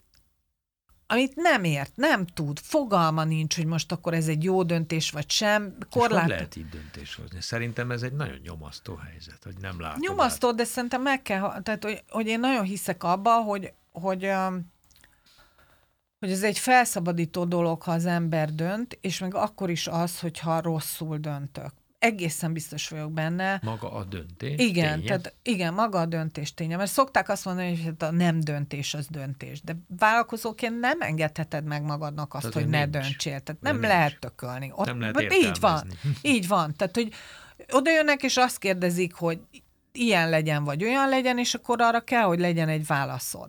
amit 1.06 1.36
nem 1.36 1.64
ért, 1.64 1.96
nem 1.96 2.26
tud, 2.26 2.58
fogalma 2.58 3.24
nincs, 3.24 3.56
hogy 3.56 3.66
most 3.66 3.92
akkor 3.92 4.14
ez 4.14 4.28
egy 4.28 4.44
jó 4.44 4.62
döntés 4.62 5.10
vagy 5.10 5.30
sem. 5.30 5.76
Korlát... 5.90 6.22
És 6.22 6.30
lehet 6.30 6.56
így 6.56 6.68
döntés 6.68 7.14
hozni? 7.14 7.40
Szerintem 7.40 7.90
ez 7.90 8.02
egy 8.02 8.12
nagyon 8.12 8.38
nyomasztó 8.42 8.94
helyzet, 8.94 9.44
hogy 9.44 9.54
nem 9.60 9.80
látod. 9.80 10.00
Nyomasztó, 10.00 10.48
át. 10.48 10.54
de 10.54 10.64
szerintem 10.64 11.02
meg 11.02 11.22
kell, 11.22 11.62
tehát 11.62 11.84
hogy, 11.84 12.04
hogy 12.08 12.26
én 12.26 12.40
nagyon 12.40 12.64
hiszek 12.64 13.02
abba, 13.04 13.32
hogy, 13.42 13.72
hogy 13.92 14.30
hogy 16.18 16.30
ez 16.30 16.42
egy 16.42 16.58
felszabadító 16.58 17.44
dolog, 17.44 17.82
ha 17.82 17.92
az 17.92 18.06
ember 18.06 18.54
dönt, 18.54 18.98
és 19.00 19.18
meg 19.18 19.34
akkor 19.34 19.70
is 19.70 19.86
az, 19.86 20.20
hogyha 20.20 20.60
rosszul 20.60 21.16
döntök 21.16 21.72
egészen 22.00 22.52
biztos 22.52 22.88
vagyok 22.88 23.12
benne. 23.12 23.60
Maga 23.62 23.92
a 23.92 24.04
döntés 24.04 24.54
Igen, 24.56 24.94
ténye? 24.94 25.06
tehát 25.06 25.34
igen, 25.42 25.74
maga 25.74 26.00
a 26.00 26.06
döntés 26.06 26.54
ténye. 26.54 26.76
Mert 26.76 26.90
szokták 26.90 27.28
azt 27.28 27.44
mondani, 27.44 27.68
hogy 27.68 27.84
hát 27.84 28.02
a 28.02 28.10
nem 28.10 28.40
döntés 28.40 28.94
az 28.94 29.06
döntés. 29.06 29.60
De 29.62 29.76
vállalkozóként 29.98 30.80
nem 30.80 31.00
engedheted 31.00 31.64
meg 31.64 31.82
magadnak 31.82 32.34
azt, 32.34 32.42
tehát, 32.42 32.58
hogy 32.58 32.68
ne 32.68 32.78
nincs. 32.78 32.90
döntsél. 32.90 33.40
Tehát 33.40 33.60
nem, 33.60 33.78
nem 33.78 33.90
lehet 33.90 34.18
tökölni. 34.18 34.72
Ott, 34.74 34.86
nem 34.86 35.00
lehet 35.00 35.32
így 35.32 35.60
van. 35.60 35.86
Így 36.22 36.48
van. 36.48 36.74
Tehát, 36.76 36.94
hogy 36.94 37.12
oda 37.70 37.90
jönnek, 37.90 38.22
és 38.22 38.36
azt 38.36 38.58
kérdezik, 38.58 39.14
hogy 39.14 39.40
ilyen 39.92 40.28
legyen, 40.30 40.64
vagy 40.64 40.84
olyan 40.84 41.08
legyen, 41.08 41.38
és 41.38 41.54
akkor 41.54 41.80
arra 41.80 42.00
kell, 42.00 42.22
hogy 42.22 42.38
legyen 42.40 42.68
egy 42.68 42.86
válaszod. 42.86 43.48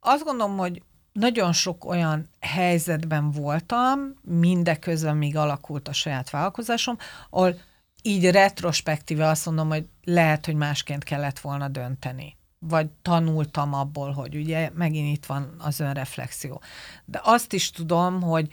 Azt 0.00 0.24
gondolom, 0.24 0.56
hogy 0.56 0.82
nagyon 1.16 1.52
sok 1.52 1.84
olyan 1.84 2.28
helyzetben 2.40 3.30
voltam, 3.30 4.14
mindeközben 4.22 5.16
még 5.16 5.36
alakult 5.36 5.88
a 5.88 5.92
saját 5.92 6.30
vállalkozásom, 6.30 6.96
ahol 7.30 7.60
így 8.02 8.30
retrospektíve 8.30 9.26
azt 9.26 9.46
mondom, 9.46 9.68
hogy 9.68 9.88
lehet, 10.04 10.46
hogy 10.46 10.54
másként 10.54 11.04
kellett 11.04 11.38
volna 11.38 11.68
dönteni. 11.68 12.36
Vagy 12.58 12.88
tanultam 13.02 13.74
abból, 13.74 14.12
hogy 14.12 14.34
ugye 14.34 14.70
megint 14.74 15.16
itt 15.16 15.26
van 15.26 15.54
az 15.58 15.80
önreflexió. 15.80 16.62
De 17.04 17.20
azt 17.24 17.52
is 17.52 17.70
tudom, 17.70 18.22
hogy 18.22 18.48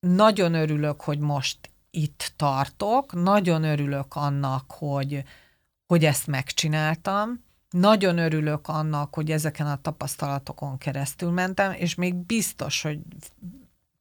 nagyon 0.00 0.54
örülök, 0.54 1.00
hogy 1.00 1.18
most 1.18 1.58
itt 1.90 2.32
tartok, 2.36 3.22
nagyon 3.22 3.64
örülök 3.64 4.14
annak, 4.14 4.70
hogy, 4.70 5.24
hogy 5.86 6.04
ezt 6.04 6.26
megcsináltam, 6.26 7.44
nagyon 7.74 8.18
örülök 8.18 8.68
annak, 8.68 9.14
hogy 9.14 9.30
ezeken 9.30 9.66
a 9.66 9.80
tapasztalatokon 9.80 10.78
keresztül 10.78 11.30
mentem, 11.30 11.72
és 11.72 11.94
még 11.94 12.14
biztos, 12.14 12.82
hogy 12.82 12.98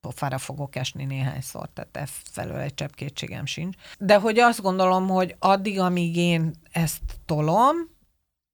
pofára 0.02 0.38
fogok 0.38 0.76
esni 0.76 1.06
néhányszor, 1.06 1.70
tehát 1.74 1.98
e 1.98 2.06
felől 2.24 2.58
egy 2.58 2.74
csepp 2.74 2.92
kétségem 2.92 3.46
sincs. 3.46 3.78
De 4.00 4.20
hogy 4.20 4.40
azt 4.40 4.62
gondolom, 4.62 5.08
hogy 5.08 5.36
addig, 5.40 5.80
amíg 5.80 6.16
én 6.16 6.54
ezt 6.72 7.02
tolom, 7.26 7.76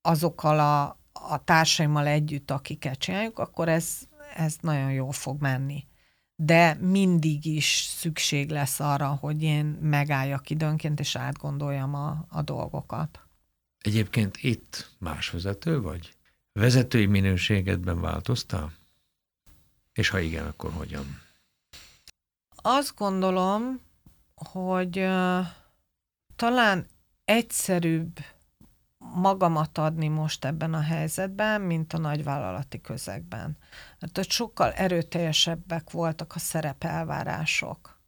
azokkal 0.01 0.60
a, 0.60 0.84
a 1.13 1.43
társaimmal 1.43 2.08
együtt, 2.08 2.51
akiket 2.51 2.97
csináljuk, 2.97 3.39
akkor 3.39 3.69
ez, 3.69 3.97
ez 4.36 4.55
nagyon 4.62 4.91
jól 4.91 5.12
fog 5.12 5.41
menni. 5.41 5.88
De 6.36 6.77
mindig 6.82 7.45
is 7.45 7.89
szükség 7.97 8.49
lesz 8.49 8.79
arra, 8.79 9.08
hogy 9.08 9.43
én 9.43 9.65
megálljak 9.65 10.49
időnként, 10.49 10.99
és 10.99 11.15
átgondoljam 11.15 11.93
a, 11.95 12.25
a 12.29 12.41
dolgokat. 12.41 13.29
Egyébként 13.80 14.38
itt 14.38 14.92
más 14.98 15.30
vezető 15.30 15.82
vagy? 15.82 16.13
Vezetői 16.52 17.06
minőségedben 17.06 18.02
változtál? 18.02 18.74
És 19.94 20.10
ha 20.10 20.20
igen, 20.20 20.46
akkor 20.46 20.72
hogyan? 20.72 21.22
Azt 22.56 22.96
gondolom, 22.96 23.82
hogy 24.36 24.94
talán 26.36 26.88
egyszerűbb 27.26 28.20
magamat 28.98 29.78
adni 29.78 30.08
most 30.08 30.46
ebben 30.46 30.74
a 30.74 30.82
helyzetben, 30.82 31.62
mint 31.62 31.94
a 31.94 31.98
nagyvállalati 31.98 32.82
közegben. 32.82 33.58
Mert 34.00 34.18
ott 34.18 34.30
sokkal 34.30 34.72
erőteljesebbek 34.74 35.92
voltak 35.92 36.36
a 36.36 36.39
szerepelvárások 36.39 38.00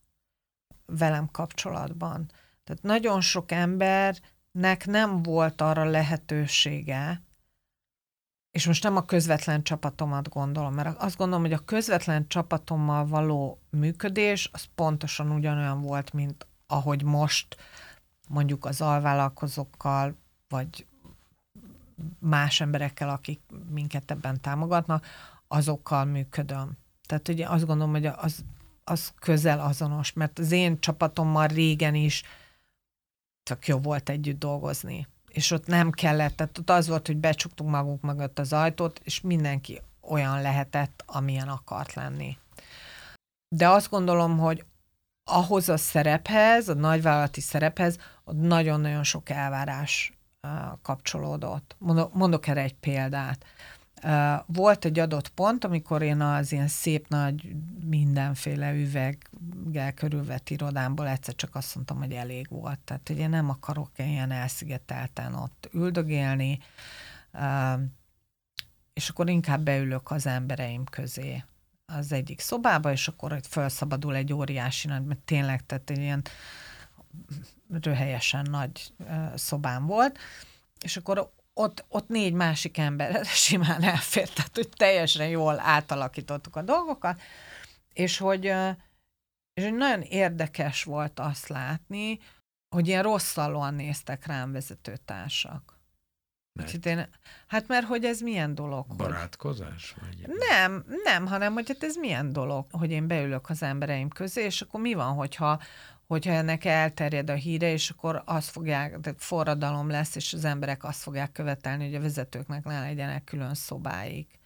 velem 0.85 1.31
kapcsolatban. 1.31 2.31
Tehát 2.63 2.83
nagyon 2.83 3.21
sok 3.21 3.51
ember 3.51 4.17
nek 4.51 4.85
nem 4.85 5.23
volt 5.23 5.61
arra 5.61 5.83
lehetősége, 5.83 7.21
és 8.51 8.67
most 8.67 8.83
nem 8.83 8.95
a 8.95 9.05
közvetlen 9.05 9.63
csapatomat 9.63 10.29
gondolom, 10.29 10.73
mert 10.73 11.01
azt 11.01 11.17
gondolom, 11.17 11.43
hogy 11.43 11.53
a 11.53 11.65
közvetlen 11.65 12.27
csapatommal 12.27 13.07
való 13.07 13.59
működés 13.69 14.49
az 14.53 14.65
pontosan 14.75 15.31
ugyanolyan 15.31 15.81
volt, 15.81 16.13
mint 16.13 16.47
ahogy 16.67 17.03
most 17.03 17.55
mondjuk 18.27 18.65
az 18.65 18.81
alvállalkozókkal, 18.81 20.15
vagy 20.49 20.85
más 22.19 22.61
emberekkel, 22.61 23.09
akik 23.09 23.41
minket 23.69 24.11
ebben 24.11 24.41
támogatnak, 24.41 25.05
azokkal 25.47 26.05
működöm. 26.05 26.71
Tehát 27.07 27.27
ugye 27.27 27.47
azt 27.47 27.65
gondolom, 27.65 27.91
hogy 27.91 28.05
az, 28.05 28.43
az 28.83 29.13
közel 29.19 29.59
azonos, 29.59 30.13
mert 30.13 30.39
az 30.39 30.51
én 30.51 30.79
csapatommal 30.79 31.47
régen 31.47 31.95
is 31.95 32.23
tök 33.51 33.67
jó 33.67 33.77
volt 33.77 34.09
együtt 34.09 34.39
dolgozni. 34.39 35.07
És 35.27 35.51
ott 35.51 35.65
nem 35.67 35.91
kellett, 35.91 36.35
tehát 36.35 36.57
ott 36.57 36.69
az 36.69 36.87
volt, 36.87 37.07
hogy 37.07 37.17
becsuktunk 37.17 37.69
magunk 37.69 38.01
mögött 38.01 38.39
az 38.39 38.53
ajtót, 38.53 39.01
és 39.03 39.21
mindenki 39.21 39.81
olyan 40.01 40.41
lehetett, 40.41 41.03
amilyen 41.05 41.47
akart 41.47 41.93
lenni. 41.93 42.37
De 43.55 43.69
azt 43.69 43.89
gondolom, 43.89 44.37
hogy 44.37 44.65
ahhoz 45.31 45.69
a 45.69 45.77
szerephez, 45.77 46.69
a 46.69 46.73
nagyvállalati 46.73 47.41
szerephez, 47.41 47.97
ott 48.23 48.39
nagyon-nagyon 48.39 49.03
sok 49.03 49.29
elvárás 49.29 50.13
kapcsolódott. 50.81 51.75
Mondok, 51.77 52.13
mondok 52.13 52.47
erre 52.47 52.61
egy 52.61 52.75
példát. 52.75 53.45
Volt 54.45 54.85
egy 54.85 54.99
adott 54.99 55.29
pont, 55.29 55.63
amikor 55.63 56.01
én 56.01 56.21
az 56.21 56.51
ilyen 56.51 56.67
szép 56.67 57.07
nagy 57.07 57.55
mindenféle 57.83 58.73
üveggel 58.73 59.93
körülvett 59.93 60.49
irodámból 60.49 61.07
egyszer 61.07 61.35
csak 61.35 61.55
azt 61.55 61.75
mondtam, 61.75 61.97
hogy 61.97 62.11
elég 62.11 62.47
volt. 62.49 62.79
Tehát, 62.79 63.07
hogy 63.07 63.29
nem 63.29 63.49
akarok 63.49 63.91
ilyen 63.95 64.31
elszigetelten 64.31 65.33
ott 65.33 65.69
üldögélni, 65.73 66.59
és 68.93 69.09
akkor 69.09 69.29
inkább 69.29 69.61
beülök 69.61 70.11
az 70.11 70.25
embereim 70.25 70.83
közé 70.83 71.43
az 71.85 72.11
egyik 72.11 72.39
szobába, 72.39 72.91
és 72.91 73.07
akkor 73.07 73.33
itt 73.33 73.45
felszabadul 73.45 74.15
egy 74.15 74.33
óriási 74.33 74.87
nagy, 74.87 75.05
mert 75.05 75.19
tényleg, 75.19 75.65
tehát 75.65 75.89
egy 75.89 75.97
ilyen 75.97 76.21
röhelyesen 77.81 78.47
nagy 78.49 78.93
szobám 79.35 79.85
volt, 79.85 80.17
és 80.81 80.97
akkor 80.97 81.31
ott, 81.53 81.85
ott 81.87 82.07
négy 82.07 82.33
másik 82.33 82.77
ember 82.77 83.25
simán 83.45 83.83
elfért, 83.83 84.35
tehát 84.35 84.55
hogy 84.55 84.69
teljesen 84.69 85.27
jól 85.27 85.59
átalakítottuk 85.59 86.55
a 86.55 86.61
dolgokat, 86.61 87.21
és 87.93 88.17
hogy, 88.17 88.45
és 89.53 89.63
hogy 89.63 89.73
nagyon 89.73 90.01
érdekes 90.01 90.83
volt 90.83 91.19
azt 91.19 91.47
látni, 91.47 92.19
hogy 92.75 92.87
ilyen 92.87 93.03
rosszalóan 93.03 93.73
néztek 93.73 94.25
rám 94.25 94.51
vezetőtársak. 94.51 95.79
Mert? 96.59 96.85
Én, 96.85 97.09
hát 97.47 97.67
mert 97.67 97.85
hogy 97.85 98.05
ez 98.05 98.21
milyen 98.21 98.55
dolog? 98.55 98.95
Barátkozás? 98.95 99.95
Vagy 99.99 100.27
nem, 100.49 100.85
nem, 101.03 101.27
hanem 101.27 101.53
hogy 101.53 101.67
hát 101.67 101.83
ez 101.83 101.95
milyen 101.95 102.33
dolog, 102.33 102.65
hogy 102.71 102.91
én 102.91 103.07
beülök 103.07 103.49
az 103.49 103.63
embereim 103.63 104.09
közé, 104.09 104.43
és 104.43 104.61
akkor 104.61 104.81
mi 104.81 104.93
van, 104.93 105.13
hogyha 105.13 105.61
hogyha 106.11 106.31
ennek 106.31 106.65
elterjed 106.65 107.29
a 107.29 107.33
híre, 107.33 107.71
és 107.71 107.89
akkor 107.89 108.21
az 108.25 108.47
fogják, 108.47 108.97
de 108.97 109.13
forradalom 109.17 109.89
lesz, 109.89 110.15
és 110.15 110.33
az 110.33 110.45
emberek 110.45 110.83
azt 110.83 111.01
fogják 111.01 111.31
követelni, 111.31 111.85
hogy 111.85 111.95
a 111.95 112.01
vezetőknek 112.01 112.63
ne 112.63 112.79
legyenek 112.79 113.23
külön 113.23 113.53
szobáik. 113.53 114.39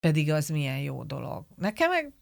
Pedig 0.00 0.30
az 0.30 0.48
milyen 0.48 0.78
jó 0.78 1.04
dolog. 1.04 1.44
Nekem 1.56 1.90
meg 1.90 2.12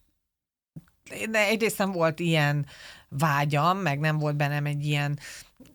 de 1.30 1.38
egyrészt 1.46 1.78
nem 1.78 1.92
volt 1.92 2.20
ilyen 2.20 2.66
vágyam, 3.08 3.78
meg 3.78 3.98
nem 3.98 4.18
volt 4.18 4.36
bennem 4.36 4.66
egy 4.66 4.86
ilyen 4.86 5.18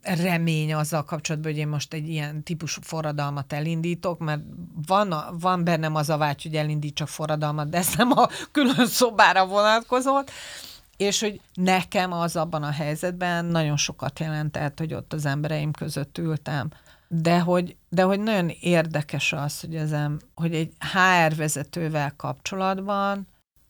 remény 0.02 0.74
azzal 0.74 1.04
kapcsolatban, 1.04 1.52
hogy 1.52 1.60
én 1.60 1.68
most 1.68 1.94
egy 1.94 2.10
ilyen 2.10 2.44
típusú 2.44 2.82
forradalmat 2.82 3.54
elindítok, 3.54 4.20
mert 4.20 4.42
van, 4.88 5.38
van 5.40 5.64
bennem 5.64 5.96
az 5.96 6.10
a 6.10 6.18
vágy, 6.18 6.44
hogy 6.44 6.56
elindítsak 6.56 7.08
forradalmat, 7.08 7.70
de 7.70 7.78
ez 7.78 7.96
nem 7.96 8.12
a 8.12 8.28
külön 8.52 8.88
szobára 8.88 9.46
vonatkozott, 9.46 10.32
és 10.98 11.20
hogy 11.20 11.42
nekem 11.54 12.12
az 12.12 12.36
abban 12.36 12.64
a 12.64 12.72
helyzetben 12.72 13.46
nagyon 13.46 13.78
sokat 13.78 14.20
jelentett, 14.20 14.78
hogy 14.80 14.94
ott 14.94 15.14
az 15.14 15.26
embereim 15.26 15.72
között 15.72 16.18
ültem. 16.18 16.70
De 17.08 17.40
hogy, 17.40 17.76
de 17.90 18.04
hogy 18.04 18.20
nagyon 18.20 18.52
érdekes 18.60 19.34
az, 19.34 19.60
hogy, 19.60 19.76
ezem, 19.76 20.20
hogy 20.36 20.56
egy 20.56 20.74
HR 20.80 21.36
vezetővel 21.36 22.14
kapcsolatban 22.16 23.28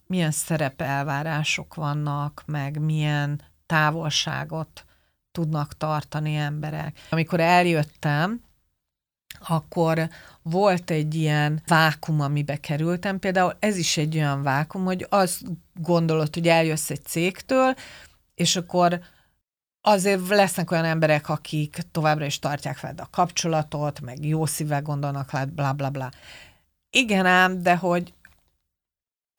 milyen 0.08 0.32
szerepelvárások 0.32 1.76
vannak, 1.76 2.44
meg 2.46 2.80
milyen 2.80 3.42
távolságot 3.66 4.86
tudnak 5.32 5.78
tartani 5.78 6.36
emberek. 6.36 7.00
Amikor 7.10 7.40
eljöttem, 7.40 8.42
akkor 9.48 10.10
volt 10.42 10.90
egy 10.90 11.16
ilyen 11.16 11.62
vákum, 11.68 12.22
amibe 12.22 12.56
kerültem. 12.56 13.20
Például 13.20 13.56
ez 13.60 13.78
is 13.78 13.98
egy 13.98 14.16
olyan 14.16 14.44
vákum, 14.44 14.84
hogy 14.84 15.06
azt 15.10 15.42
gondolod, 15.74 16.34
hogy 16.34 16.48
eljössz 16.48 16.90
egy 16.90 17.04
cégtől, 17.04 17.76
és 18.36 18.56
akkor 18.56 19.00
azért 19.82 20.28
lesznek 20.28 20.72
olyan 20.72 20.86
emberek, 20.86 21.30
akik 21.30 21.78
továbbra 21.92 22.26
is 22.26 22.40
tartják 22.40 22.80
veled 22.80 23.00
a 23.00 23.08
kapcsolatot, 23.12 24.02
meg 24.02 24.26
jó 24.26 24.46
szívvel 24.46 24.82
gondolnak 24.82 25.32
bla 25.56 25.74
bla 25.74 25.90
bla. 25.90 26.12
Igen 26.90 27.26
ám, 27.26 27.62
de 27.62 27.76
hogy 27.76 28.14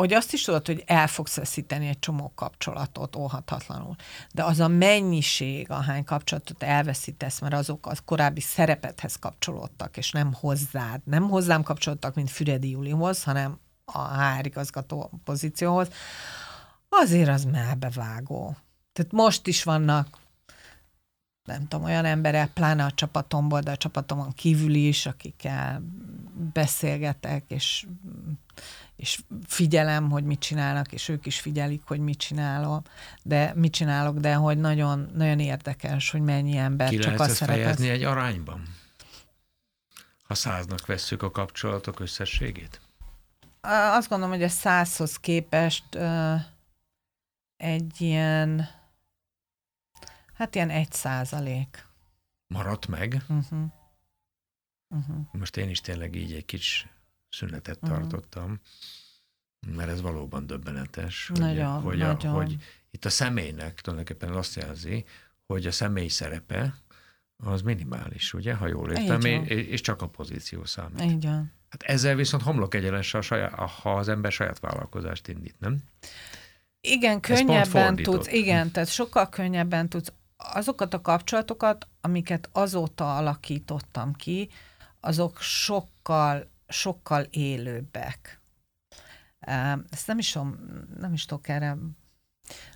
hogy 0.03 0.13
azt 0.13 0.33
is 0.33 0.43
tudod, 0.43 0.67
hogy 0.67 0.83
el 0.87 1.07
fogsz 1.07 1.37
veszíteni 1.37 1.89
egy 1.89 1.99
csomó 1.99 2.33
kapcsolatot 2.35 3.17
óhatatlanul. 3.17 3.95
De 4.33 4.45
az 4.45 4.61
a 4.61 4.69
mennyiség, 4.69 5.71
ahány 5.71 6.05
kapcsolatot 6.05 6.63
elveszítesz, 6.63 7.41
mert 7.41 7.55
azok 7.55 7.87
az 7.87 8.03
korábbi 8.05 8.41
szerepethez 8.41 9.17
kapcsolódtak, 9.17 9.97
és 9.97 10.11
nem 10.11 10.33
hozzád, 10.33 11.01
nem 11.05 11.29
hozzám 11.29 11.63
kapcsolódtak, 11.63 12.15
mint 12.15 12.31
Füredi 12.31 12.71
Julihoz, 12.71 13.23
hanem 13.23 13.59
a 13.85 14.23
HR 14.23 14.47
igazgató 14.47 15.11
pozícióhoz, 15.25 15.89
azért 16.89 17.29
az 17.29 17.45
melbevágó. 17.45 18.57
Tehát 18.93 19.13
most 19.13 19.47
is 19.47 19.63
vannak 19.63 20.19
nem 21.49 21.69
tudom, 21.69 21.85
olyan 21.85 22.05
emberek, 22.05 22.53
pláne 22.53 22.85
a 22.85 22.91
csapatomból, 22.91 23.61
de 23.61 23.71
a 23.71 23.77
csapatomon 23.77 24.33
kívül 24.33 24.75
is, 24.75 25.07
akikkel 25.07 25.83
beszélgetek, 26.53 27.45
és, 27.49 27.87
és 28.97 29.21
figyelem, 29.47 30.11
hogy 30.11 30.25
mit 30.25 30.39
csinálnak, 30.39 30.93
és 30.93 31.09
ők 31.09 31.27
is 31.27 31.41
figyelik, 31.41 31.83
hogy 31.85 32.01
mit 32.01 32.19
csinálok, 32.19 32.87
de 33.23 33.53
mit 33.55 33.73
csinálok, 33.73 34.19
de 34.19 34.35
hogy 34.35 34.59
nagyon, 34.59 35.11
nagyon 35.15 35.39
érdekes, 35.39 36.11
hogy 36.11 36.21
mennyi 36.21 36.57
ember 36.57 36.89
Ki 36.89 36.99
csak 36.99 37.21
azt 37.21 37.31
azt 37.31 37.45
fejezni 37.45 37.89
egy 37.89 38.03
arányban? 38.03 38.63
Ha 40.23 40.35
száznak 40.35 40.87
vesszük 40.87 41.23
a 41.23 41.31
kapcsolatok 41.31 42.01
összességét? 42.01 42.81
Azt 43.93 44.09
gondolom, 44.09 44.35
hogy 44.35 44.45
a 44.45 44.49
százhoz 44.49 45.17
képest 45.17 45.99
egy 47.57 48.01
ilyen, 48.01 48.69
hát 50.39 50.55
ilyen 50.55 50.71
egy 50.71 50.93
százalék. 50.93 51.87
Maradt 52.47 52.87
meg? 52.87 53.23
Uh-huh. 53.29 53.59
Uh-huh. 54.95 55.17
Most 55.33 55.57
én 55.57 55.69
is 55.69 55.81
tényleg 55.81 56.15
így 56.15 56.33
egy 56.33 56.45
kis 56.45 56.87
szünetet 57.29 57.81
Mhm. 57.81 57.91
tartottam, 57.91 58.61
mert 59.77 59.89
ez 59.91 60.01
valóban 60.01 60.47
döbbenetes, 60.47 61.27
hogy, 61.29 61.39
Nagyon, 61.39 61.81
hogy, 61.81 61.99
nagyon. 61.99 62.33
A, 62.33 62.37
hogy 62.37 62.57
itt 62.91 63.05
a 63.05 63.11
személynek 63.11 63.81
tulajdonképpen 63.81 64.33
azt 64.33 64.55
jelzi, 64.55 65.05
hogy 65.47 65.67
a 65.67 65.71
személy 65.73 66.09
szerepe 66.09 66.75
az 67.37 67.63
minimális, 67.63 68.33
ugye, 68.35 68.55
ha 68.55 68.67
jól 68.67 68.93
értem, 68.93 69.21
és, 69.45 69.81
csak 69.81 70.03
a 70.03 70.09
pozíció 70.09 70.65
számít. 70.65 71.03
Így 71.03 71.25
van. 71.25 71.53
Hát 71.69 71.83
ezzel 71.83 72.15
viszont 72.15 72.43
homlok 72.43 72.75
egyenes, 72.75 73.15
a 73.15 73.21
saját, 73.21 73.53
ha 73.55 73.97
az 73.97 74.09
ember 74.09 74.33
saját 74.33 74.61
vállalkozást 74.61 75.29
indít, 75.29 75.61
nem? 75.61 75.79
Igen, 76.81 77.21
könnyebben 77.21 77.97
tudsz, 77.97 78.33
igen, 78.33 78.71
tehát 78.71 78.89
sokkal 78.89 79.29
könnyebben 79.29 79.89
tudsz 79.89 80.13
azokat 80.39 80.95
a 80.95 81.01
kapcsolatokat, 81.01 81.89
amiket 82.01 82.49
azóta 82.53 83.17
alakítottam 83.17 84.13
ki, 84.13 84.51
azok 85.01 85.41
sokkal, 85.41 86.51
sokkal 86.69 87.23
élőbbek. 87.23 88.41
Ezt 89.91 90.07
nem 90.07 90.19
is, 90.19 90.39
nem 90.99 91.13
is 91.13 91.25
tudok 91.25 91.49
erre 91.49 91.77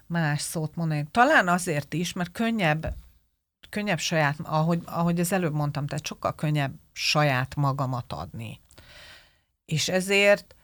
más 0.07 0.41
szót 0.41 0.75
mondani. 0.75 1.07
Talán 1.11 1.49
azért 1.49 1.95
is, 1.95 2.13
mert 2.13 2.33
könnyebb, 2.33 2.95
könnyebb 3.69 3.99
saját, 3.99 4.37
ahogy, 4.43 4.83
ahogy 4.85 5.21
az 5.21 5.33
előbb 5.33 5.55
mondtam, 5.55 5.87
tehát 5.87 6.07
sokkal 6.07 6.35
könnyebb 6.35 6.75
saját 6.93 7.55
magamat 7.55 8.13
adni. 8.13 8.61
És 9.65 9.89
ezért 9.89 10.55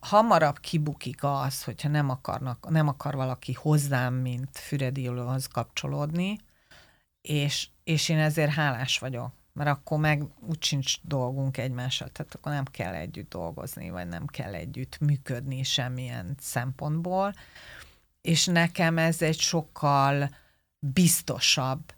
hamarabb 0.00 0.58
kibukik 0.58 1.24
az, 1.24 1.64
hogyha 1.64 1.88
nem, 1.88 2.10
akarnak, 2.10 2.70
nem 2.70 2.88
akar 2.88 3.14
valaki 3.14 3.52
hozzám, 3.52 4.14
mint 4.14 4.58
Füredi 4.58 5.02
Julihoz 5.02 5.46
kapcsolódni, 5.46 6.38
és, 7.22 7.68
és 7.84 8.08
én 8.08 8.18
ezért 8.18 8.52
hálás 8.52 8.98
vagyok, 8.98 9.32
mert 9.52 9.70
akkor 9.70 9.98
meg 9.98 10.22
úgy 10.40 10.62
sincs 10.62 11.00
dolgunk 11.02 11.56
egymással, 11.56 12.08
tehát 12.08 12.34
akkor 12.34 12.52
nem 12.52 12.64
kell 12.64 12.94
együtt 12.94 13.28
dolgozni, 13.28 13.90
vagy 13.90 14.08
nem 14.08 14.26
kell 14.26 14.54
együtt 14.54 14.98
működni 14.98 15.62
semmilyen 15.62 16.34
szempontból, 16.40 17.34
és 18.20 18.46
nekem 18.46 18.98
ez 18.98 19.22
egy 19.22 19.38
sokkal 19.38 20.36
biztosabb 20.78 21.94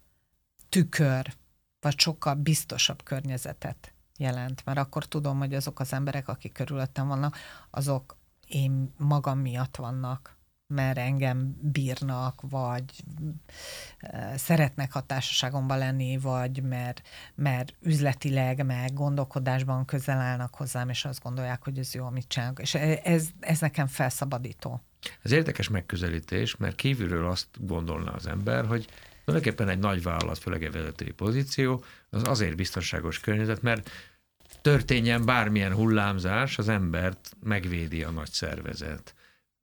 tükör, 0.68 1.34
vagy 1.80 1.98
sokkal 1.98 2.34
biztosabb 2.34 3.02
környezetet 3.02 3.92
jelent, 4.18 4.64
mert 4.64 4.78
akkor 4.78 5.04
tudom, 5.04 5.38
hogy 5.38 5.54
azok 5.54 5.80
az 5.80 5.92
emberek, 5.92 6.28
akik 6.28 6.52
körülöttem 6.52 7.08
vannak, 7.08 7.36
azok 7.70 8.16
én 8.46 8.92
magam 8.98 9.38
miatt 9.38 9.76
vannak, 9.76 10.36
mert 10.66 10.98
engem 10.98 11.56
bírnak, 11.60 12.40
vagy 12.50 13.04
szeretnek 14.34 14.94
a 14.94 15.00
társaságomban 15.00 15.78
lenni, 15.78 16.18
vagy 16.18 16.62
mert, 16.62 17.02
mert 17.34 17.74
üzletileg, 17.80 18.64
meg 18.64 18.92
gondolkodásban 18.92 19.84
közel 19.84 20.18
állnak 20.18 20.54
hozzám, 20.54 20.88
és 20.88 21.04
azt 21.04 21.22
gondolják, 21.22 21.64
hogy 21.64 21.78
ez 21.78 21.94
jó, 21.94 22.04
amit 22.04 22.28
csinálok. 22.28 22.60
És 22.60 22.74
e- 22.74 23.00
ez, 23.04 23.28
ez 23.40 23.60
nekem 23.60 23.86
felszabadító. 23.86 24.80
Ez 25.22 25.32
érdekes 25.32 25.68
megközelítés, 25.68 26.56
mert 26.56 26.74
kívülről 26.74 27.26
azt 27.26 27.48
gondolná 27.66 28.12
az 28.12 28.26
ember, 28.26 28.66
hogy 28.66 28.86
tulajdonképpen 29.26 29.68
egy 29.68 29.78
nagy 29.78 30.02
vállalat, 30.02 30.38
főleg 30.38 30.64
egy 30.64 30.72
vezetői 30.72 31.10
pozíció, 31.10 31.84
az 32.10 32.22
azért 32.24 32.56
biztonságos 32.56 33.20
környezet, 33.20 33.62
mert 33.62 33.90
történjen 34.62 35.24
bármilyen 35.24 35.74
hullámzás, 35.74 36.58
az 36.58 36.68
embert 36.68 37.36
megvédi 37.42 38.02
a 38.02 38.10
nagy 38.10 38.30
szervezet. 38.30 39.14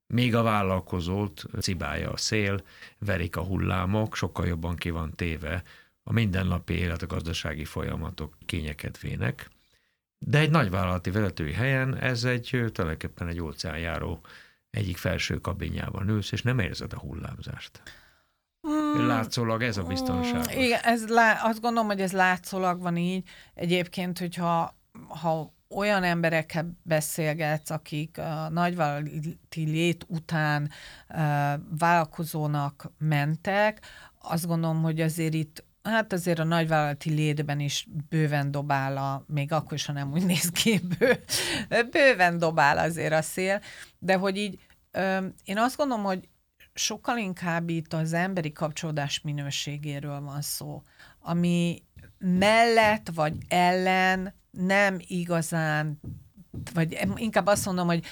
Még 0.08 0.36
a 0.36 0.42
vállalkozót 0.42 1.46
cibálja 1.60 2.12
a 2.12 2.18
szél, 2.18 2.64
verik 3.00 3.36
a 3.36 3.42
hullámok, 3.42 4.16
sokkal 4.16 4.48
jobban 4.48 4.76
ki 4.76 4.90
van 4.90 5.12
téve 5.16 5.64
a 6.04 6.14
mindennapi 6.14 6.74
élet, 6.74 7.02
a 7.02 7.08
gazdasági 7.08 7.66
folyamatok 7.66 8.38
kényekedvének. 8.46 9.50
De 10.18 10.40
egy 10.40 10.50
nagyvállalati 10.50 11.12
vezetői 11.12 11.54
helyen 11.54 11.98
ez 11.98 12.24
egy 12.24 12.48
tulajdonképpen 12.50 13.28
egy 13.28 13.40
óceánjáró 13.40 14.22
egyik 14.70 14.98
felső 14.98 15.40
kabinjában 15.40 16.10
ülsz, 16.10 16.32
és 16.32 16.42
nem 16.42 16.60
érzed 16.60 16.94
a 16.94 17.00
hullámzást. 17.00 17.82
Látszólag 19.08 19.62
ez 19.62 19.78
a. 19.78 19.84
Mm, 19.84 20.60
Igen, 20.60 20.80
ez 20.84 21.08
lá, 21.08 21.40
azt 21.44 21.62
gondolom, 21.62 21.88
hogy 21.88 22.02
ez 22.02 22.12
látszólag 22.12 22.82
van 22.82 22.98
így. 22.98 23.28
Egyébként, 23.54 24.20
hogyha 24.20 24.78
ha 25.08 25.54
olyan 25.70 26.04
emberekkel 26.04 26.78
beszélgetsz, 26.84 27.70
akik 27.70 28.18
a 28.18 28.50
nagyvállalati 28.50 29.64
lét 29.64 30.06
után 30.08 30.70
uh, 31.10 31.18
vállalkozónak 31.78 32.92
mentek, 32.98 33.86
azt 34.22 34.48
gondolom, 34.48 34.82
hogy 34.82 35.02
azért 35.02 35.34
itt 35.34 35.64
Hát 35.84 36.14
azért 36.14 36.40
a 36.40 36.44
nagyvállalati 36.44 37.10
létben 37.10 37.60
is 37.60 37.88
bőven 38.10 38.52
dobál 38.52 38.98
a, 38.98 39.24
még 39.28 39.52
akkor 39.52 39.74
is, 39.74 39.86
ha 39.86 39.94
nem 39.94 40.12
úgy 40.12 40.26
néz 40.26 40.50
ki, 40.50 40.82
bő, 41.00 41.24
bőven 41.92 42.38
dobál 42.38 42.78
azért 42.78 43.14
a 43.14 43.22
szél, 43.22 43.62
de 44.00 44.16
hogy 44.16 44.38
így 44.38 44.60
ö, 44.92 45.26
én 45.44 45.58
azt 45.58 45.78
gondolom, 45.78 46.04
hogy 46.04 46.30
sokkal 46.74 47.18
inkább 47.18 47.70
itt 47.70 47.94
az 47.94 48.14
emberi 48.14 48.52
kapcsolódás 48.52 49.22
minőségéről 49.22 50.22
van 50.22 50.42
szó, 50.42 50.82
ami 51.20 51.84
mellett 52.20 53.10
vagy 53.16 53.36
ellen 53.48 54.34
nem 54.52 54.98
igazán, 55.00 56.00
vagy 56.74 57.00
inkább 57.16 57.48
azt 57.48 57.66
mondom, 57.66 57.88
hogy 57.88 58.06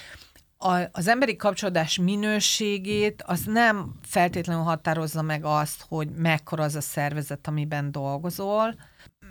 a, 0.58 0.88
az 0.92 1.08
emberi 1.08 1.36
kapcsolódás 1.36 1.98
minőségét 1.98 3.22
az 3.22 3.44
nem 3.44 3.94
feltétlenül 4.02 4.62
határozza 4.62 5.22
meg 5.22 5.44
azt, 5.44 5.84
hogy 5.88 6.10
mekkora 6.10 6.62
az 6.62 6.74
a 6.74 6.80
szervezet, 6.80 7.46
amiben 7.46 7.92
dolgozol, 7.92 8.74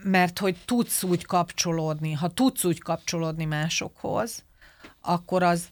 mert 0.03 0.39
hogy 0.39 0.57
tudsz 0.65 1.03
úgy 1.03 1.25
kapcsolódni, 1.25 2.13
ha 2.13 2.29
tudsz 2.29 2.63
úgy 2.63 2.82
kapcsolódni 2.82 3.45
másokhoz, 3.45 4.43
akkor 5.01 5.43
az 5.43 5.69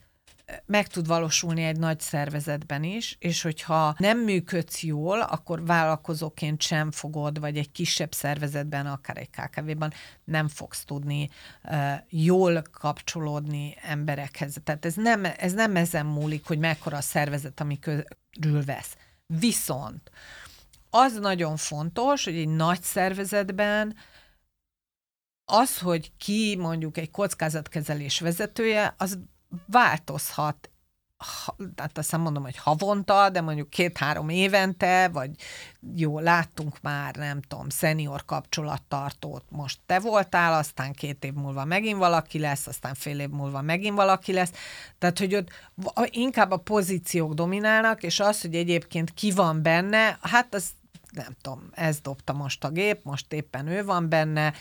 meg 0.65 0.87
tud 0.87 1.07
valósulni 1.07 1.63
egy 1.63 1.77
nagy 1.77 1.99
szervezetben 1.99 2.83
is, 2.83 3.15
és 3.19 3.41
hogyha 3.41 3.95
nem 3.97 4.19
működsz 4.19 4.83
jól, 4.83 5.21
akkor 5.21 5.65
vállalkozóként 5.65 6.61
sem 6.61 6.91
fogod, 6.91 7.39
vagy 7.39 7.57
egy 7.57 7.71
kisebb 7.71 8.13
szervezetben, 8.13 8.85
akár 8.85 9.17
egy 9.17 9.29
KKV-ban 9.29 9.93
nem 10.23 10.47
fogsz 10.47 10.83
tudni 10.83 11.29
jól 12.09 12.61
kapcsolódni 12.71 13.75
emberekhez. 13.81 14.57
Tehát 14.63 14.85
ez 14.85 14.95
nem, 14.95 15.25
ez 15.37 15.53
nem 15.53 15.75
ezen 15.75 16.05
múlik, 16.05 16.45
hogy 16.45 16.59
mekkora 16.59 16.97
a 16.97 17.01
szervezet, 17.01 17.59
ami 17.59 17.79
körül 17.79 18.65
vesz. 18.65 18.97
Viszont 19.25 20.11
az 20.89 21.19
nagyon 21.19 21.57
fontos, 21.57 22.23
hogy 22.23 22.35
egy 22.35 22.49
nagy 22.49 22.81
szervezetben 22.81 23.95
az, 25.45 25.77
hogy 25.77 26.11
ki 26.17 26.55
mondjuk 26.59 26.97
egy 26.97 27.11
kockázatkezelés 27.11 28.19
vezetője, 28.19 28.95
az 28.97 29.19
változhat, 29.65 30.69
hát 31.77 31.97
azt 31.97 32.11
nem 32.11 32.21
mondom, 32.21 32.43
hogy 32.43 32.57
havonta, 32.57 33.29
de 33.29 33.41
mondjuk 33.41 33.69
két-három 33.69 34.29
évente, 34.29 35.07
vagy 35.07 35.31
jó, 35.95 36.19
láttunk 36.19 36.81
már, 36.81 37.15
nem 37.15 37.41
tudom, 37.41 37.69
szenior 37.69 38.25
kapcsolattartót, 38.25 39.43
most 39.49 39.79
te 39.85 39.99
voltál, 39.99 40.53
aztán 40.53 40.93
két 40.93 41.23
év 41.23 41.33
múlva 41.33 41.65
megint 41.65 41.97
valaki 41.97 42.39
lesz, 42.39 42.67
aztán 42.67 42.93
fél 42.93 43.19
év 43.19 43.29
múlva 43.29 43.61
megint 43.61 43.95
valaki 43.95 44.33
lesz. 44.33 44.51
Tehát, 44.97 45.19
hogy 45.19 45.35
ott 45.35 45.49
inkább 46.09 46.51
a 46.51 46.57
pozíciók 46.57 47.33
dominálnak, 47.33 48.03
és 48.03 48.19
az, 48.19 48.41
hogy 48.41 48.55
egyébként 48.55 49.13
ki 49.13 49.31
van 49.31 49.61
benne, 49.61 50.17
hát 50.21 50.53
az 50.53 50.69
nem 51.11 51.35
tudom, 51.41 51.69
ez 51.71 51.99
dobta 51.99 52.33
most 52.33 52.63
a 52.63 52.69
gép, 52.69 53.03
most 53.03 53.33
éppen 53.33 53.67
ő 53.67 53.85
van 53.85 54.09
benne, 54.09 54.53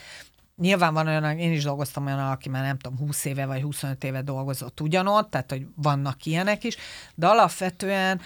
Nyilván 0.58 0.94
van 0.94 1.06
olyan, 1.06 1.38
én 1.38 1.52
is 1.52 1.62
dolgoztam 1.62 2.06
olyan, 2.06 2.18
aki 2.18 2.48
már 2.48 2.62
nem 2.62 2.78
tudom, 2.78 2.98
20 2.98 3.24
éve 3.24 3.46
vagy 3.46 3.62
25 3.62 4.04
éve 4.04 4.22
dolgozott 4.22 4.80
ugyanott, 4.80 5.30
tehát 5.30 5.50
hogy 5.50 5.66
vannak 5.74 6.24
ilyenek 6.24 6.64
is, 6.64 6.76
de 7.14 7.26
alapvetően 7.26 8.20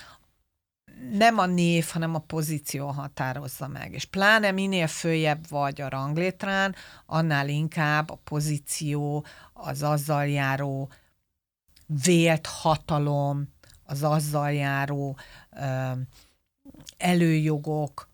nem 1.13 1.39
a 1.39 1.47
név, 1.47 1.87
hanem 1.87 2.15
a 2.15 2.19
pozíció 2.19 2.87
határozza 2.87 3.69
meg. 3.69 3.93
És 3.93 4.05
pláne 4.05 4.51
minél 4.51 4.87
följebb 4.87 5.49
vagy 5.49 5.81
a 5.81 5.89
ranglétrán, 5.89 6.75
annál 7.07 7.49
inkább 7.49 8.11
a 8.11 8.21
pozíció, 8.25 9.25
az 9.53 9.83
azzal 9.83 10.27
járó 10.27 10.91
vélt 12.05 12.47
hatalom, 12.47 13.49
az 13.85 14.03
azzal 14.03 14.53
járó 14.53 15.19
ö, 15.51 15.91
előjogok, 16.97 18.09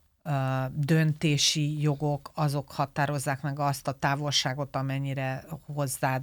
döntési 0.74 1.80
jogok, 1.80 2.30
azok 2.34 2.72
határozzák 2.72 3.42
meg 3.42 3.58
azt 3.58 3.88
a 3.88 3.92
távolságot, 3.92 4.76
amennyire 4.76 5.44
hozzád 5.66 6.22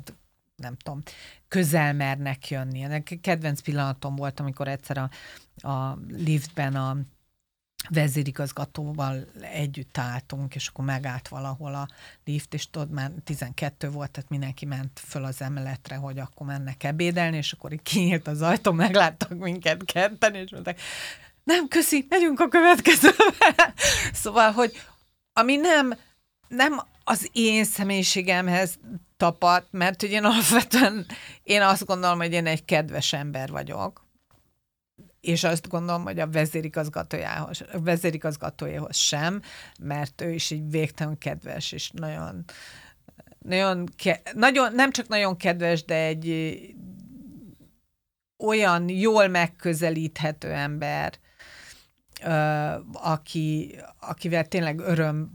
nem 0.56 0.76
tudom, 0.76 1.02
közel 1.48 1.94
mernek 1.94 2.50
jönni. 2.50 2.82
Ennek 2.82 3.18
kedvenc 3.22 3.62
pillanatom 3.62 4.16
volt, 4.16 4.40
amikor 4.40 4.68
egyszer 4.68 4.98
a, 4.98 5.10
a 5.70 5.98
liftben 6.08 6.76
a 6.76 6.98
vezérigazgatóval 7.90 9.26
együtt 9.42 9.98
álltunk, 9.98 10.56
és 10.56 10.68
akkor 10.68 10.86
megállt 10.86 11.28
valahol 11.28 11.76
a 11.76 11.88
lift, 12.24 12.54
és 12.54 12.70
tudod, 12.70 12.90
már 12.90 13.12
12 13.24 13.90
volt, 13.90 14.12
tehát 14.12 14.30
mindenki 14.30 14.66
ment 14.66 15.00
föl 15.00 15.24
az 15.24 15.42
emeletre, 15.42 15.96
hogy 15.96 16.20
akkor 16.20 16.48
mennek 16.48 16.84
ebédelni, 16.84 17.38
és 17.38 17.52
akkor 17.52 17.74
így 17.74 17.82
kinyílt 17.82 18.28
az 18.28 18.42
ajtó, 18.42 18.72
megláttak 18.72 19.38
minket 19.38 19.84
ketten, 19.84 20.36
és 20.36 20.52
mondták, 20.52 20.80
nem, 21.46 21.68
köszi, 21.68 22.06
megyünk 22.10 22.40
a 22.40 22.48
következőbe. 22.48 23.74
szóval, 24.24 24.52
hogy 24.52 24.82
ami 25.34 25.56
nem, 25.56 25.94
nem 26.48 26.82
az 27.04 27.30
én 27.32 27.64
személyiségemhez 27.64 28.80
tapadt, 29.18 29.68
mert 29.72 30.02
hogy 30.02 30.12
én 30.12 30.24
alapvetően 30.24 31.06
én 31.44 31.62
azt 31.62 31.86
gondolom, 31.86 32.18
hogy 32.18 32.32
én 32.32 32.46
egy 32.48 32.66
kedves 32.66 33.14
ember 33.14 33.50
vagyok, 33.50 34.06
és 35.22 35.44
azt 35.44 35.68
gondolom, 35.68 36.04
hogy 36.04 36.20
a 36.20 36.28
vezérigazgatójához, 36.28 37.62
a 37.74 37.82
vezérigazgatójához 37.82 38.96
sem, 38.98 39.42
mert 39.80 40.22
ő 40.22 40.32
is 40.32 40.52
így 40.52 40.70
végtelen 40.70 41.18
kedves, 41.18 41.72
és 41.72 41.90
nagyon, 41.94 42.44
nagyon, 43.40 43.86
ke- 43.98 44.34
nagyon, 44.34 44.74
nem 44.74 44.92
csak 44.92 45.08
nagyon 45.08 45.38
kedves, 45.38 45.84
de 45.84 45.96
egy 45.96 46.56
olyan 48.38 48.90
jól 48.90 49.28
megközelíthető 49.28 50.52
ember, 50.52 51.20
aki, 52.94 53.76
akivel 54.00 54.46
tényleg 54.46 54.80
öröm 54.80 55.32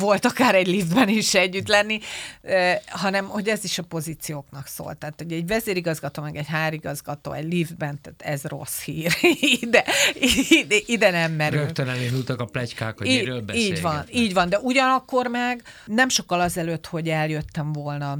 volt 0.00 0.24
akár 0.24 0.54
egy 0.54 0.66
liftben 0.66 1.08
is 1.08 1.34
együtt 1.34 1.68
lenni, 1.68 1.98
hanem 2.86 3.26
hogy 3.26 3.48
ez 3.48 3.64
is 3.64 3.78
a 3.78 3.82
pozícióknak 3.82 4.66
szól. 4.66 4.94
Tehát, 4.94 5.14
hogy 5.16 5.32
egy 5.32 5.46
vezérigazgató, 5.46 6.22
meg 6.22 6.36
egy 6.36 6.46
hárigazgató 6.46 7.32
egy 7.32 7.52
liftben, 7.52 8.00
tehát 8.02 8.22
ez 8.22 8.44
rossz 8.44 8.82
hír. 8.82 9.12
ide, 9.60 9.84
ide, 10.48 10.76
ide 10.86 11.10
nem 11.10 11.32
merül. 11.32 11.60
Rögtön 11.60 11.88
elindultak 11.88 12.40
a 12.40 12.44
plegykák, 12.44 12.98
hogy 12.98 13.06
így, 13.06 13.18
miről 13.18 13.44
Így 13.52 13.80
van, 13.80 14.04
így 14.10 14.32
van, 14.32 14.48
de 14.48 14.58
ugyanakkor 14.58 15.26
meg 15.26 15.62
nem 15.86 16.08
sokkal 16.08 16.40
azelőtt, 16.40 16.86
hogy 16.86 17.08
eljöttem 17.08 17.72
volna 17.72 18.18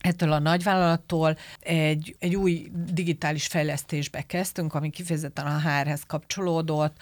ettől 0.00 0.32
a 0.32 0.38
nagyvállalattól 0.38 1.36
egy, 1.60 2.16
egy 2.18 2.36
új 2.36 2.70
digitális 2.92 3.46
fejlesztésbe 3.46 4.22
kezdtünk, 4.22 4.74
ami 4.74 4.90
kifejezetten 4.90 5.46
a 5.46 5.60
HR-hez 5.60 6.02
kapcsolódott. 6.06 6.96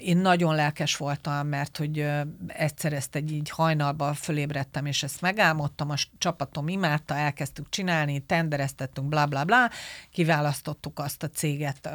Én 0.00 0.16
nagyon 0.16 0.54
lelkes 0.54 0.96
voltam, 0.96 1.46
mert 1.46 1.76
hogy 1.76 2.06
egyszer 2.46 2.92
ezt 2.92 3.14
egy 3.14 3.32
így 3.32 3.50
hajnalba 3.50 4.14
fölébredtem, 4.14 4.86
és 4.86 5.02
ezt 5.02 5.20
megálmodtam, 5.20 5.90
a 5.90 5.94
csapatom 6.18 6.68
imádta, 6.68 7.14
elkezdtük 7.14 7.68
csinálni, 7.68 8.18
tendereztettünk, 8.20 9.08
bla 9.08 9.26
bla 9.26 9.44
bla, 9.44 9.70
kiválasztottuk 10.10 10.98
azt 10.98 11.22
a 11.22 11.28
céget, 11.28 11.90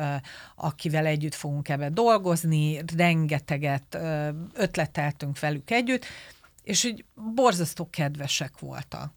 akivel 0.56 1.06
együtt 1.06 1.36
fogunk 1.36 1.70
ebbe 1.70 1.90
dolgozni, 1.90 2.82
rengeteget 2.98 3.98
ötleteltünk 4.54 5.40
velük 5.40 5.72
együtt, 5.72 6.06
és 6.64 6.84
így 6.84 7.06
borzasztó 7.34 7.90
kedvesek 7.90 8.60
voltak. 8.60 9.14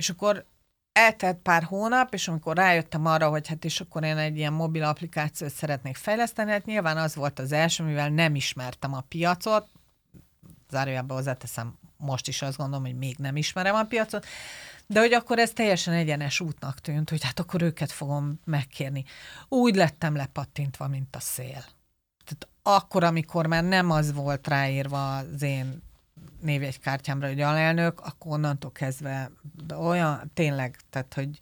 És 0.00 0.08
akkor 0.08 0.44
eltelt 0.92 1.36
pár 1.36 1.62
hónap, 1.62 2.14
és 2.14 2.28
amikor 2.28 2.56
rájöttem 2.56 3.06
arra, 3.06 3.28
hogy 3.28 3.48
hát 3.48 3.64
és 3.64 3.80
akkor 3.80 4.04
én 4.04 4.16
egy 4.16 4.36
ilyen 4.36 4.52
mobil 4.52 4.84
applikációt 4.84 5.52
szeretnék 5.52 5.96
fejleszteni, 5.96 6.50
hát 6.50 6.64
nyilván 6.64 6.96
az 6.96 7.14
volt 7.14 7.38
az 7.38 7.52
első, 7.52 7.84
mivel 7.84 8.08
nem 8.08 8.34
ismertem 8.34 8.94
a 8.94 9.00
piacot, 9.00 9.68
zárójában 10.70 11.16
hozzáteszem, 11.16 11.78
most 11.96 12.28
is 12.28 12.42
azt 12.42 12.56
gondolom, 12.56 12.84
hogy 12.84 12.96
még 12.96 13.16
nem 13.18 13.36
ismerem 13.36 13.74
a 13.74 13.84
piacot, 13.84 14.26
de 14.86 15.00
hogy 15.00 15.12
akkor 15.12 15.38
ez 15.38 15.50
teljesen 15.50 15.94
egyenes 15.94 16.40
útnak 16.40 16.80
tűnt, 16.80 17.10
hogy 17.10 17.24
hát 17.24 17.38
akkor 17.40 17.62
őket 17.62 17.92
fogom 17.92 18.40
megkérni. 18.44 19.04
Úgy 19.48 19.74
lettem 19.74 20.16
lepattintva, 20.16 20.88
mint 20.88 21.16
a 21.16 21.20
szél. 21.20 21.64
Tehát 22.24 22.48
akkor, 22.62 23.04
amikor 23.04 23.46
már 23.46 23.64
nem 23.64 23.90
az 23.90 24.12
volt 24.12 24.48
ráírva 24.48 25.16
az 25.16 25.42
én 25.42 25.82
névjegykártyámra, 26.40 27.28
hogy 27.28 27.40
alelnök, 27.40 28.00
akkor 28.00 28.32
onnantól 28.32 28.72
kezdve 28.72 29.30
olyan, 29.78 30.30
tényleg, 30.34 30.76
tehát, 30.90 31.14
hogy 31.14 31.40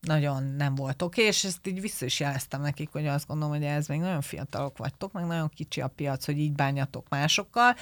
nagyon 0.00 0.42
nem 0.42 0.74
volt 0.74 1.02
oké, 1.02 1.26
és 1.26 1.44
ezt 1.44 1.66
így 1.66 1.80
vissza 1.80 2.04
is 2.04 2.20
jeleztem 2.20 2.60
nekik, 2.60 2.88
hogy 2.92 3.06
azt 3.06 3.26
gondolom, 3.26 3.54
hogy 3.54 3.64
ez 3.64 3.86
még 3.86 4.00
nagyon 4.00 4.20
fiatalok 4.20 4.78
vagytok, 4.78 5.12
meg 5.12 5.26
nagyon 5.26 5.48
kicsi 5.48 5.80
a 5.80 5.88
piac, 5.88 6.24
hogy 6.24 6.38
így 6.38 6.52
bánjatok 6.52 7.08
másokkal, 7.08 7.74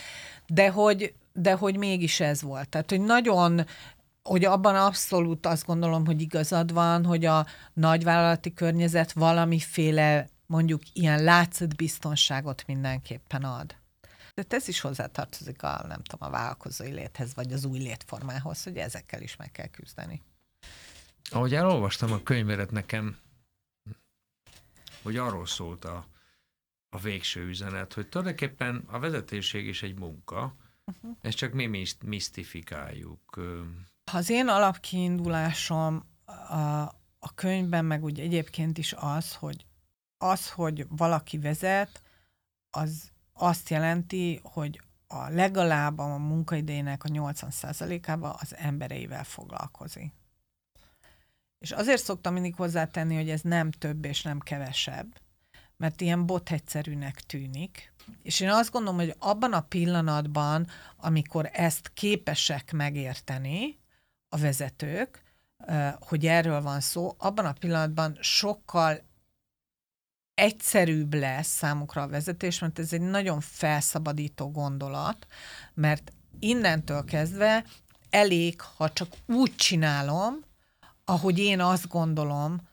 de 0.46 0.70
hogy, 0.70 1.14
de 1.32 1.53
hogy 1.53 1.76
mégis 1.76 2.20
ez 2.20 2.42
volt. 2.42 2.68
Tehát, 2.68 2.90
hogy 2.90 3.01
nagyon 3.01 3.64
hogy 4.22 4.44
abban 4.44 4.76
abszolút 4.76 5.46
azt 5.46 5.66
gondolom, 5.66 6.07
hogy 6.07 6.20
igazad 6.20 6.72
van, 6.72 7.05
hogy 7.05 7.24
a 7.24 7.46
nagyvállalati 7.72 8.53
környezet 8.53 9.12
valamiféle 9.12 10.28
mondjuk 10.46 10.82
ilyen 10.92 11.22
látszat 11.22 11.76
biztonságot 11.76 12.62
mindenképpen 12.66 13.42
ad. 13.44 13.79
De 14.49 14.57
ez 14.57 14.68
is 14.68 14.80
hozzátartozik 14.80 15.62
a, 15.62 15.84
nem 15.86 16.03
tudom, 16.03 16.28
a 16.28 16.30
vállalkozói 16.30 16.93
léthez, 16.93 17.34
vagy 17.34 17.53
az 17.53 17.64
új 17.64 17.78
létformához, 17.78 18.62
hogy 18.62 18.76
ezekkel 18.76 19.22
is 19.22 19.36
meg 19.36 19.53
kell 19.53 19.66
küzdeni. 19.66 20.22
Ahogy 21.30 21.55
elolvastam 21.55 22.12
a 22.12 22.22
könyveret 22.22 22.70
nekem, 22.70 23.18
hogy 25.03 25.16
arról 25.16 25.47
szólt 25.47 25.84
a, 25.84 26.07
a 26.88 26.99
végső 26.99 27.47
üzenet, 27.47 27.93
hogy 27.93 28.09
tulajdonképpen 28.09 28.84
a 28.86 28.99
vezetőség 28.99 29.66
is 29.66 29.82
egy 29.82 29.99
munka, 29.99 30.57
uh-huh. 30.84 31.16
ezt 31.20 31.36
csak 31.36 31.53
mi 31.53 31.86
misztifikáljuk. 32.05 33.41
Az 34.12 34.30
én 34.30 34.49
alapkiindulásom 34.49 36.09
a, 36.24 36.80
a 37.18 37.34
könyvben, 37.34 37.84
meg 37.84 38.05
úgy 38.05 38.20
egyébként 38.20 38.78
is 38.78 38.93
az, 38.93 39.34
hogy 39.34 39.66
az, 40.18 40.51
hogy 40.51 40.86
valaki 40.88 41.38
vezet, 41.38 42.03
az 42.70 43.11
azt 43.41 43.68
jelenti, 43.68 44.41
hogy 44.43 44.80
a 45.07 45.28
legalább 45.28 45.99
a 45.99 46.16
munkaidejének 46.16 47.05
a 47.05 47.09
80%-ában 47.09 48.36
az 48.41 48.57
embereivel 48.57 49.24
foglalkozik. 49.24 50.12
És 51.59 51.70
azért 51.70 52.03
szoktam 52.03 52.32
mindig 52.32 52.55
hozzátenni, 52.55 53.14
hogy 53.14 53.30
ez 53.30 53.41
nem 53.41 53.70
több 53.70 54.05
és 54.05 54.22
nem 54.22 54.38
kevesebb, 54.38 55.20
mert 55.76 56.01
ilyen 56.01 56.30
egyszerűnek 56.45 57.20
tűnik. 57.20 57.93
És 58.22 58.41
én 58.41 58.49
azt 58.49 58.70
gondolom, 58.70 58.99
hogy 58.99 59.14
abban 59.18 59.53
a 59.53 59.61
pillanatban, 59.61 60.66
amikor 60.97 61.51
ezt 61.53 61.91
képesek 61.95 62.72
megérteni 62.72 63.78
a 64.28 64.36
vezetők, 64.36 65.22
hogy 66.01 66.26
erről 66.26 66.62
van 66.62 66.80
szó, 66.80 67.14
abban 67.18 67.45
a 67.45 67.53
pillanatban 67.53 68.18
sokkal 68.20 69.01
egyszerűbb 70.41 71.14
lesz 71.14 71.49
számukra 71.49 72.03
a 72.03 72.09
vezetés, 72.09 72.59
mert 72.59 72.78
ez 72.78 72.93
egy 72.93 73.01
nagyon 73.01 73.41
felszabadító 73.41 74.51
gondolat, 74.51 75.26
mert 75.74 76.12
innentől 76.38 77.05
kezdve 77.05 77.64
elég, 78.11 78.61
ha 78.61 78.91
csak 78.93 79.09
úgy 79.26 79.57
csinálom, 79.57 80.34
ahogy 81.05 81.38
én 81.38 81.61
azt 81.61 81.88
gondolom, 81.88 82.68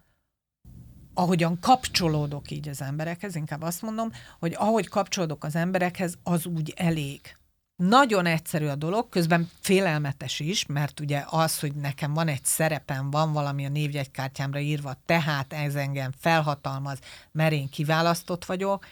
ahogyan 1.13 1.59
kapcsolódok 1.59 2.51
így 2.51 2.69
az 2.69 2.81
emberekhez, 2.81 3.35
inkább 3.35 3.61
azt 3.61 3.81
mondom, 3.81 4.11
hogy 4.39 4.53
ahogy 4.57 4.87
kapcsolódok 4.87 5.43
az 5.43 5.55
emberekhez, 5.55 6.17
az 6.23 6.45
úgy 6.45 6.73
elég. 6.75 7.37
Nagyon 7.77 8.25
egyszerű 8.25 8.65
a 8.65 8.75
dolog, 8.75 9.09
közben 9.09 9.49
félelmetes 9.61 10.39
is, 10.39 10.65
mert 10.65 10.99
ugye 10.99 11.23
az, 11.29 11.59
hogy 11.59 11.75
nekem 11.75 12.13
van 12.13 12.27
egy 12.27 12.45
szerepem, 12.45 13.11
van 13.11 13.31
valami 13.31 13.65
a 13.65 13.69
névjegykártyámra 13.69 14.59
írva, 14.59 15.01
tehát 15.05 15.53
ez 15.53 15.75
engem 15.75 16.11
felhatalmaz, 16.19 16.99
mert 17.31 17.51
én 17.51 17.69
kiválasztott 17.69 18.45
vagyok, 18.45 18.85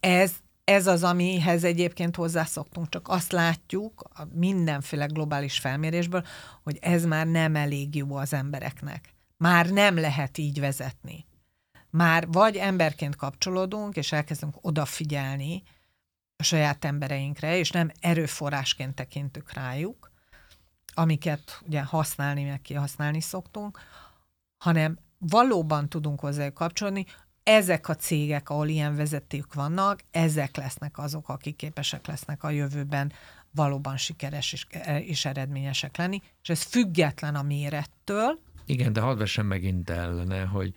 ez, 0.00 0.32
ez 0.64 0.86
az, 0.86 1.02
amihez 1.04 1.64
egyébként 1.64 2.16
hozzászoktunk, 2.16 2.88
csak 2.88 3.08
azt 3.08 3.32
látjuk 3.32 4.02
a 4.14 4.22
mindenféle 4.32 5.06
globális 5.06 5.58
felmérésből, 5.58 6.24
hogy 6.62 6.78
ez 6.80 7.04
már 7.04 7.26
nem 7.26 7.56
elég 7.56 7.94
jó 7.94 8.16
az 8.16 8.32
embereknek. 8.32 9.14
Már 9.36 9.70
nem 9.70 9.98
lehet 9.98 10.38
így 10.38 10.60
vezetni. 10.60 11.26
Már 11.90 12.26
vagy 12.28 12.56
emberként 12.56 13.16
kapcsolódunk, 13.16 13.96
és 13.96 14.12
elkezdünk 14.12 14.54
odafigyelni, 14.60 15.62
a 16.40 16.44
saját 16.44 16.84
embereinkre, 16.84 17.56
és 17.56 17.70
nem 17.70 17.90
erőforrásként 18.00 18.94
tekintük 18.94 19.52
rájuk, 19.52 20.10
amiket 20.94 21.60
ugye 21.66 21.82
használni, 21.82 22.44
meg 22.44 22.60
kihasználni 22.60 23.20
szoktunk, 23.20 23.78
hanem 24.58 24.98
valóban 25.18 25.88
tudunk 25.88 26.20
hozzá 26.20 26.50
kapcsolni, 26.50 27.04
ezek 27.42 27.88
a 27.88 27.94
cégek, 27.94 28.50
ahol 28.50 28.68
ilyen 28.68 28.96
vezetők 28.96 29.54
vannak, 29.54 30.00
ezek 30.10 30.56
lesznek 30.56 30.98
azok, 30.98 31.28
akik 31.28 31.56
képesek 31.56 32.06
lesznek 32.06 32.42
a 32.42 32.50
jövőben 32.50 33.12
valóban 33.50 33.96
sikeres 33.96 34.52
és, 34.52 34.66
és 35.00 35.24
eredményesek 35.24 35.96
lenni, 35.96 36.22
és 36.42 36.48
ez 36.48 36.62
független 36.62 37.34
a 37.34 37.42
mérettől. 37.42 38.38
Igen, 38.66 38.92
de 38.92 39.00
hadd 39.00 39.18
vessem 39.18 39.46
megint 39.46 39.90
ellene, 39.90 40.44
hogy 40.44 40.74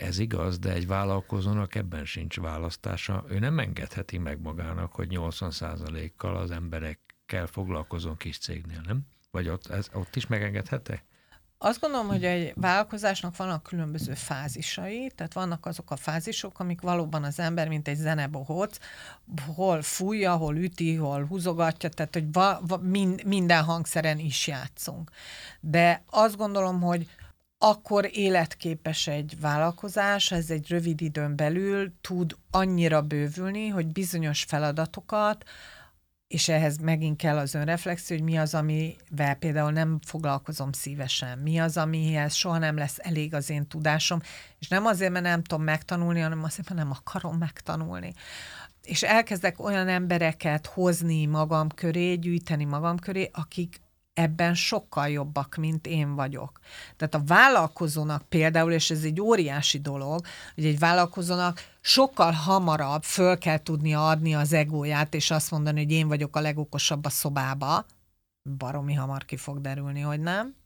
ez 0.00 0.18
igaz, 0.18 0.58
de 0.58 0.72
egy 0.72 0.86
vállalkozónak 0.86 1.74
ebben 1.74 2.04
sincs 2.04 2.40
választása. 2.40 3.24
Ő 3.28 3.38
nem 3.38 3.58
engedheti 3.58 4.18
meg 4.18 4.40
magának, 4.40 4.92
hogy 4.92 5.08
80%-kal 5.10 6.36
az 6.36 6.50
emberekkel 6.50 7.46
foglalkozon 7.46 8.16
kis 8.16 8.38
cégnél, 8.38 8.80
nem? 8.86 9.00
Vagy 9.30 9.48
ott, 9.48 9.66
ez, 9.66 9.88
ott 9.92 10.16
is 10.16 10.26
megengedhette? 10.26 11.04
Azt 11.62 11.80
gondolom, 11.80 12.06
hogy 12.06 12.24
egy 12.24 12.52
vállalkozásnak 12.56 13.36
vannak 13.36 13.62
különböző 13.62 14.14
fázisai, 14.14 15.12
tehát 15.14 15.32
vannak 15.32 15.66
azok 15.66 15.90
a 15.90 15.96
fázisok, 15.96 16.60
amik 16.60 16.80
valóban 16.80 17.24
az 17.24 17.38
ember, 17.38 17.68
mint 17.68 17.88
egy 17.88 17.96
zenebohóc, 17.96 18.78
hol 19.54 19.82
fújja, 19.82 20.36
hol 20.36 20.56
üti, 20.56 20.94
hol 20.94 21.24
húzogatja, 21.24 21.88
tehát 21.88 22.14
hogy 22.14 22.32
va, 22.32 22.60
va, 22.66 22.76
mind, 22.76 23.24
minden 23.24 23.64
hangszeren 23.64 24.18
is 24.18 24.46
játszunk. 24.46 25.10
De 25.60 26.02
azt 26.10 26.36
gondolom, 26.36 26.80
hogy 26.80 27.08
akkor 27.62 28.10
életképes 28.12 29.06
egy 29.06 29.36
vállalkozás, 29.40 30.30
ez 30.30 30.50
egy 30.50 30.68
rövid 30.68 31.00
időn 31.00 31.36
belül 31.36 31.92
tud 32.00 32.36
annyira 32.50 33.02
bővülni, 33.02 33.68
hogy 33.68 33.86
bizonyos 33.86 34.42
feladatokat, 34.42 35.44
és 36.26 36.48
ehhez 36.48 36.76
megint 36.76 37.16
kell 37.16 37.38
az 37.38 37.54
önreflexió, 37.54 38.16
hogy 38.16 38.24
mi 38.24 38.38
az, 38.38 38.54
amivel 38.54 39.34
például 39.38 39.70
nem 39.70 39.98
foglalkozom 40.06 40.72
szívesen, 40.72 41.38
mi 41.38 41.58
az, 41.58 41.76
amihez 41.76 42.34
soha 42.34 42.58
nem 42.58 42.76
lesz 42.76 42.96
elég 42.98 43.34
az 43.34 43.50
én 43.50 43.66
tudásom, 43.66 44.20
és 44.58 44.68
nem 44.68 44.86
azért, 44.86 45.12
mert 45.12 45.24
nem 45.24 45.42
tudom 45.42 45.64
megtanulni, 45.64 46.20
hanem 46.20 46.44
azért, 46.44 46.68
mert 46.68 46.80
nem 46.80 46.90
akarom 46.90 47.36
megtanulni. 47.36 48.12
És 48.82 49.02
elkezdek 49.02 49.64
olyan 49.64 49.88
embereket 49.88 50.66
hozni 50.66 51.26
magam 51.26 51.68
köré, 51.68 52.14
gyűjteni 52.14 52.64
magam 52.64 52.98
köré, 52.98 53.30
akik 53.32 53.80
ebben 54.20 54.54
sokkal 54.54 55.08
jobbak, 55.08 55.56
mint 55.56 55.86
én 55.86 56.14
vagyok. 56.14 56.60
Tehát 56.96 57.14
a 57.14 57.22
vállalkozónak 57.26 58.22
például, 58.28 58.72
és 58.72 58.90
ez 58.90 59.02
egy 59.02 59.20
óriási 59.20 59.80
dolog, 59.80 60.20
hogy 60.54 60.64
egy 60.64 60.78
vállalkozónak 60.78 61.60
sokkal 61.80 62.32
hamarabb 62.32 63.02
föl 63.02 63.38
kell 63.38 63.58
tudnia 63.58 64.08
adni 64.08 64.34
az 64.34 64.52
egóját, 64.52 65.14
és 65.14 65.30
azt 65.30 65.50
mondani, 65.50 65.82
hogy 65.82 65.92
én 65.92 66.08
vagyok 66.08 66.36
a 66.36 66.40
legokosabb 66.40 67.04
a 67.04 67.10
szobába, 67.10 67.86
baromi 68.56 68.94
hamar 68.94 69.24
ki 69.24 69.36
fog 69.36 69.60
derülni, 69.60 70.00
hogy 70.00 70.20
nem. 70.20 70.59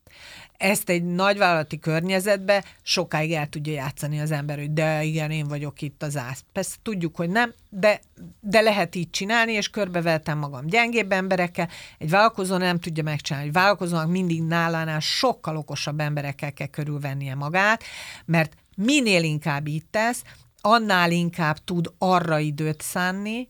Ezt 0.57 0.89
egy 0.89 1.05
nagyvállalati 1.05 1.79
környezetbe 1.79 2.65
sokáig 2.83 3.33
el 3.33 3.47
tudja 3.47 3.73
játszani 3.73 4.21
az 4.21 4.31
ember, 4.31 4.59
hogy 4.59 4.73
de 4.73 5.03
igen, 5.03 5.31
én 5.31 5.47
vagyok 5.47 5.83
itt 5.83 6.03
az 6.03 6.17
ász. 6.17 6.45
Persze 6.53 6.77
tudjuk, 6.83 7.17
hogy 7.17 7.31
nem, 7.31 7.53
de, 7.71 8.01
de 8.41 8.61
lehet 8.61 8.95
így 8.95 9.11
csinálni, 9.11 9.53
és 9.53 9.69
körbeveltem 9.69 10.39
magam 10.39 10.67
gyengébb 10.67 11.13
emberekkel. 11.13 11.69
Egy 11.99 12.11
vállalkozó 12.11 12.57
nem 12.57 12.79
tudja 12.79 13.03
megcsinálni. 13.03 13.49
Egy 13.49 13.55
vállalkozónak 13.55 14.11
mindig 14.11 14.43
nálánál 14.43 15.01
sokkal 15.01 15.57
okosabb 15.57 16.01
emberekkel 16.01 16.53
kell 16.53 16.67
körülvennie 16.67 17.35
magát, 17.35 17.83
mert 18.25 18.55
minél 18.77 19.23
inkább 19.23 19.67
itt 19.67 19.87
tesz, 19.91 20.23
annál 20.61 21.11
inkább 21.11 21.59
tud 21.65 21.93
arra 21.99 22.39
időt 22.39 22.83
szánni, 22.83 23.49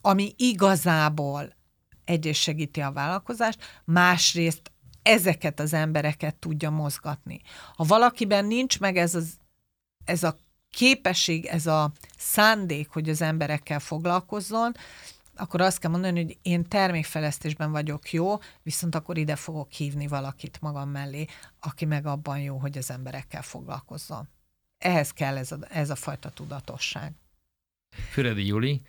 ami 0.00 0.34
igazából 0.36 1.56
egyrészt 2.04 2.40
segíti 2.40 2.80
a 2.80 2.92
vállalkozást, 2.92 3.82
másrészt 3.84 4.72
ezeket 5.06 5.60
az 5.60 5.72
embereket 5.72 6.34
tudja 6.34 6.70
mozgatni. 6.70 7.40
Ha 7.74 7.84
valakiben 7.84 8.44
nincs 8.44 8.80
meg 8.80 8.96
ez, 8.96 9.14
az, 9.14 9.36
ez 10.04 10.22
a 10.22 10.36
képesség, 10.70 11.44
ez 11.44 11.66
a 11.66 11.92
szándék, 12.16 12.88
hogy 12.88 13.08
az 13.08 13.22
emberekkel 13.22 13.80
foglalkozzon, 13.80 14.72
akkor 15.36 15.60
azt 15.60 15.78
kell 15.78 15.90
mondani, 15.90 16.22
hogy 16.22 16.38
én 16.42 16.64
termékfejlesztésben 16.64 17.70
vagyok 17.70 18.12
jó, 18.12 18.38
viszont 18.62 18.94
akkor 18.94 19.18
ide 19.18 19.36
fogok 19.36 19.72
hívni 19.72 20.06
valakit 20.06 20.60
magam 20.60 20.90
mellé, 20.90 21.26
aki 21.60 21.84
meg 21.84 22.06
abban 22.06 22.40
jó, 22.40 22.56
hogy 22.56 22.78
az 22.78 22.90
emberekkel 22.90 23.42
foglalkozzon. 23.42 24.28
Ehhez 24.78 25.10
kell 25.10 25.36
ez 25.36 25.52
a, 25.52 25.58
ez 25.68 25.90
a 25.90 25.94
fajta 25.94 26.30
tudatosság. 26.30 27.12
Füredi 28.10 28.46
Juli, 28.46 28.82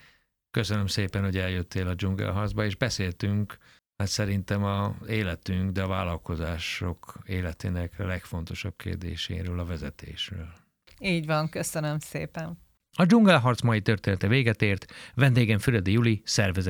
köszönöm 0.51 0.87
szépen, 0.87 1.23
hogy 1.23 1.37
eljöttél 1.37 1.87
a 1.87 1.93
dzsungelházba, 1.93 2.65
és 2.65 2.75
beszéltünk 2.75 3.57
mert 3.97 4.11
szerintem 4.11 4.63
a 4.63 4.95
életünk, 5.07 5.71
de 5.71 5.83
a 5.83 5.87
vállalkozások 5.87 7.17
életének 7.25 7.93
a 7.99 8.05
legfontosabb 8.05 8.73
kérdéséről, 8.75 9.59
a 9.59 9.65
vezetésről. 9.65 10.49
Így 10.99 11.25
van, 11.25 11.49
köszönöm 11.49 11.99
szépen. 11.99 12.65
A 12.99 13.05
dzsungelharc 13.05 13.61
mai 13.61 13.81
története 13.81 14.27
véget 14.27 14.61
ért, 14.61 14.93
vendégem 15.13 15.59
Füredi 15.59 15.91
Juli, 15.91 16.21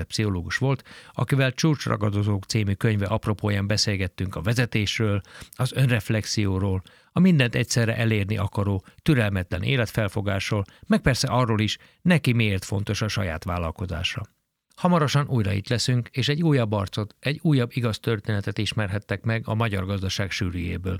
pszichológus 0.07 0.57
volt, 0.57 0.83
akivel 1.13 1.51
Csúcsragadozók 1.51 2.43
című 2.43 2.73
könyve 2.73 3.05
apropóján 3.05 3.67
beszélgettünk 3.67 4.35
a 4.35 4.41
vezetésről, 4.41 5.21
az 5.55 5.73
önreflexióról, 5.73 6.81
a 7.11 7.19
mindent 7.19 7.55
egyszerre 7.55 7.97
elérni 7.97 8.37
akaró, 8.37 8.85
türelmetlen 9.01 9.63
életfelfogásról, 9.63 10.65
meg 10.87 11.01
persze 11.01 11.27
arról 11.27 11.59
is, 11.59 11.77
neki 12.01 12.33
miért 12.33 12.65
fontos 12.65 13.01
a 13.01 13.07
saját 13.07 13.43
vállalkozása. 13.43 14.36
Hamarosan 14.77 15.27
újra 15.29 15.51
itt 15.51 15.67
leszünk, 15.67 16.09
és 16.11 16.27
egy 16.27 16.43
újabb 16.43 16.71
arcot, 16.71 17.15
egy 17.19 17.39
újabb 17.43 17.69
igaz 17.73 17.99
történetet 17.99 18.57
ismerhettek 18.57 19.23
meg 19.23 19.41
a 19.45 19.53
magyar 19.53 19.85
gazdaság 19.85 20.31
sűrűjéből. 20.31 20.99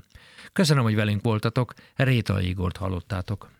Köszönöm, 0.52 0.82
hogy 0.82 0.94
velünk 0.94 1.22
voltatok, 1.22 1.72
Réta 1.94 2.40
Igort 2.40 2.76
hallottátok. 2.76 3.50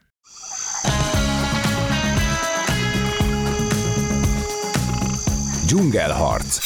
Dzsungelharc. 5.67 6.59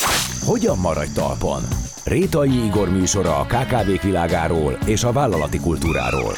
Hogyan 0.44 0.78
maradj 0.78 1.12
talpon? 1.12 1.62
Rétai 2.05 2.64
Igor 2.64 2.90
műsora 2.90 3.38
a 3.38 3.44
KKV-k 3.44 4.03
világáról 4.03 4.78
és 4.86 5.05
a 5.05 5.12
vállalati 5.12 5.59
kultúráról. 5.59 6.32